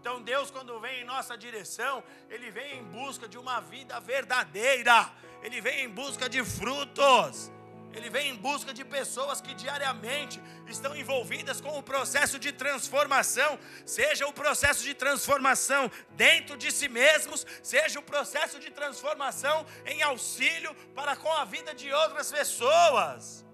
Então 0.00 0.22
Deus, 0.22 0.50
quando 0.50 0.80
vem 0.80 1.02
em 1.02 1.04
nossa 1.04 1.36
direção, 1.36 2.02
Ele 2.30 2.50
vem 2.50 2.78
em 2.78 2.84
busca 2.84 3.28
de 3.28 3.36
uma 3.36 3.60
vida 3.60 4.00
verdadeira, 4.00 5.10
Ele 5.42 5.60
vem 5.60 5.84
em 5.84 5.88
busca 5.90 6.26
de 6.26 6.42
frutos. 6.42 7.52
Ele 7.92 8.08
vem 8.08 8.30
em 8.30 8.36
busca 8.36 8.72
de 8.72 8.84
pessoas 8.84 9.40
que 9.40 9.52
diariamente 9.54 10.40
estão 10.68 10.94
envolvidas 10.94 11.60
com 11.60 11.76
o 11.78 11.82
processo 11.82 12.38
de 12.38 12.52
transformação, 12.52 13.58
seja 13.84 14.26
o 14.26 14.32
processo 14.32 14.82
de 14.84 14.94
transformação 14.94 15.90
dentro 16.10 16.56
de 16.56 16.70
si 16.70 16.88
mesmos, 16.88 17.44
seja 17.62 17.98
o 17.98 18.02
processo 18.02 18.60
de 18.60 18.70
transformação 18.70 19.66
em 19.84 20.02
auxílio 20.02 20.74
para 20.94 21.16
com 21.16 21.32
a 21.32 21.44
vida 21.44 21.74
de 21.74 21.92
outras 21.92 22.30
pessoas. 22.30 23.44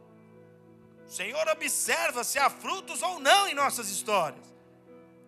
O 1.06 1.10
Senhor 1.10 1.48
observa 1.48 2.22
se 2.24 2.38
há 2.38 2.50
frutos 2.50 3.02
ou 3.02 3.18
não 3.18 3.48
em 3.48 3.54
nossas 3.54 3.88
histórias. 3.88 4.54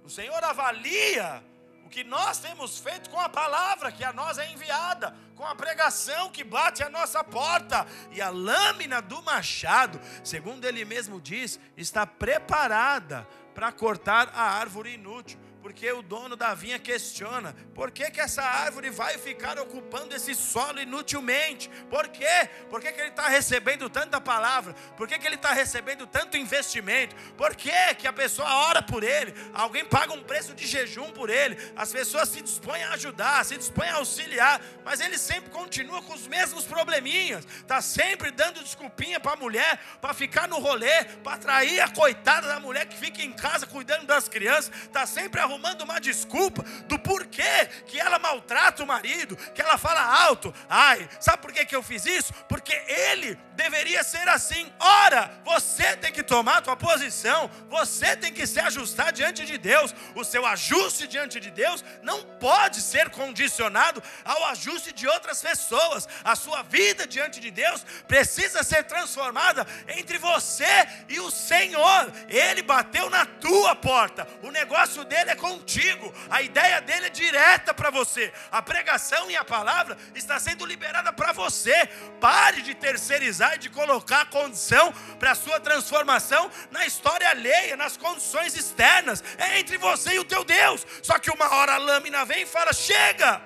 O 0.05 0.11
Senhor 0.11 0.43
avalia 0.43 1.43
o 1.89 1.91
que 1.91 2.05
nós 2.05 2.39
temos 2.39 2.79
feito 2.79 3.09
com 3.09 3.19
a 3.19 3.31
palavra 3.31 3.91
que 3.91 4.05
a 4.05 4.13
nós 4.13 4.37
é 4.37 4.53
enviada, 4.53 5.17
com 5.35 5.43
a 5.43 5.55
pregação 5.55 6.29
que 6.29 6.45
bate 6.45 6.83
à 6.83 6.91
nossa 6.91 7.25
porta, 7.25 7.87
e 8.13 8.21
a 8.21 8.29
lâmina 8.29 9.01
do 9.01 9.23
machado, 9.23 9.99
segundo 10.23 10.67
ele 10.67 10.85
mesmo 10.85 11.19
diz, 11.19 11.59
está 11.79 12.07
preparada 12.07 13.27
para 13.55 13.73
cortar 13.73 14.29
a 14.35 14.43
árvore 14.43 14.93
inútil 14.93 15.41
porque 15.69 15.93
o 15.93 16.01
dono 16.01 16.35
da 16.35 16.55
vinha 16.55 16.79
questiona: 16.79 17.55
por 17.75 17.91
que, 17.91 18.11
que 18.11 18.23
essa 18.23 18.43
árvore 18.43 18.89
vai 18.89 19.19
ficar 19.19 19.59
ocupando 19.59 20.17
esse 20.17 20.35
solo 20.35 20.81
inutilmente? 20.81 21.69
Por 21.91 22.09
quê? 22.09 22.49
Por 22.71 22.81
que, 22.81 22.91
que 22.91 22.99
ele 22.99 23.11
está 23.11 23.29
recebendo 23.29 23.91
tanta 23.91 24.19
palavra? 24.19 24.73
Por 24.97 25.07
que, 25.07 25.19
que 25.19 25.27
ele 25.27 25.35
está 25.35 25.53
recebendo 25.53 26.07
tanto 26.07 26.39
investimento? 26.39 27.15
Por 27.37 27.55
que, 27.55 27.95
que 27.97 28.09
a 28.09 28.13
pessoa 28.15 28.51
ora 28.69 28.81
por 28.81 29.05
ele? 29.05 29.35
Alguém 29.53 29.85
paga 29.85 30.15
um 30.15 30.23
preço 30.23 30.55
de 30.55 30.67
jejum 30.67 31.11
por 31.11 31.29
ele? 31.29 31.59
As 31.77 31.93
pessoas 31.93 32.31
se 32.31 32.41
dispõem 32.41 32.83
a 32.85 32.93
ajudar, 32.93 33.45
se 33.45 33.59
dispõem 33.59 33.91
a 33.91 33.97
auxiliar, 33.97 34.63
mas 34.83 35.01
ele 35.01 35.19
sempre 35.19 35.51
continua 35.51 36.01
com 36.01 36.15
os 36.15 36.27
mesmos 36.27 36.65
probleminhas, 36.65 37.45
está 37.45 37.83
sempre 37.83 38.31
dando 38.31 38.63
desculpinha 38.63 39.21
para 39.21 39.33
a 39.33 39.37
mulher, 39.37 39.79
para 40.01 40.15
ficar 40.15 40.49
no 40.49 40.59
rolê, 40.61 41.05
para 41.23 41.35
atrair 41.35 41.83
a 41.83 41.91
coitada 41.91 42.49
da 42.49 42.59
mulher 42.59 42.87
que 42.87 42.97
fica 42.97 43.23
em 43.23 43.35
casa 43.35 43.67
cuidando 43.67 44.07
das 44.07 44.31
crianças, 44.31 44.73
está 44.87 45.05
sempre 45.05 45.43
arrumando 45.43 45.58
arrumando 45.59 45.83
uma 45.83 46.01
desculpa 46.01 46.63
do 46.87 46.99
porquê 46.99 47.67
que 47.87 47.99
ela 47.99 48.19
maltrata 48.19 48.83
o 48.83 48.87
marido, 48.87 49.37
que 49.37 49.61
ela 49.61 49.77
fala 49.77 50.01
alto. 50.01 50.55
Ai, 50.69 51.09
sabe 51.21 51.43
por 51.43 51.53
que, 51.53 51.67
que 51.67 51.75
eu 51.75 51.83
fiz 51.83 52.07
isso? 52.07 52.33
Porque 52.49 52.73
ele 52.87 53.37
deveria 53.55 54.05
ser 54.05 54.29
assim. 54.29 54.73
Ora, 54.79 55.33
você 55.45 55.97
tem 55.97 56.13
que 56.13 56.23
tomar 56.23 56.59
a 56.59 56.63
tua 56.63 56.77
posição, 56.77 57.51
você 57.69 58.17
tem 58.17 58.33
que 58.33 58.47
se 58.47 58.61
ajustar 58.61 59.13
diante 59.13 59.45
de 59.45 59.59
Deus. 59.59 59.95
O 60.15 60.23
seu 60.25 60.47
ajuste 60.47 61.09
diante 61.09 61.41
de 61.41 61.51
Deus 61.51 61.85
não 62.03 62.23
pode 62.23 62.81
ser 62.81 63.11
condicionado 63.11 64.03
ao 64.25 64.45
ajuste 64.47 64.93
de 64.93 65.09
outras 65.09 65.43
pessoas. 65.43 66.09
A 66.23 66.37
sua 66.37 66.63
vida 66.63 67.07
diante 67.07 67.41
de 67.41 67.51
Deus 67.51 67.85
precisa 68.07 68.63
ser 68.63 68.85
transformada 68.85 69.67
entre 69.89 70.19
você 70.19 70.87
e 71.09 71.19
o 71.19 71.31
Senhor. 71.31 72.13
Ele 72.29 72.63
bateu 72.63 73.11
na 73.11 73.27
tua 73.27 73.75
porta. 73.75 74.27
O 74.43 74.51
negócio 74.53 75.05
dele 75.05 75.31
é 75.31 75.35
contigo. 75.39 76.13
A 76.29 76.43
ideia 76.43 76.81
dele 76.81 77.07
é 77.07 77.11
direta 77.11 77.73
para 77.73 77.91
você. 77.91 78.33
A 78.51 78.61
pregação 78.61 79.31
e 79.31 79.37
a 79.37 79.45
palavra 79.45 79.97
está 80.15 80.39
sendo 80.39 80.67
liberada 80.67 81.13
para 81.13 81.33
você. 81.33 81.87
Pare 82.21 82.63
de 82.63 82.75
terceirizar 82.75 83.55
e 83.55 83.59
de 83.59 83.71
colocar 83.71 84.23
a 84.23 84.27
condição 84.27 84.93
para 85.19 85.31
a 85.31 85.35
sua 85.35 85.59
transformação 85.61 86.51
na 86.71 86.85
história 86.85 87.29
alheia, 87.31 87.77
nas 87.77 87.97
condições 87.97 88.57
externas. 88.57 89.23
É 89.39 89.59
entre 89.59 89.79
você 89.79 90.15
e 90.15 90.19
o 90.19 90.25
teu 90.25 90.45
Deus. 90.45 90.87
Só 91.03 91.19
que 91.19 91.31
uma 91.31 91.55
hora 91.55 91.75
a 91.75 91.79
lâmina 91.79 92.25
vem 92.25 92.43
e 92.43 92.47
fala: 92.47 92.73
chega, 92.73 93.41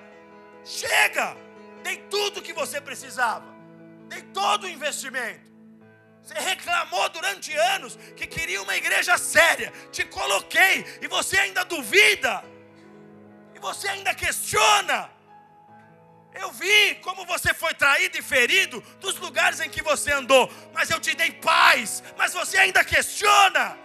chega, 0.64 1.36
dei 1.82 1.98
tudo 2.10 2.42
que 2.42 2.52
você 2.52 2.80
precisava, 2.80 3.46
dei 4.08 4.22
todo 4.22 4.64
o 4.64 4.68
investimento. 4.68 5.51
Você 6.22 6.34
reclamou 6.34 7.08
durante 7.08 7.52
anos 7.56 7.98
que 8.16 8.26
queria 8.26 8.62
uma 8.62 8.76
igreja 8.76 9.18
séria. 9.18 9.72
Te 9.90 10.04
coloquei 10.04 10.84
e 11.00 11.08
você 11.08 11.38
ainda 11.38 11.64
duvida. 11.64 12.44
E 13.54 13.58
você 13.58 13.88
ainda 13.88 14.14
questiona. 14.14 15.10
Eu 16.34 16.50
vi 16.52 16.94
como 16.96 17.26
você 17.26 17.52
foi 17.52 17.74
traído 17.74 18.16
e 18.16 18.22
ferido 18.22 18.80
dos 19.00 19.16
lugares 19.18 19.60
em 19.60 19.68
que 19.68 19.82
você 19.82 20.12
andou, 20.12 20.50
mas 20.72 20.88
eu 20.88 20.98
te 20.98 21.14
dei 21.14 21.30
paz, 21.32 22.02
mas 22.16 22.32
você 22.32 22.56
ainda 22.56 22.82
questiona. 22.84 23.76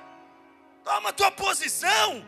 Toma 0.84 1.12
tua 1.12 1.30
posição. 1.32 2.26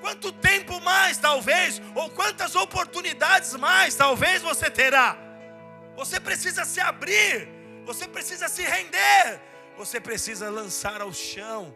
Quanto 0.00 0.30
tempo 0.32 0.80
mais, 0.80 1.18
talvez, 1.18 1.82
ou 1.94 2.08
quantas 2.10 2.54
oportunidades 2.54 3.54
mais, 3.54 3.94
talvez 3.94 4.40
você 4.40 4.70
terá. 4.70 5.16
Você 5.96 6.20
precisa 6.20 6.64
se 6.64 6.80
abrir, 6.80 7.48
você 7.86 8.08
precisa 8.08 8.48
se 8.48 8.62
render, 8.62 9.40
você 9.76 10.00
precisa 10.00 10.50
lançar 10.50 11.00
ao 11.00 11.12
chão 11.12 11.74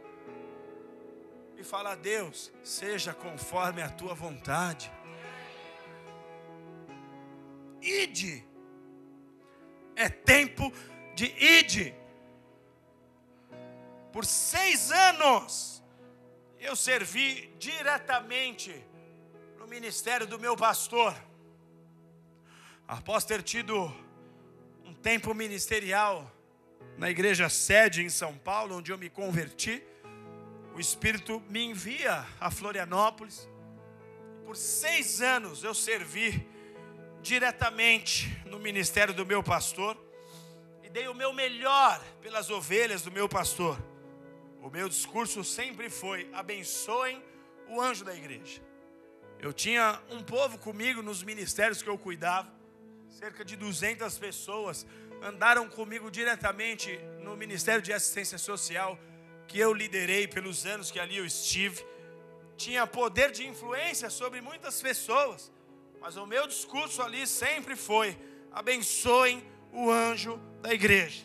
e 1.57 1.63
falar: 1.63 1.95
Deus, 1.95 2.53
seja 2.65 3.15
conforme 3.15 3.81
a 3.81 3.89
tua 3.89 4.13
vontade. 4.13 4.91
Ide, 7.81 8.45
é 9.95 10.09
tempo 10.09 10.73
de 11.15 11.27
ide. 11.27 11.95
Por 14.13 14.27
seis 14.27 14.91
anos, 14.91 15.81
eu 16.59 16.75
servi 16.75 17.55
diretamente 17.57 18.85
no 19.57 19.67
ministério 19.69 20.27
do 20.27 20.41
meu 20.41 20.57
pastor. 20.57 21.15
Após 22.89 23.25
ter 23.25 23.45
tido 23.45 23.95
tempo 25.03 25.35
ministerial 25.35 26.31
na 26.99 27.11
igreja 27.11 27.49
sede 27.49 28.03
em 28.03 28.11
São 28.11 28.37
Paulo, 28.37 28.77
onde 28.77 28.93
eu 28.93 28.99
me 28.99 29.09
converti, 29.09 29.83
o 30.75 30.81
Espírito 30.81 31.43
me 31.49 31.65
envia 31.65 32.27
a 32.39 32.51
Florianópolis. 32.51 33.49
Por 34.45 34.57
seis 34.57 35.23
anos 35.23 35.65
eu 35.65 35.75
servi 35.75 36.47
diretamente 37.23 38.29
no 38.47 38.59
ministério 38.59 39.15
do 39.15 39.25
meu 39.25 39.43
pastor 39.43 39.97
e 40.83 40.91
dei 40.91 41.09
o 41.09 41.15
meu 41.15 41.33
melhor 41.33 42.03
pelas 42.21 42.51
ovelhas 42.51 43.03
do 43.03 43.11
meu 43.11 43.29
pastor. 43.29 43.83
O 44.63 44.69
meu 44.69 44.89
discurso 44.89 45.43
sempre 45.43 45.89
foi: 45.89 46.29
abençoem 46.33 47.23
o 47.69 47.81
anjo 47.81 48.05
da 48.05 48.15
igreja. 48.15 48.61
Eu 49.39 49.55
tinha 49.55 49.99
um 50.11 50.23
povo 50.23 50.59
comigo 50.59 51.01
nos 51.03 51.23
ministérios 51.23 51.83
que 51.83 51.89
eu 51.89 51.97
cuidava, 51.97 52.53
cerca 53.11 53.45
de 53.45 53.57
200 53.57 54.19
pessoas 54.19 54.87
andaram 55.23 55.69
comigo 55.69 56.11
diretamente 56.11 56.99
no 57.23 57.37
Ministério 57.37 57.83
de 57.83 57.93
Assistência 57.93 58.39
Social, 58.39 58.99
que 59.47 59.59
eu 59.59 59.75
liderei 59.75 60.27
pelos 60.29 60.65
anos 60.65 60.91
que 60.91 61.01
ali 61.01 61.17
eu 61.17 61.27
estive. 61.27 61.85
Tinha 62.57 62.87
poder 62.87 63.31
de 63.33 63.47
influência 63.47 64.09
sobre 64.09 64.41
muitas 64.41 64.81
pessoas, 64.81 65.53
mas 66.01 66.17
o 66.17 66.27
meu 66.27 66.47
discurso 66.47 67.03
ali 67.03 67.27
sempre 67.27 67.75
foi: 67.75 68.17
abençoem 68.53 69.45
o 69.73 69.91
anjo 69.91 70.37
da 70.63 70.73
igreja, 70.73 71.25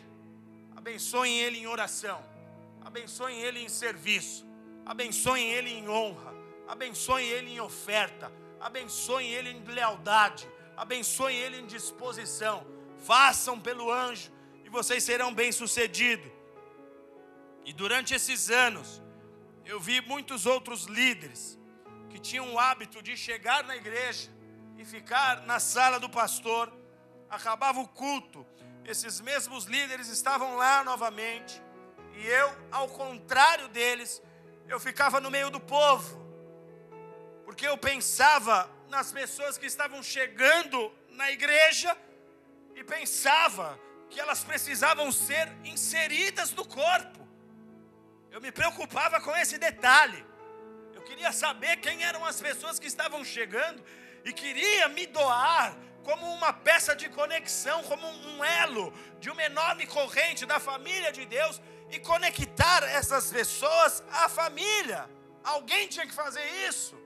abençoem 0.76 1.38
ele 1.40 1.58
em 1.58 1.66
oração. 1.66 2.36
Abençoem 2.84 3.40
ele 3.42 3.58
em 3.58 3.68
serviço, 3.68 4.46
abençoem 4.84 5.52
ele 5.52 5.70
em 5.70 5.88
honra, 5.88 6.32
abençoem 6.68 7.26
ele 7.26 7.50
em 7.50 7.60
oferta, 7.60 8.32
abençoem 8.60 9.34
ele 9.34 9.50
em 9.50 9.62
lealdade, 9.64 10.48
abençoem 10.76 11.36
ele 11.36 11.58
em 11.60 11.66
disposição. 11.66 12.66
Façam 12.98 13.60
pelo 13.60 13.90
anjo 13.90 14.30
e 14.64 14.68
vocês 14.68 15.02
serão 15.02 15.32
bem-sucedidos. 15.34 16.30
E 17.64 17.72
durante 17.72 18.14
esses 18.14 18.50
anos, 18.50 19.02
eu 19.64 19.80
vi 19.80 20.00
muitos 20.00 20.46
outros 20.46 20.84
líderes 20.84 21.58
que 22.08 22.18
tinham 22.18 22.52
o 22.54 22.58
hábito 22.58 23.02
de 23.02 23.16
chegar 23.16 23.64
na 23.64 23.76
igreja 23.76 24.30
e 24.78 24.84
ficar 24.84 25.42
na 25.46 25.58
sala 25.58 25.98
do 25.98 26.08
pastor. 26.08 26.72
Acabava 27.28 27.80
o 27.80 27.88
culto, 27.88 28.46
esses 28.84 29.20
mesmos 29.20 29.64
líderes 29.64 30.08
estavam 30.08 30.56
lá 30.56 30.84
novamente 30.84 31.60
e 32.16 32.26
eu, 32.26 32.50
ao 32.72 32.88
contrário 32.88 33.68
deles, 33.68 34.22
eu 34.68 34.80
ficava 34.80 35.20
no 35.20 35.30
meio 35.30 35.50
do 35.50 35.60
povo, 35.60 36.18
porque 37.44 37.66
eu 37.66 37.76
pensava 37.76 38.68
nas 38.88 39.12
pessoas 39.12 39.58
que 39.58 39.66
estavam 39.66 40.02
chegando 40.02 40.92
na 41.10 41.30
igreja 41.30 41.96
e 42.74 42.84
pensava 42.84 43.78
que 44.10 44.20
elas 44.20 44.44
precisavam 44.44 45.10
ser 45.10 45.48
inseridas 45.64 46.52
no 46.52 46.64
corpo. 46.64 47.26
Eu 48.30 48.40
me 48.40 48.52
preocupava 48.52 49.20
com 49.20 49.34
esse 49.36 49.58
detalhe. 49.58 50.24
Eu 50.94 51.02
queria 51.02 51.32
saber 51.32 51.78
quem 51.78 52.04
eram 52.04 52.24
as 52.24 52.40
pessoas 52.40 52.78
que 52.78 52.86
estavam 52.86 53.24
chegando 53.24 53.82
e 54.24 54.32
queria 54.32 54.88
me 54.88 55.06
doar 55.06 55.76
como 56.04 56.32
uma 56.32 56.52
peça 56.52 56.94
de 56.94 57.08
conexão, 57.08 57.82
como 57.82 58.06
um 58.06 58.44
elo 58.44 58.92
de 59.18 59.28
uma 59.30 59.42
enorme 59.42 59.86
corrente 59.86 60.46
da 60.46 60.60
família 60.60 61.10
de 61.10 61.24
Deus 61.26 61.60
e 61.90 61.98
conectar 61.98 62.84
essas 62.84 63.30
pessoas 63.30 64.04
à 64.12 64.28
família. 64.28 65.08
Alguém 65.42 65.88
tinha 65.88 66.06
que 66.06 66.14
fazer 66.14 66.44
isso. 66.68 67.05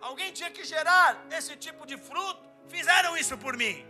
Alguém 0.00 0.32
tinha 0.32 0.50
que 0.50 0.64
gerar 0.64 1.26
esse 1.30 1.56
tipo 1.56 1.86
de 1.86 1.96
fruto. 1.96 2.48
Fizeram 2.68 3.16
isso 3.16 3.36
por 3.38 3.56
mim. 3.56 3.86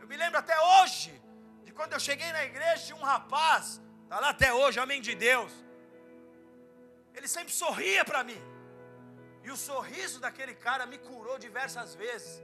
Eu 0.00 0.06
me 0.06 0.16
lembro 0.16 0.38
até 0.38 0.58
hoje 0.60 1.12
de 1.64 1.72
quando 1.72 1.92
eu 1.92 2.00
cheguei 2.00 2.30
na 2.32 2.44
igreja 2.44 2.86
de 2.86 2.94
um 2.94 3.02
rapaz, 3.02 3.80
está 4.02 4.18
lá 4.20 4.30
até 4.30 4.52
hoje, 4.52 4.78
homem 4.80 5.00
de 5.00 5.14
Deus. 5.14 5.52
Ele 7.14 7.28
sempre 7.28 7.52
sorria 7.52 8.04
para 8.04 8.22
mim. 8.24 8.40
E 9.42 9.50
o 9.50 9.56
sorriso 9.56 10.20
daquele 10.20 10.54
cara 10.54 10.84
me 10.86 10.98
curou 10.98 11.38
diversas 11.38 11.94
vezes, 11.94 12.42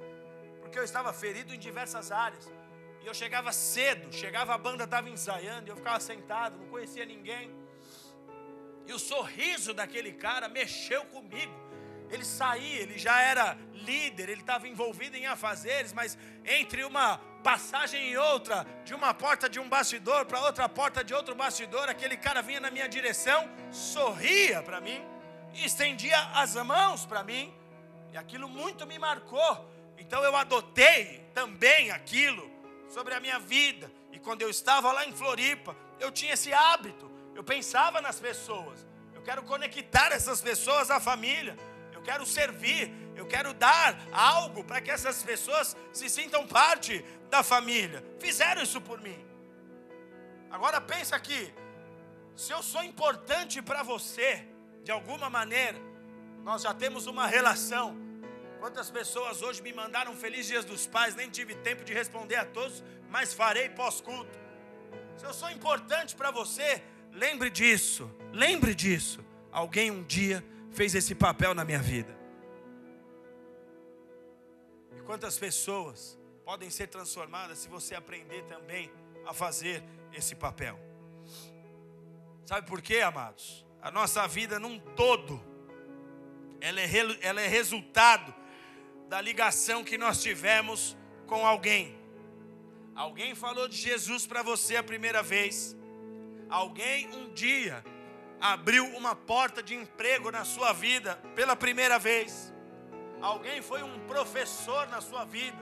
porque 0.61 0.79
eu 0.79 0.85
estava 0.85 1.13
ferido 1.13 1.55
em 1.55 1.59
diversas 1.59 2.11
áreas. 2.11 2.51
E 3.03 3.07
eu 3.07 3.15
chegava 3.15 3.53
cedo, 3.53 4.13
chegava 4.13 4.55
a 4.55 4.59
banda 4.59 4.85
estava 4.85 5.09
ensaiando, 5.09 5.69
e 5.69 5.71
eu 5.71 5.77
ficava 5.77 6.01
sentado, 6.01 6.59
não 6.59 6.69
conhecia 6.69 7.05
ninguém. 7.05 7.55
E 8.87 8.93
o 8.93 8.99
sorriso 8.99 9.75
daquele 9.75 10.13
cara 10.13 10.49
mexeu 10.49 11.05
comigo. 11.07 11.66
Ele 12.11 12.25
saía, 12.25 12.83
ele 12.83 12.99
já 12.99 13.21
era 13.21 13.57
líder, 13.73 14.29
ele 14.29 14.41
estava 14.41 14.67
envolvido 14.69 15.17
em 15.17 15.27
afazeres, 15.27 15.93
mas 15.93 16.17
entre 16.45 16.85
uma 16.85 17.19
passagem 17.43 18.11
e 18.11 18.17
outra, 18.17 18.67
de 18.85 18.95
uma 18.95 19.15
porta 19.15 19.49
de 19.49 19.61
um 19.61 19.69
bastidor 19.69 20.27
para 20.27 20.41
outra 20.41 20.69
porta 20.69 21.05
de 21.05 21.15
outro 21.15 21.35
bastidor, 21.35 21.89
aquele 21.89 22.17
cara 22.17 22.43
vinha 22.43 22.61
na 22.61 22.71
minha 22.71 22.89
direção, 22.89 23.49
sorria 23.71 24.63
para 24.63 24.81
mim, 24.81 25.01
estendia 25.55 26.19
as 26.35 26.55
mãos 26.57 27.07
para 27.07 27.23
mim, 27.23 27.55
e 28.13 28.17
aquilo 28.17 28.49
muito 28.49 28.87
me 28.87 28.99
marcou. 28.99 29.71
Então 29.99 30.23
eu 30.23 30.35
adotei 30.37 31.25
também 31.33 31.91
aquilo 31.91 32.51
sobre 32.89 33.15
a 33.15 33.21
minha 33.21 33.39
vida. 33.39 33.91
E 34.13 34.19
quando 34.19 34.43
eu 34.43 34.51
estava 34.51 34.93
lá 34.93 35.05
em 35.05 35.13
Floripa, 35.13 35.77
eu 36.01 36.11
tinha 36.11 36.35
esse 36.35 36.53
hábito. 36.53 37.11
Eu 37.35 37.45
pensava 37.45 38.01
nas 38.01 38.19
pessoas. 38.19 38.87
Eu 39.15 39.23
quero 39.23 39.43
conectar 39.43 40.13
essas 40.13 40.41
pessoas 40.41 40.91
à 40.91 40.99
família. 40.99 41.57
Quero 42.09 42.25
servir. 42.25 42.83
Eu 43.17 43.27
quero 43.27 43.53
dar 43.53 43.99
algo 44.13 44.63
para 44.63 44.81
que 44.81 44.91
essas 44.97 45.23
pessoas 45.31 45.77
se 45.93 46.09
sintam 46.09 46.47
parte 46.47 47.05
da 47.29 47.43
família. 47.43 48.05
Fizeram 48.21 48.63
isso 48.63 48.81
por 48.81 49.01
mim. 49.01 49.19
Agora 50.51 50.81
pensa 50.81 51.17
aqui. 51.17 51.53
Se 52.37 52.53
eu 52.53 52.63
sou 52.63 52.83
importante 52.85 53.61
para 53.61 53.83
você, 53.83 54.47
de 54.85 54.93
alguma 54.93 55.29
maneira, 55.29 55.79
Nós 56.47 56.63
já 56.63 56.73
temos 56.73 57.09
uma 57.09 57.27
relação. 57.27 57.97
Quantas 58.61 58.89
pessoas 58.89 59.43
hoje 59.43 59.61
me 59.61 59.73
mandaram 59.73 60.15
feliz 60.15 60.47
dias 60.47 60.65
dos 60.65 60.87
pais, 60.87 61.17
nem 61.17 61.29
tive 61.29 61.57
tempo 61.57 61.83
de 61.83 61.93
responder 61.93 62.37
a 62.37 62.45
todos, 62.45 62.85
mas 63.11 63.35
farei 63.35 63.69
pós-culto. 63.69 64.39
Se 65.17 65.25
eu 65.27 65.35
sou 65.35 65.51
importante 65.51 66.15
para 66.15 66.31
você, 66.31 66.81
lembre 67.13 67.51
disso, 67.51 68.09
lembre 68.33 68.77
disso. 68.77 69.25
Alguém 69.51 69.91
um 69.91 70.05
dia 70.05 70.45
fez 70.77 70.95
esse 70.95 71.15
papel 71.15 71.55
na 71.55 71.65
minha 71.65 71.81
vida. 71.81 72.15
E 74.95 75.01
quantas 75.01 75.39
pessoas 75.39 76.19
podem 76.45 76.69
ser 76.69 76.89
transformadas 76.89 77.59
se 77.59 77.69
você 77.69 77.95
aprender 77.95 78.45
também 78.45 78.93
a 79.27 79.33
fazer 79.33 79.83
esse 80.13 80.35
papel. 80.35 80.79
Sabe 82.45 82.69
por 82.69 82.83
quê, 82.83 83.01
amados? 83.01 83.67
A 83.81 83.91
nossa 83.91 84.29
vida 84.29 84.61
num 84.61 84.79
todo, 84.79 85.43
ela 86.61 86.79
é, 86.81 86.89
ela 87.23 87.41
é 87.41 87.49
resultado 87.49 88.35
da 89.09 89.19
ligação 89.21 89.83
que 89.83 89.97
nós 89.97 90.23
tivemos 90.23 90.95
com 91.27 91.47
alguém. 91.47 91.99
Alguém 92.95 93.35
falou 93.35 93.67
de 93.67 93.77
Jesus 93.77 94.27
para 94.27 94.43
você 94.43 94.77
a 94.77 94.83
primeira 94.83 95.23
vez. 95.23 95.75
Alguém 96.51 97.09
um 97.15 97.33
dia 97.33 97.83
abriu 98.41 98.85
uma 98.97 99.15
porta 99.15 99.63
de 99.63 99.75
emprego 99.75 100.31
na 100.31 100.45
sua 100.45 100.73
vida 100.73 101.17
pela 101.35 101.57
primeira 101.57 101.99
vez. 101.99 102.53
Alguém 103.21 103.63
foi 103.63 103.83
um 103.83 103.99
professor 104.07 104.89
na 104.89 105.01
sua 105.01 105.25
vida 105.25 105.57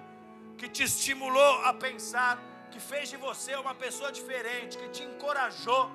que 0.59 0.69
te 0.69 0.83
estimulou 0.83 1.65
a 1.65 1.73
pensar, 1.73 2.39
que 2.71 2.81
fez 2.81 3.09
de 3.09 3.17
você 3.17 3.55
uma 3.57 3.75
pessoa 3.75 4.11
diferente, 4.11 4.77
que 4.77 4.89
te 4.89 5.03
encorajou, 5.03 5.91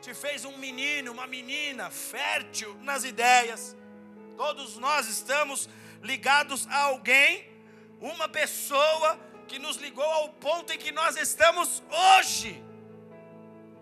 te 0.00 0.14
fez 0.14 0.44
um 0.44 0.56
menino, 0.58 1.12
uma 1.12 1.26
menina 1.26 1.90
fértil 1.90 2.76
nas 2.82 3.04
ideias. 3.04 3.76
Todos 4.36 4.76
nós 4.76 5.08
estamos 5.08 5.68
ligados 6.02 6.66
a 6.68 6.84
alguém, 6.84 7.48
uma 8.00 8.28
pessoa 8.28 9.18
que 9.46 9.58
nos 9.58 9.76
ligou 9.76 10.04
ao 10.04 10.28
ponto 10.30 10.72
em 10.72 10.78
que 10.78 10.92
nós 10.92 11.16
estamos 11.16 11.82
hoje. 11.90 12.62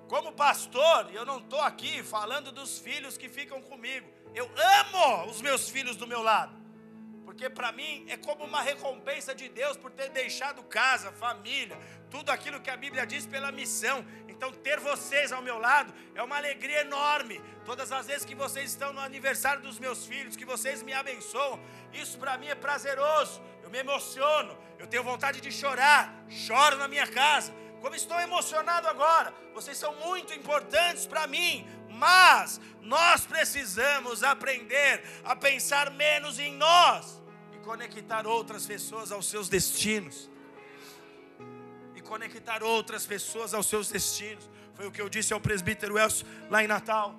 Como 0.08 0.32
pastor, 0.32 1.10
eu 1.12 1.24
não 1.24 1.38
estou 1.38 1.60
aqui 1.60 2.02
falando 2.02 2.52
dos 2.52 2.78
filhos 2.78 3.18
que 3.18 3.28
ficam 3.28 3.60
comigo. 3.60 4.08
Eu 4.34 4.48
amo 4.80 5.30
os 5.30 5.40
meus 5.40 5.68
filhos 5.68 5.96
do 5.96 6.06
meu 6.06 6.22
lado. 6.22 6.54
Porque 7.24 7.50
para 7.50 7.72
mim 7.72 8.06
é 8.08 8.16
como 8.16 8.44
uma 8.44 8.62
recompensa 8.62 9.34
de 9.34 9.48
Deus 9.48 9.76
por 9.76 9.90
ter 9.90 10.08
deixado 10.10 10.62
casa, 10.62 11.10
família, 11.10 11.76
tudo 12.08 12.30
aquilo 12.30 12.60
que 12.60 12.70
a 12.70 12.76
Bíblia 12.76 13.04
diz 13.04 13.26
pela 13.26 13.50
missão. 13.50 14.04
Então, 14.28 14.52
ter 14.52 14.78
vocês 14.78 15.32
ao 15.32 15.42
meu 15.42 15.58
lado 15.58 15.92
é 16.14 16.22
uma 16.22 16.36
alegria 16.36 16.82
enorme. 16.82 17.42
Todas 17.64 17.90
as 17.90 18.06
vezes 18.06 18.24
que 18.24 18.34
vocês 18.34 18.70
estão 18.70 18.92
no 18.92 19.00
aniversário 19.00 19.60
dos 19.60 19.78
meus 19.78 20.06
filhos, 20.06 20.36
que 20.36 20.44
vocês 20.44 20.82
me 20.82 20.92
abençoam, 20.92 21.58
isso 21.92 22.16
para 22.16 22.38
mim 22.38 22.46
é 22.46 22.54
prazeroso. 22.54 23.42
Eu 23.62 23.70
me 23.70 23.78
emociono, 23.78 24.56
eu 24.78 24.86
tenho 24.86 25.02
vontade 25.02 25.40
de 25.40 25.50
chorar, 25.50 26.14
choro 26.28 26.76
na 26.76 26.86
minha 26.86 27.06
casa. 27.06 27.52
Como 27.80 27.94
estou 27.94 28.18
emocionado 28.20 28.88
agora, 28.88 29.32
vocês 29.54 29.76
são 29.76 29.94
muito 29.96 30.32
importantes 30.32 31.06
para 31.06 31.26
mim, 31.26 31.66
mas 31.90 32.60
nós 32.80 33.26
precisamos 33.26 34.22
aprender 34.22 35.02
a 35.24 35.36
pensar 35.36 35.90
menos 35.90 36.38
em 36.38 36.52
nós 36.54 37.22
e 37.52 37.58
conectar 37.58 38.26
outras 38.26 38.66
pessoas 38.66 39.12
aos 39.12 39.28
seus 39.28 39.48
destinos. 39.48 40.30
E 41.94 42.00
conectar 42.00 42.62
outras 42.62 43.06
pessoas 43.06 43.54
aos 43.54 43.66
seus 43.66 43.88
destinos. 43.88 44.48
Foi 44.74 44.86
o 44.86 44.92
que 44.92 45.00
eu 45.00 45.08
disse 45.08 45.32
ao 45.32 45.40
presbítero 45.40 45.98
Elcio 45.98 46.26
lá 46.50 46.62
em 46.62 46.66
Natal. 46.66 47.14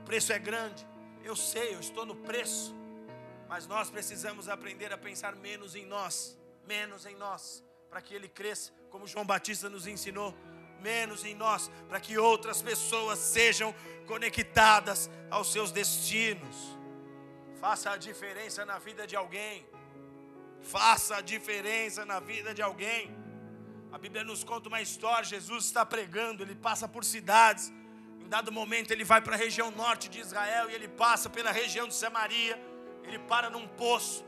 O 0.00 0.04
preço 0.04 0.32
é 0.32 0.38
grande, 0.38 0.86
eu 1.24 1.34
sei, 1.34 1.74
eu 1.74 1.80
estou 1.80 2.04
no 2.06 2.14
preço 2.14 2.76
mas 3.48 3.66
nós 3.66 3.90
precisamos 3.90 4.48
aprender 4.48 4.92
a 4.92 4.98
pensar 4.98 5.36
menos 5.36 5.74
em 5.74 5.86
nós, 5.86 6.36
menos 6.66 7.06
em 7.06 7.14
nós, 7.16 7.62
para 7.88 8.00
que 8.00 8.14
ele 8.14 8.28
cresça, 8.28 8.72
como 8.90 9.06
João 9.06 9.24
Batista 9.24 9.68
nos 9.68 9.86
ensinou, 9.86 10.34
menos 10.80 11.24
em 11.24 11.34
nós, 11.34 11.70
para 11.88 12.00
que 12.00 12.18
outras 12.18 12.62
pessoas 12.62 13.18
sejam 13.18 13.74
conectadas 14.06 15.10
aos 15.30 15.52
seus 15.52 15.72
destinos. 15.72 16.56
Faça 17.60 17.90
a 17.90 17.96
diferença 17.96 18.64
na 18.64 18.78
vida 18.78 19.06
de 19.06 19.16
alguém. 19.16 19.66
Faça 20.60 21.16
a 21.16 21.20
diferença 21.20 22.04
na 22.04 22.20
vida 22.20 22.54
de 22.54 22.62
alguém. 22.62 23.16
A 23.92 23.98
Bíblia 23.98 24.24
nos 24.24 24.44
conta 24.44 24.68
uma 24.68 24.80
história: 24.80 25.24
Jesus 25.24 25.64
está 25.64 25.84
pregando, 25.84 26.42
ele 26.42 26.54
passa 26.54 26.86
por 26.86 27.04
cidades. 27.04 27.72
Em 28.20 28.28
dado 28.28 28.50
momento, 28.50 28.90
ele 28.90 29.04
vai 29.04 29.20
para 29.20 29.34
a 29.34 29.38
região 29.38 29.70
norte 29.70 30.08
de 30.08 30.20
Israel 30.20 30.68
e 30.70 30.74
ele 30.74 30.88
passa 30.88 31.30
pela 31.30 31.52
região 31.52 31.86
de 31.86 31.94
Samaria 31.94 32.60
ele 33.06 33.18
para 33.20 33.48
num 33.48 33.66
poço, 33.66 34.24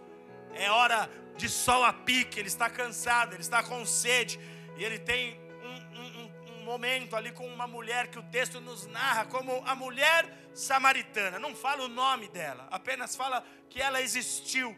é 0.53 0.71
hora 0.71 1.11
de 1.39 1.49
sol 1.49 1.85
a 1.85 1.93
pique, 1.93 2.39
ele 2.39 2.49
está 2.49 2.69
cansado, 2.69 3.33
ele 3.33 3.41
está 3.41 3.63
com 3.63 3.87
sede, 3.87 4.39
e 4.77 4.85
ele 4.85 4.99
tem 4.99 5.41
um, 5.63 6.01
um, 6.01 6.33
um 6.55 6.65
momento 6.65 7.15
ali 7.15 7.31
com 7.31 7.47
uma 7.47 7.67
mulher 7.67 8.09
que 8.09 8.19
o 8.19 8.23
texto 8.25 8.61
nos 8.61 8.87
narra 8.87 9.25
como 9.25 9.63
a 9.65 9.75
mulher 9.75 10.51
samaritana, 10.53 11.39
não 11.39 11.55
fala 11.55 11.85
o 11.85 11.89
nome 11.89 12.29
dela, 12.29 12.67
apenas 12.71 13.15
fala 13.15 13.45
que 13.71 13.81
ela 13.81 14.03
existiu 14.03 14.77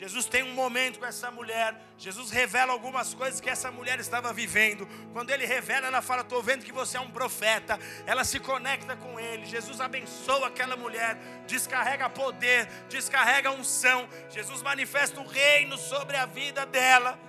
Jesus 0.00 0.24
tem 0.24 0.42
um 0.42 0.54
momento 0.54 0.98
com 0.98 1.04
essa 1.04 1.30
mulher. 1.30 1.78
Jesus 1.98 2.30
revela 2.30 2.72
algumas 2.72 3.12
coisas 3.12 3.38
que 3.38 3.50
essa 3.50 3.70
mulher 3.70 4.00
estava 4.00 4.32
vivendo. 4.32 4.88
Quando 5.12 5.28
ele 5.28 5.44
revela, 5.44 5.88
ela 5.88 6.00
fala: 6.00 6.22
Estou 6.22 6.42
vendo 6.42 6.64
que 6.64 6.72
você 6.72 6.96
é 6.96 7.00
um 7.00 7.10
profeta. 7.10 7.78
Ela 8.06 8.24
se 8.24 8.40
conecta 8.40 8.96
com 8.96 9.20
ele. 9.20 9.44
Jesus 9.44 9.78
abençoa 9.78 10.46
aquela 10.46 10.74
mulher, 10.74 11.18
descarrega 11.46 12.08
poder, 12.08 12.66
descarrega 12.88 13.50
unção. 13.50 14.08
Jesus 14.30 14.62
manifesta 14.62 15.20
o 15.20 15.26
reino 15.26 15.76
sobre 15.76 16.16
a 16.16 16.24
vida 16.24 16.64
dela. 16.64 17.20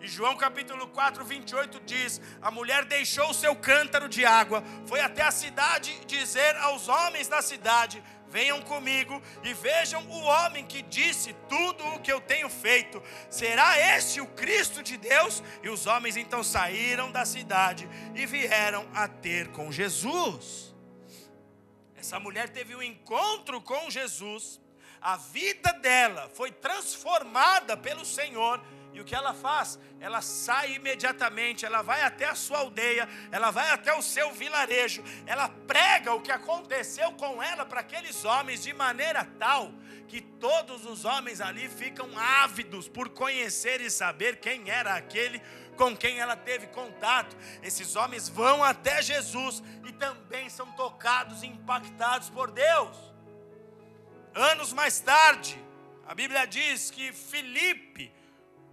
E 0.00 0.06
João 0.06 0.36
capítulo 0.36 0.86
4, 0.86 1.24
28 1.24 1.80
diz: 1.84 2.20
A 2.40 2.48
mulher 2.48 2.84
deixou 2.84 3.30
o 3.30 3.34
seu 3.34 3.56
cântaro 3.56 4.08
de 4.08 4.24
água, 4.24 4.62
foi 4.86 5.00
até 5.00 5.22
a 5.22 5.32
cidade 5.32 5.98
dizer 6.06 6.54
aos 6.58 6.86
homens 6.86 7.26
da 7.26 7.42
cidade: 7.42 8.00
Venham 8.30 8.60
comigo 8.62 9.22
e 9.42 9.54
vejam 9.54 10.06
o 10.08 10.20
homem 10.20 10.64
que 10.64 10.82
disse 10.82 11.34
tudo 11.48 11.86
o 11.88 12.00
que 12.00 12.12
eu 12.12 12.20
tenho 12.20 12.48
feito. 12.48 13.02
Será 13.30 13.78
este 13.96 14.20
o 14.20 14.26
Cristo 14.26 14.82
de 14.82 14.96
Deus? 14.96 15.42
E 15.62 15.68
os 15.68 15.86
homens 15.86 16.16
então 16.16 16.42
saíram 16.42 17.10
da 17.10 17.24
cidade 17.24 17.88
e 18.14 18.26
vieram 18.26 18.86
a 18.94 19.08
ter 19.08 19.48
com 19.48 19.72
Jesus. 19.72 20.74
Essa 21.96 22.20
mulher 22.20 22.48
teve 22.48 22.76
um 22.76 22.82
encontro 22.82 23.60
com 23.60 23.90
Jesus, 23.90 24.60
a 25.00 25.16
vida 25.16 25.72
dela 25.72 26.30
foi 26.34 26.50
transformada 26.50 27.76
pelo 27.76 28.04
Senhor 28.04 28.60
e 28.98 29.00
o 29.00 29.04
que 29.04 29.14
ela 29.14 29.32
faz? 29.32 29.78
Ela 30.00 30.20
sai 30.20 30.74
imediatamente, 30.74 31.64
ela 31.64 31.82
vai 31.82 32.02
até 32.02 32.26
a 32.26 32.34
sua 32.34 32.58
aldeia, 32.58 33.08
ela 33.30 33.50
vai 33.50 33.70
até 33.70 33.94
o 33.94 34.02
seu 34.02 34.32
vilarejo, 34.32 35.04
ela 35.24 35.48
prega 35.48 36.12
o 36.12 36.20
que 36.20 36.32
aconteceu 36.32 37.12
com 37.12 37.40
ela 37.42 37.64
para 37.64 37.80
aqueles 37.80 38.24
homens 38.24 38.62
de 38.62 38.72
maneira 38.72 39.24
tal 39.38 39.72
que 40.08 40.20
todos 40.20 40.84
os 40.86 41.04
homens 41.04 41.40
ali 41.40 41.68
ficam 41.68 42.08
ávidos 42.18 42.88
por 42.88 43.10
conhecer 43.10 43.80
e 43.80 43.90
saber 43.90 44.40
quem 44.40 44.68
era 44.68 44.94
aquele 44.94 45.40
com 45.76 45.96
quem 45.96 46.18
ela 46.18 46.34
teve 46.34 46.66
contato. 46.68 47.36
Esses 47.62 47.94
homens 47.94 48.28
vão 48.28 48.64
até 48.64 49.00
Jesus 49.00 49.62
e 49.86 49.92
também 49.92 50.48
são 50.48 50.72
tocados 50.72 51.44
e 51.44 51.46
impactados 51.46 52.30
por 52.30 52.50
Deus. 52.50 52.96
Anos 54.34 54.72
mais 54.72 54.98
tarde, 54.98 55.62
a 56.04 56.14
Bíblia 56.14 56.46
diz 56.46 56.90
que 56.90 57.12
Filipe 57.12 58.17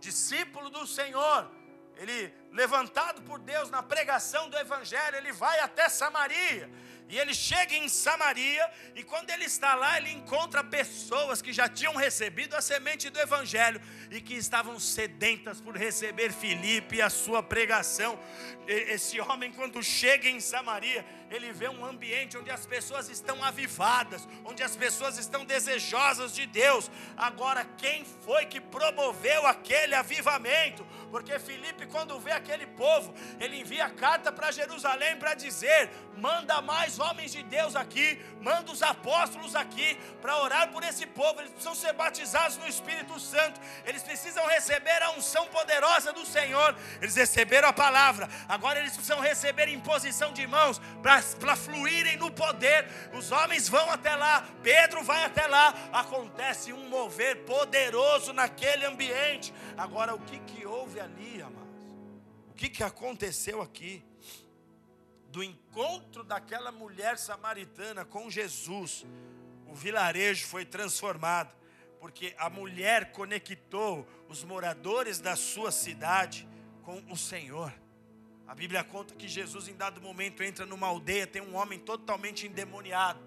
discípulo 0.05 0.69
do 0.69 0.85
Senhor, 0.85 1.49
ele 1.97 2.31
levantado 2.51 3.21
por 3.23 3.39
Deus 3.39 3.71
na 3.71 3.81
pregação 3.81 4.49
do 4.49 4.57
Evangelho, 4.57 5.17
ele 5.17 5.31
vai 5.31 5.59
até 5.59 5.89
Samaria. 5.89 6.69
E 7.07 7.19
ele 7.19 7.33
chega 7.33 7.75
em 7.75 7.87
Samaria, 7.87 8.67
e 8.95 9.03
quando 9.03 9.29
ele 9.29 9.45
está 9.45 9.75
lá, 9.75 9.97
ele 9.97 10.11
encontra 10.11 10.63
pessoas 10.63 11.41
que 11.41 11.53
já 11.53 11.69
tinham 11.69 11.95
recebido 11.95 12.55
a 12.55 12.61
semente 12.61 13.11
do 13.11 13.19
Evangelho 13.19 13.79
e 14.09 14.19
que 14.19 14.33
estavam 14.33 14.79
sedentas 14.79 15.61
por 15.61 15.77
receber 15.77 16.33
Filipe 16.33 16.95
e 16.95 17.01
a 17.01 17.09
sua 17.09 17.43
pregação. 17.43 18.19
Esse 18.67 19.19
homem, 19.21 19.51
quando 19.51 19.83
chega 19.83 20.27
em 20.27 20.39
Samaria, 20.39 21.05
ele 21.29 21.51
vê 21.51 21.69
um 21.69 21.85
ambiente 21.85 22.37
onde 22.37 22.49
as 22.49 22.65
pessoas 22.65 23.07
estão 23.09 23.43
avivadas, 23.43 24.27
onde 24.43 24.63
as 24.63 24.75
pessoas 24.75 25.17
estão 25.17 25.45
desejosas 25.45 26.33
de 26.33 26.47
Deus. 26.47 26.89
Agora, 27.15 27.65
quem 27.77 28.03
foi 28.03 28.45
que 28.45 28.59
promoveu 28.59 29.45
aquele 29.45 29.93
avivamento? 29.93 30.85
Porque 31.11 31.37
Filipe, 31.37 31.85
quando 31.85 32.19
vê 32.19 32.31
aquele 32.31 32.65
povo, 32.65 33.13
ele 33.39 33.57
envia 33.57 33.89
carta 33.89 34.31
para 34.31 34.51
Jerusalém 34.51 35.17
para 35.17 35.35
dizer: 35.35 35.89
manda 36.17 36.61
mais 36.61 36.94
homens 36.99 37.31
de 37.31 37.43
Deus 37.43 37.75
aqui, 37.75 38.19
manda 38.41 38.71
os 38.71 38.81
apóstolos 38.81 39.55
aqui 39.55 39.97
para 40.21 40.37
orar 40.41 40.71
por 40.71 40.83
esse 40.83 41.05
povo. 41.05 41.39
Eles 41.39 41.51
precisam 41.51 41.75
ser 41.75 41.93
batizados 41.93 42.57
no 42.57 42.67
Espírito 42.67 43.19
Santo, 43.19 43.59
eles 43.85 44.03
precisam 44.03 44.45
receber 44.47 45.01
a 45.01 45.11
unção 45.11 45.45
poderosa 45.47 46.11
do 46.13 46.25
Senhor. 46.25 46.75
Eles 47.01 47.15
receberam 47.15 47.69
a 47.69 47.73
palavra, 47.73 48.29
agora 48.47 48.79
eles 48.79 48.93
precisam 48.93 49.19
receber 49.19 49.67
imposição 49.67 50.31
de 50.33 50.45
mãos 50.47 50.81
para 51.01 51.55
fluírem 51.55 52.17
no 52.17 52.31
poder. 52.31 52.87
Os 53.13 53.31
homens 53.31 53.67
vão 53.67 53.89
até 53.91 54.15
lá, 54.15 54.47
Pedro 54.63 55.03
vai 55.03 55.23
até 55.23 55.47
lá, 55.47 55.73
acontece 55.91 56.73
um 56.73 56.89
mover 56.89 57.43
poderoso 57.45 58.33
naquele 58.33 58.85
ambiente. 58.85 59.53
Agora, 59.77 60.13
o 60.13 60.19
que, 60.19 60.39
que 60.39 60.65
houve 60.65 60.99
ali, 60.99 61.41
amados? 61.41 61.65
O 62.49 62.53
que, 62.53 62.69
que 62.69 62.83
aconteceu 62.83 63.61
aqui? 63.61 64.01
Do 65.35 65.43
encontro 65.43 66.23
daquela 66.23 66.71
mulher 66.71 67.17
samaritana 67.17 68.05
com 68.05 68.31
Jesus, 68.31 69.05
o 69.67 69.75
vilarejo 69.75 70.47
foi 70.47 70.63
transformado, 70.63 71.53
porque 71.99 72.33
a 72.37 72.49
mulher 72.49 73.11
conectou 73.11 74.07
os 74.29 74.45
moradores 74.45 75.19
da 75.19 75.35
sua 75.35 75.73
cidade 75.73 76.47
com 76.83 77.03
o 77.11 77.17
Senhor. 77.17 77.73
A 78.47 78.55
Bíblia 78.55 78.81
conta 78.81 79.13
que 79.13 79.27
Jesus, 79.27 79.67
em 79.67 79.75
dado 79.75 79.99
momento, 79.99 80.41
entra 80.41 80.65
numa 80.65 80.87
aldeia, 80.87 81.27
tem 81.27 81.41
um 81.41 81.57
homem 81.57 81.79
totalmente 81.79 82.47
endemoniado, 82.47 83.19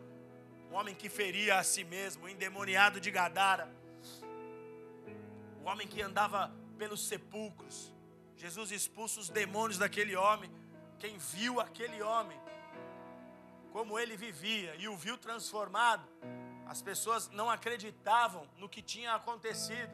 um 0.70 0.76
homem 0.76 0.94
que 0.94 1.10
feria 1.10 1.58
a 1.58 1.62
si 1.62 1.84
mesmo, 1.84 2.26
endemoniado 2.26 2.98
de 2.98 3.10
Gadara, 3.10 3.70
o 5.62 5.68
homem 5.68 5.86
que 5.86 6.00
andava 6.00 6.50
pelos 6.78 7.06
sepulcros. 7.06 7.92
Jesus 8.34 8.72
expulsa 8.72 9.20
os 9.20 9.28
demônios 9.28 9.76
daquele 9.76 10.16
homem 10.16 10.50
quem 10.98 11.16
viu 11.18 11.60
aquele 11.60 12.02
homem, 12.02 12.38
como 13.72 13.98
ele 13.98 14.16
vivia 14.16 14.74
e 14.76 14.88
o 14.88 14.96
viu 14.96 15.16
transformado, 15.16 16.06
as 16.66 16.82
pessoas 16.82 17.28
não 17.30 17.48
acreditavam 17.48 18.46
no 18.58 18.68
que 18.68 18.82
tinha 18.82 19.14
acontecido. 19.14 19.90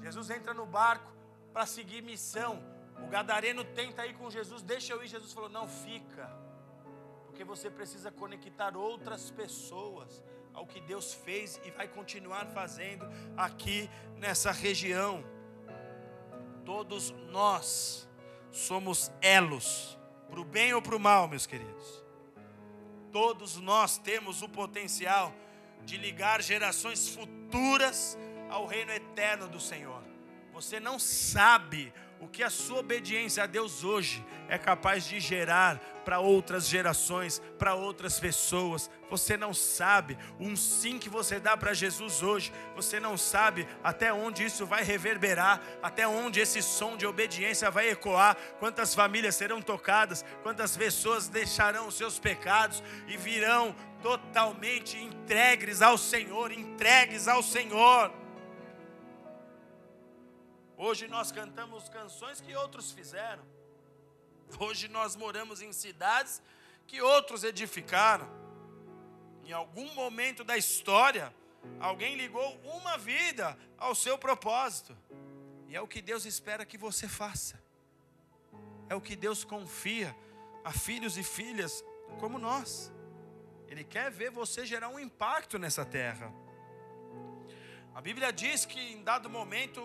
Jesus 0.00 0.30
entra 0.30 0.54
no 0.54 0.66
barco 0.66 1.12
para 1.52 1.66
seguir 1.66 2.02
missão. 2.02 2.62
O 3.04 3.08
gadareno 3.08 3.64
tenta 3.64 4.06
ir 4.06 4.14
com 4.14 4.30
Jesus, 4.30 4.62
deixa 4.62 4.92
eu 4.92 5.04
ir. 5.04 5.08
Jesus 5.08 5.32
falou: 5.32 5.48
Não, 5.48 5.68
fica, 5.68 6.26
porque 7.26 7.44
você 7.44 7.70
precisa 7.70 8.10
conectar 8.10 8.76
outras 8.76 9.30
pessoas 9.30 10.22
ao 10.52 10.66
que 10.66 10.80
Deus 10.80 11.12
fez 11.12 11.60
e 11.64 11.70
vai 11.70 11.86
continuar 11.86 12.46
fazendo 12.46 13.06
aqui 13.36 13.90
nessa 14.16 14.50
região. 14.50 15.22
Todos 16.64 17.10
nós 17.30 18.08
somos 18.50 19.12
elos 19.20 19.96
para 20.28 20.40
o 20.40 20.44
bem 20.44 20.74
ou 20.74 20.82
para 20.82 20.96
o 20.96 21.00
mal, 21.00 21.28
meus 21.28 21.46
queridos. 21.46 22.04
Todos 23.12 23.56
nós 23.56 23.98
temos 23.98 24.42
o 24.42 24.48
potencial 24.48 25.32
de 25.84 25.96
ligar 25.96 26.42
gerações 26.42 27.08
futuras 27.08 28.18
ao 28.50 28.66
reino 28.66 28.92
eterno 28.92 29.48
do 29.48 29.60
Senhor. 29.60 30.02
Você 30.52 30.80
não 30.80 30.98
sabe 30.98 31.92
o 32.20 32.26
que 32.26 32.42
a 32.42 32.50
sua 32.50 32.78
obediência 32.78 33.42
a 33.42 33.46
Deus 33.46 33.84
hoje 33.84 34.24
é 34.48 34.56
capaz 34.56 35.04
de 35.06 35.20
gerar 35.20 35.78
para 36.04 36.20
outras 36.20 36.68
gerações, 36.68 37.42
para 37.58 37.74
outras 37.74 38.18
pessoas. 38.18 38.90
Você 39.10 39.36
não 39.36 39.52
sabe 39.52 40.16
um 40.38 40.56
sim 40.56 40.98
que 40.98 41.08
você 41.08 41.38
dá 41.38 41.56
para 41.56 41.74
Jesus 41.74 42.22
hoje, 42.22 42.52
você 42.74 42.98
não 42.98 43.16
sabe 43.16 43.66
até 43.82 44.12
onde 44.12 44.44
isso 44.44 44.64
vai 44.64 44.82
reverberar, 44.82 45.60
até 45.82 46.06
onde 46.06 46.40
esse 46.40 46.62
som 46.62 46.96
de 46.96 47.06
obediência 47.06 47.70
vai 47.70 47.90
ecoar, 47.90 48.36
quantas 48.58 48.94
famílias 48.94 49.34
serão 49.34 49.60
tocadas, 49.60 50.24
quantas 50.42 50.76
pessoas 50.76 51.28
deixarão 51.28 51.88
os 51.88 51.96
seus 51.96 52.18
pecados 52.18 52.82
e 53.08 53.16
virão 53.16 53.74
totalmente 54.02 54.96
entregues 54.96 55.82
ao 55.82 55.98
Senhor, 55.98 56.52
entregues 56.52 57.28
ao 57.28 57.42
Senhor. 57.42 58.25
Hoje 60.78 61.08
nós 61.08 61.32
cantamos 61.32 61.88
canções 61.88 62.38
que 62.38 62.54
outros 62.54 62.92
fizeram. 62.92 63.42
Hoje 64.60 64.88
nós 64.88 65.16
moramos 65.16 65.62
em 65.62 65.72
cidades 65.72 66.42
que 66.86 67.00
outros 67.00 67.44
edificaram. 67.44 68.28
Em 69.44 69.52
algum 69.52 69.94
momento 69.94 70.44
da 70.44 70.54
história, 70.54 71.34
alguém 71.80 72.16
ligou 72.16 72.60
uma 72.62 72.98
vida 72.98 73.58
ao 73.78 73.94
seu 73.94 74.18
propósito. 74.18 74.94
E 75.66 75.74
é 75.74 75.80
o 75.80 75.88
que 75.88 76.02
Deus 76.02 76.26
espera 76.26 76.66
que 76.66 76.76
você 76.76 77.08
faça. 77.08 77.58
É 78.90 78.94
o 78.94 79.00
que 79.00 79.16
Deus 79.16 79.44
confia 79.44 80.14
a 80.62 80.72
filhos 80.72 81.16
e 81.16 81.22
filhas 81.22 81.82
como 82.20 82.38
nós. 82.38 82.92
Ele 83.66 83.82
quer 83.82 84.10
ver 84.10 84.30
você 84.30 84.66
gerar 84.66 84.90
um 84.90 84.98
impacto 84.98 85.58
nessa 85.58 85.86
terra. 85.86 86.30
A 87.94 88.00
Bíblia 88.02 88.30
diz 88.30 88.66
que 88.66 88.78
em 88.78 89.02
dado 89.02 89.30
momento 89.30 89.80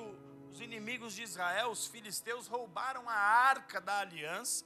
os 0.52 0.60
inimigos 0.60 1.14
de 1.14 1.24
Israel, 1.24 1.70
os 1.70 1.88
filisteus, 1.88 2.48
roubaram 2.48 3.08
a 3.08 3.14
arca 3.14 3.80
da 3.80 4.00
aliança, 4.00 4.66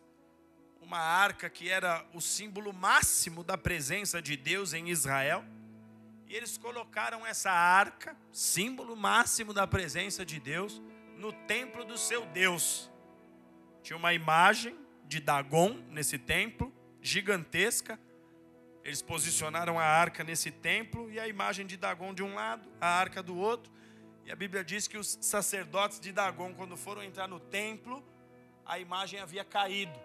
uma 0.82 0.98
arca 0.98 1.50
que 1.50 1.70
era 1.70 2.06
o 2.14 2.20
símbolo 2.20 2.74
máximo 2.74 3.44
da 3.44 3.58
presença 3.58 4.22
de 4.22 4.36
Deus 4.36 4.74
em 4.74 4.90
Israel. 4.90 5.46
E 6.28 6.36
eles 6.36 6.58
colocaram 6.58 7.26
essa 7.26 7.52
arca, 7.52 8.18
símbolo 8.32 8.96
máximo 8.96 9.54
da 9.54 9.68
presença 9.68 10.26
de 10.26 10.40
Deus, 10.40 10.82
no 11.18 11.32
templo 11.32 11.86
do 11.86 11.98
seu 11.98 12.26
Deus. 12.28 12.92
Tinha 13.84 13.98
uma 13.98 14.14
imagem 14.14 14.76
de 15.06 15.20
Dagon 15.20 15.84
nesse 15.90 16.18
templo, 16.18 16.74
gigantesca. 17.00 18.00
Eles 18.84 19.04
posicionaram 19.04 19.80
a 19.80 19.84
arca 19.84 20.24
nesse 20.24 20.50
templo 20.50 21.12
e 21.12 21.20
a 21.20 21.28
imagem 21.28 21.66
de 21.66 21.78
Dagon 21.78 22.14
de 22.14 22.24
um 22.24 22.34
lado, 22.34 22.68
a 22.82 22.88
arca 22.88 23.22
do 23.22 23.36
outro. 23.38 23.72
E 24.26 24.32
a 24.32 24.36
Bíblia 24.36 24.64
diz 24.64 24.88
que 24.88 24.98
os 24.98 25.20
sacerdotes 25.22 26.00
de 26.00 26.12
Dagon, 26.12 26.52
quando 26.56 26.76
foram 26.76 27.04
entrar 27.04 27.28
no 27.28 27.40
templo, 27.40 28.04
a 28.66 28.80
imagem 28.80 29.20
havia 29.20 29.46
caído. 29.46 30.00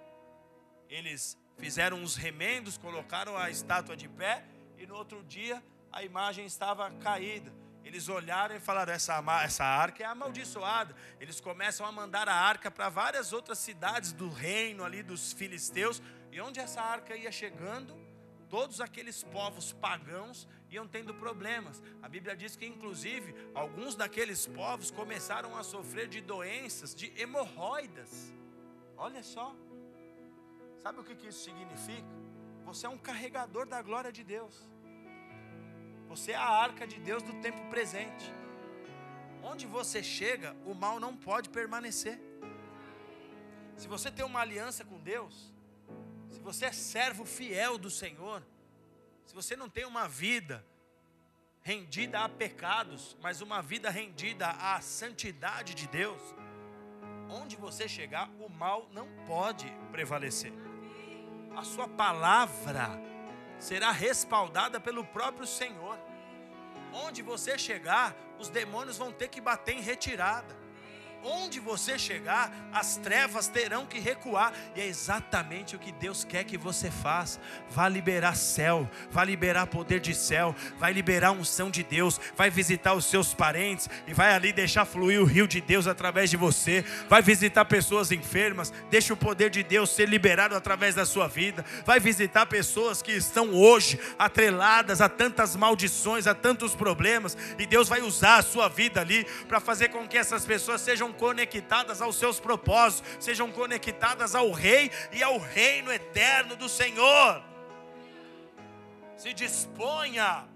Eles 0.90 1.38
fizeram 1.56 1.96
uns 1.96 2.16
remendos, 2.16 2.76
colocaram 2.76 3.34
a 3.34 3.48
estátua 3.48 3.96
de 3.96 4.08
pé, 4.08 4.44
e 4.76 4.86
no 4.86 4.94
outro 4.94 5.24
dia 5.24 5.62
a 5.90 6.04
imagem 6.04 6.44
estava 6.44 6.90
caída. 6.90 7.50
Eles 7.82 8.10
olharam 8.10 8.54
e 8.54 8.60
falaram: 8.60 8.92
essa, 8.92 9.24
essa 9.42 9.64
arca 9.64 10.02
é 10.02 10.06
amaldiçoada. 10.06 10.94
Eles 11.18 11.40
começam 11.40 11.86
a 11.86 11.90
mandar 11.90 12.28
a 12.28 12.34
arca 12.34 12.70
para 12.70 12.90
várias 12.90 13.32
outras 13.32 13.58
cidades 13.58 14.12
do 14.12 14.28
reino 14.28 14.84
ali 14.84 15.02
dos 15.02 15.32
filisteus. 15.32 16.02
E 16.30 16.38
onde 16.42 16.60
essa 16.60 16.82
arca 16.82 17.16
ia 17.16 17.32
chegando, 17.32 17.96
todos 18.50 18.82
aqueles 18.82 19.22
povos 19.22 19.72
pagãos 19.72 20.46
iam 20.70 20.86
tendo 20.86 21.12
problemas. 21.14 21.82
A 22.02 22.08
Bíblia 22.08 22.36
diz 22.36 22.56
que, 22.56 22.66
inclusive, 22.66 23.34
alguns 23.54 23.94
daqueles 23.94 24.46
povos 24.46 24.90
começaram 24.90 25.56
a 25.56 25.62
sofrer 25.62 26.08
de 26.08 26.20
doenças, 26.20 26.94
de 26.94 27.12
hemorroidas. 27.20 28.32
Olha 28.96 29.22
só. 29.22 29.54
Sabe 30.82 31.00
o 31.00 31.04
que 31.04 31.26
isso 31.26 31.44
significa? 31.44 32.08
Você 32.64 32.86
é 32.86 32.88
um 32.88 32.98
carregador 32.98 33.66
da 33.66 33.82
glória 33.82 34.12
de 34.12 34.22
Deus. 34.22 34.68
Você 36.08 36.32
é 36.32 36.36
a 36.36 36.48
arca 36.48 36.86
de 36.86 36.98
Deus 37.00 37.22
do 37.22 37.34
tempo 37.40 37.68
presente. 37.68 38.32
Onde 39.42 39.66
você 39.66 40.02
chega, 40.02 40.56
o 40.64 40.74
mal 40.74 41.00
não 41.00 41.16
pode 41.16 41.48
permanecer. 41.48 42.20
Se 43.76 43.88
você 43.88 44.10
tem 44.10 44.24
uma 44.24 44.40
aliança 44.40 44.84
com 44.84 44.98
Deus, 45.00 45.52
se 46.28 46.38
você 46.40 46.66
é 46.66 46.72
servo 46.72 47.24
fiel 47.24 47.78
do 47.78 47.90
Senhor, 47.90 48.42
se 49.30 49.36
você 49.36 49.54
não 49.54 49.68
tem 49.68 49.84
uma 49.84 50.08
vida 50.08 50.66
rendida 51.62 52.18
a 52.18 52.28
pecados, 52.28 53.16
mas 53.22 53.40
uma 53.40 53.62
vida 53.62 53.88
rendida 53.88 54.48
à 54.48 54.80
santidade 54.80 55.72
de 55.72 55.86
Deus, 55.86 56.20
onde 57.28 57.54
você 57.54 57.88
chegar, 57.88 58.28
o 58.40 58.48
mal 58.48 58.88
não 58.90 59.06
pode 59.28 59.72
prevalecer. 59.92 60.52
A 61.56 61.62
sua 61.62 61.86
palavra 61.86 62.90
será 63.60 63.92
respaldada 63.92 64.80
pelo 64.80 65.04
próprio 65.04 65.46
Senhor. 65.46 65.96
Onde 66.92 67.22
você 67.22 67.56
chegar, 67.56 68.16
os 68.36 68.48
demônios 68.48 68.98
vão 68.98 69.12
ter 69.12 69.28
que 69.28 69.40
bater 69.40 69.76
em 69.76 69.80
retirada 69.80 70.58
onde 71.24 71.60
você 71.60 71.98
chegar, 71.98 72.50
as 72.72 72.96
trevas 72.96 73.48
terão 73.48 73.86
que 73.86 73.98
recuar, 73.98 74.52
e 74.74 74.80
é 74.80 74.86
exatamente 74.86 75.76
o 75.76 75.78
que 75.78 75.92
Deus 75.92 76.24
quer 76.24 76.44
que 76.44 76.56
você 76.56 76.90
faça. 76.90 77.40
Vai 77.70 77.90
liberar 77.90 78.34
céu, 78.36 78.88
vai 79.10 79.26
liberar 79.26 79.66
poder 79.66 80.00
de 80.00 80.14
céu, 80.14 80.54
vai 80.78 80.92
liberar 80.92 81.32
unção 81.32 81.70
de 81.70 81.82
Deus, 81.82 82.20
vai 82.36 82.50
visitar 82.50 82.94
os 82.94 83.04
seus 83.04 83.34
parentes 83.34 83.88
e 84.06 84.14
vai 84.14 84.32
ali 84.32 84.52
deixar 84.52 84.84
fluir 84.84 85.20
o 85.20 85.24
rio 85.24 85.46
de 85.46 85.60
Deus 85.60 85.86
através 85.86 86.30
de 86.30 86.36
você. 86.36 86.84
Vai 87.08 87.22
visitar 87.22 87.64
pessoas 87.64 88.10
enfermas, 88.12 88.72
deixa 88.90 89.12
o 89.12 89.16
poder 89.16 89.50
de 89.50 89.62
Deus 89.62 89.90
ser 89.90 90.08
liberado 90.08 90.54
através 90.54 90.94
da 90.94 91.04
sua 91.04 91.28
vida. 91.28 91.64
Vai 91.84 92.00
visitar 92.00 92.46
pessoas 92.46 93.02
que 93.02 93.12
estão 93.12 93.54
hoje 93.54 93.98
atreladas 94.18 95.00
a 95.00 95.08
tantas 95.08 95.54
maldições, 95.56 96.26
a 96.26 96.34
tantos 96.34 96.74
problemas, 96.74 97.36
e 97.58 97.66
Deus 97.66 97.88
vai 97.88 98.00
usar 98.00 98.36
a 98.36 98.42
sua 98.42 98.68
vida 98.68 99.00
ali 99.00 99.24
para 99.46 99.60
fazer 99.60 99.88
com 99.88 100.06
que 100.06 100.16
essas 100.16 100.44
pessoas 100.44 100.80
sejam 100.80 101.09
sejam 101.10 101.12
conectadas 101.12 102.00
aos 102.00 102.16
seus 102.16 102.38
propósitos, 102.38 103.24
sejam 103.24 103.50
conectadas 103.50 104.34
ao 104.34 104.50
Rei 104.52 104.90
e 105.12 105.22
ao 105.22 105.38
reino 105.38 105.92
eterno 105.92 106.56
do 106.56 106.68
Senhor. 106.68 107.42
Se 109.16 109.32
disponha 109.32 110.46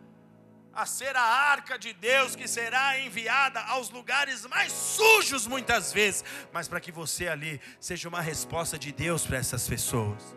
a 0.73 0.87
ser 0.87 1.15
a 1.15 1.23
arca 1.23 1.79
de 1.79 1.93
Deus 1.93 2.35
que 2.35 2.49
será 2.49 2.99
enviada 2.99 3.61
aos 3.61 3.91
lugares 3.91 4.45
mais 4.47 4.73
sujos 4.73 5.47
muitas 5.47 5.93
vezes, 5.93 6.25
mas 6.53 6.67
para 6.67 6.81
que 6.81 6.91
você 6.91 7.29
ali 7.29 7.61
seja 7.79 8.09
uma 8.09 8.21
resposta 8.21 8.79
de 8.79 8.91
Deus 8.91 9.27
para 9.27 9.39
essas 9.39 9.69
pessoas. 9.69 10.37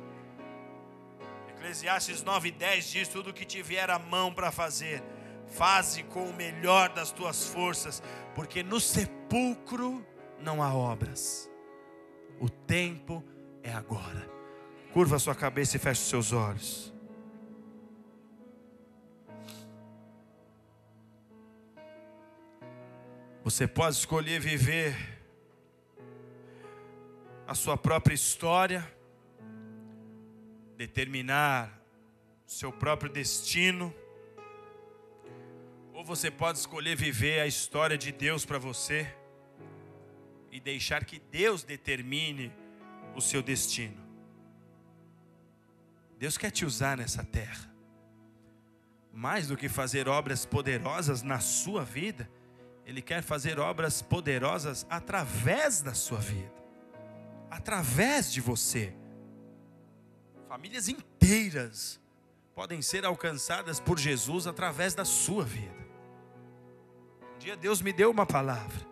Eclesiastes 1.49 2.23
9:10 2.23 2.91
diz: 2.91 3.07
tudo 3.07 3.33
que 3.33 3.45
tiver 3.45 3.89
a 3.89 3.97
mão 3.97 4.31
para 4.31 4.51
fazer, 4.51 5.01
faze 5.49 6.03
com 6.03 6.25
o 6.25 6.33
melhor 6.33 6.89
das 6.89 7.11
tuas 7.11 7.47
forças, 7.47 8.01
porque 8.35 8.63
no 8.63 8.79
sepulcro 8.79 10.05
não 10.39 10.61
há 10.61 10.73
obras. 10.73 11.49
O 12.39 12.49
tempo 12.49 13.23
é 13.63 13.71
agora. 13.71 14.29
Curva 14.93 15.19
sua 15.19 15.35
cabeça 15.35 15.77
e 15.77 15.79
feche 15.79 16.01
os 16.01 16.09
seus 16.09 16.33
olhos. 16.33 16.93
Você 23.43 23.65
pode 23.65 23.95
escolher 23.95 24.41
viver 24.41 24.95
a 27.47 27.55
sua 27.55 27.77
própria 27.77 28.13
história, 28.13 28.85
determinar 30.75 31.81
seu 32.45 32.71
próprio 32.73 33.09
destino, 33.09 33.93
você 36.07 36.31
pode 36.31 36.57
escolher 36.57 36.95
viver 36.95 37.41
a 37.41 37.45
história 37.45 37.97
de 37.97 38.13
Deus 38.13 38.45
para 38.45 38.57
você 38.57 39.13
e 40.49 40.57
deixar 40.57 41.03
que 41.03 41.19
Deus 41.19 41.63
determine 41.63 42.49
o 43.13 43.19
seu 43.19 43.43
destino. 43.43 43.97
Deus 46.17 46.37
quer 46.37 46.49
te 46.49 46.65
usar 46.65 46.95
nessa 46.95 47.25
terra. 47.25 47.69
Mais 49.11 49.49
do 49.49 49.57
que 49.57 49.67
fazer 49.67 50.07
obras 50.07 50.45
poderosas 50.45 51.21
na 51.23 51.41
sua 51.41 51.83
vida, 51.83 52.29
ele 52.85 53.01
quer 53.01 53.21
fazer 53.21 53.59
obras 53.59 54.01
poderosas 54.01 54.87
através 54.89 55.81
da 55.81 55.93
sua 55.93 56.19
vida, 56.19 56.53
através 57.51 58.31
de 58.31 58.39
você. 58.39 58.95
Famílias 60.47 60.87
inteiras 60.87 61.99
podem 62.55 62.81
ser 62.81 63.03
alcançadas 63.03 63.77
por 63.77 63.99
Jesus 63.99 64.47
através 64.47 64.95
da 64.95 65.03
sua 65.03 65.43
vida. 65.43 65.86
Dia 67.47 67.55
Deus 67.55 67.81
me 67.81 67.93
deu 67.93 68.11
uma 68.11 68.25
palavra, 68.25 68.85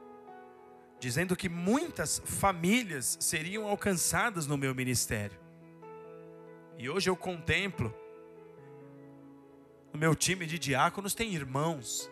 dizendo 0.97 1.35
que 1.35 1.49
muitas 1.49 2.21
famílias 2.23 3.17
seriam 3.19 3.67
alcançadas 3.67 4.47
no 4.47 4.57
meu 4.57 4.73
ministério. 4.73 5.37
E 6.77 6.89
hoje 6.89 7.09
eu 7.09 7.17
contemplo, 7.17 7.93
no 9.91 9.99
meu 9.99 10.15
time 10.15 10.45
de 10.45 10.57
diáconos 10.57 11.13
tem 11.13 11.35
irmãos 11.35 12.09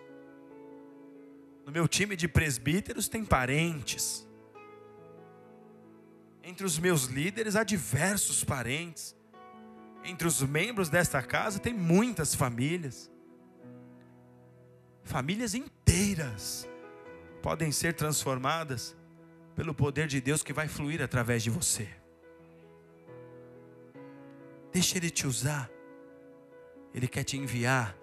no 1.65 1.71
meu 1.71 1.87
time 1.87 2.13
de 2.13 2.27
presbíteros 2.27 3.07
tem 3.07 3.23
parentes. 3.23 4.27
Entre 6.43 6.65
os 6.65 6.77
meus 6.77 7.05
líderes 7.05 7.55
há 7.55 7.63
diversos 7.63 8.43
parentes. 8.43 9.15
Entre 10.03 10.27
os 10.27 10.41
membros 10.41 10.89
desta 10.89 11.21
casa 11.21 11.57
tem 11.57 11.73
muitas 11.73 12.35
famílias. 12.35 13.09
Famílias 15.03 15.53
inteiras 15.53 16.67
podem 17.41 17.71
ser 17.71 17.93
transformadas 17.93 18.95
pelo 19.55 19.73
poder 19.73 20.07
de 20.07 20.19
Deus 20.19 20.41
que 20.41 20.53
vai 20.53 20.67
fluir 20.67 21.01
através 21.01 21.43
de 21.43 21.49
você. 21.49 21.87
Deixa 24.71 24.97
Ele 24.97 25.09
te 25.09 25.27
usar. 25.27 25.69
Ele 26.93 27.07
quer 27.07 27.23
te 27.23 27.37
enviar. 27.37 27.95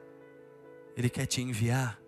Ele 0.97 1.11
quer 1.11 1.27
te 1.27 1.41
enviar 1.41 2.00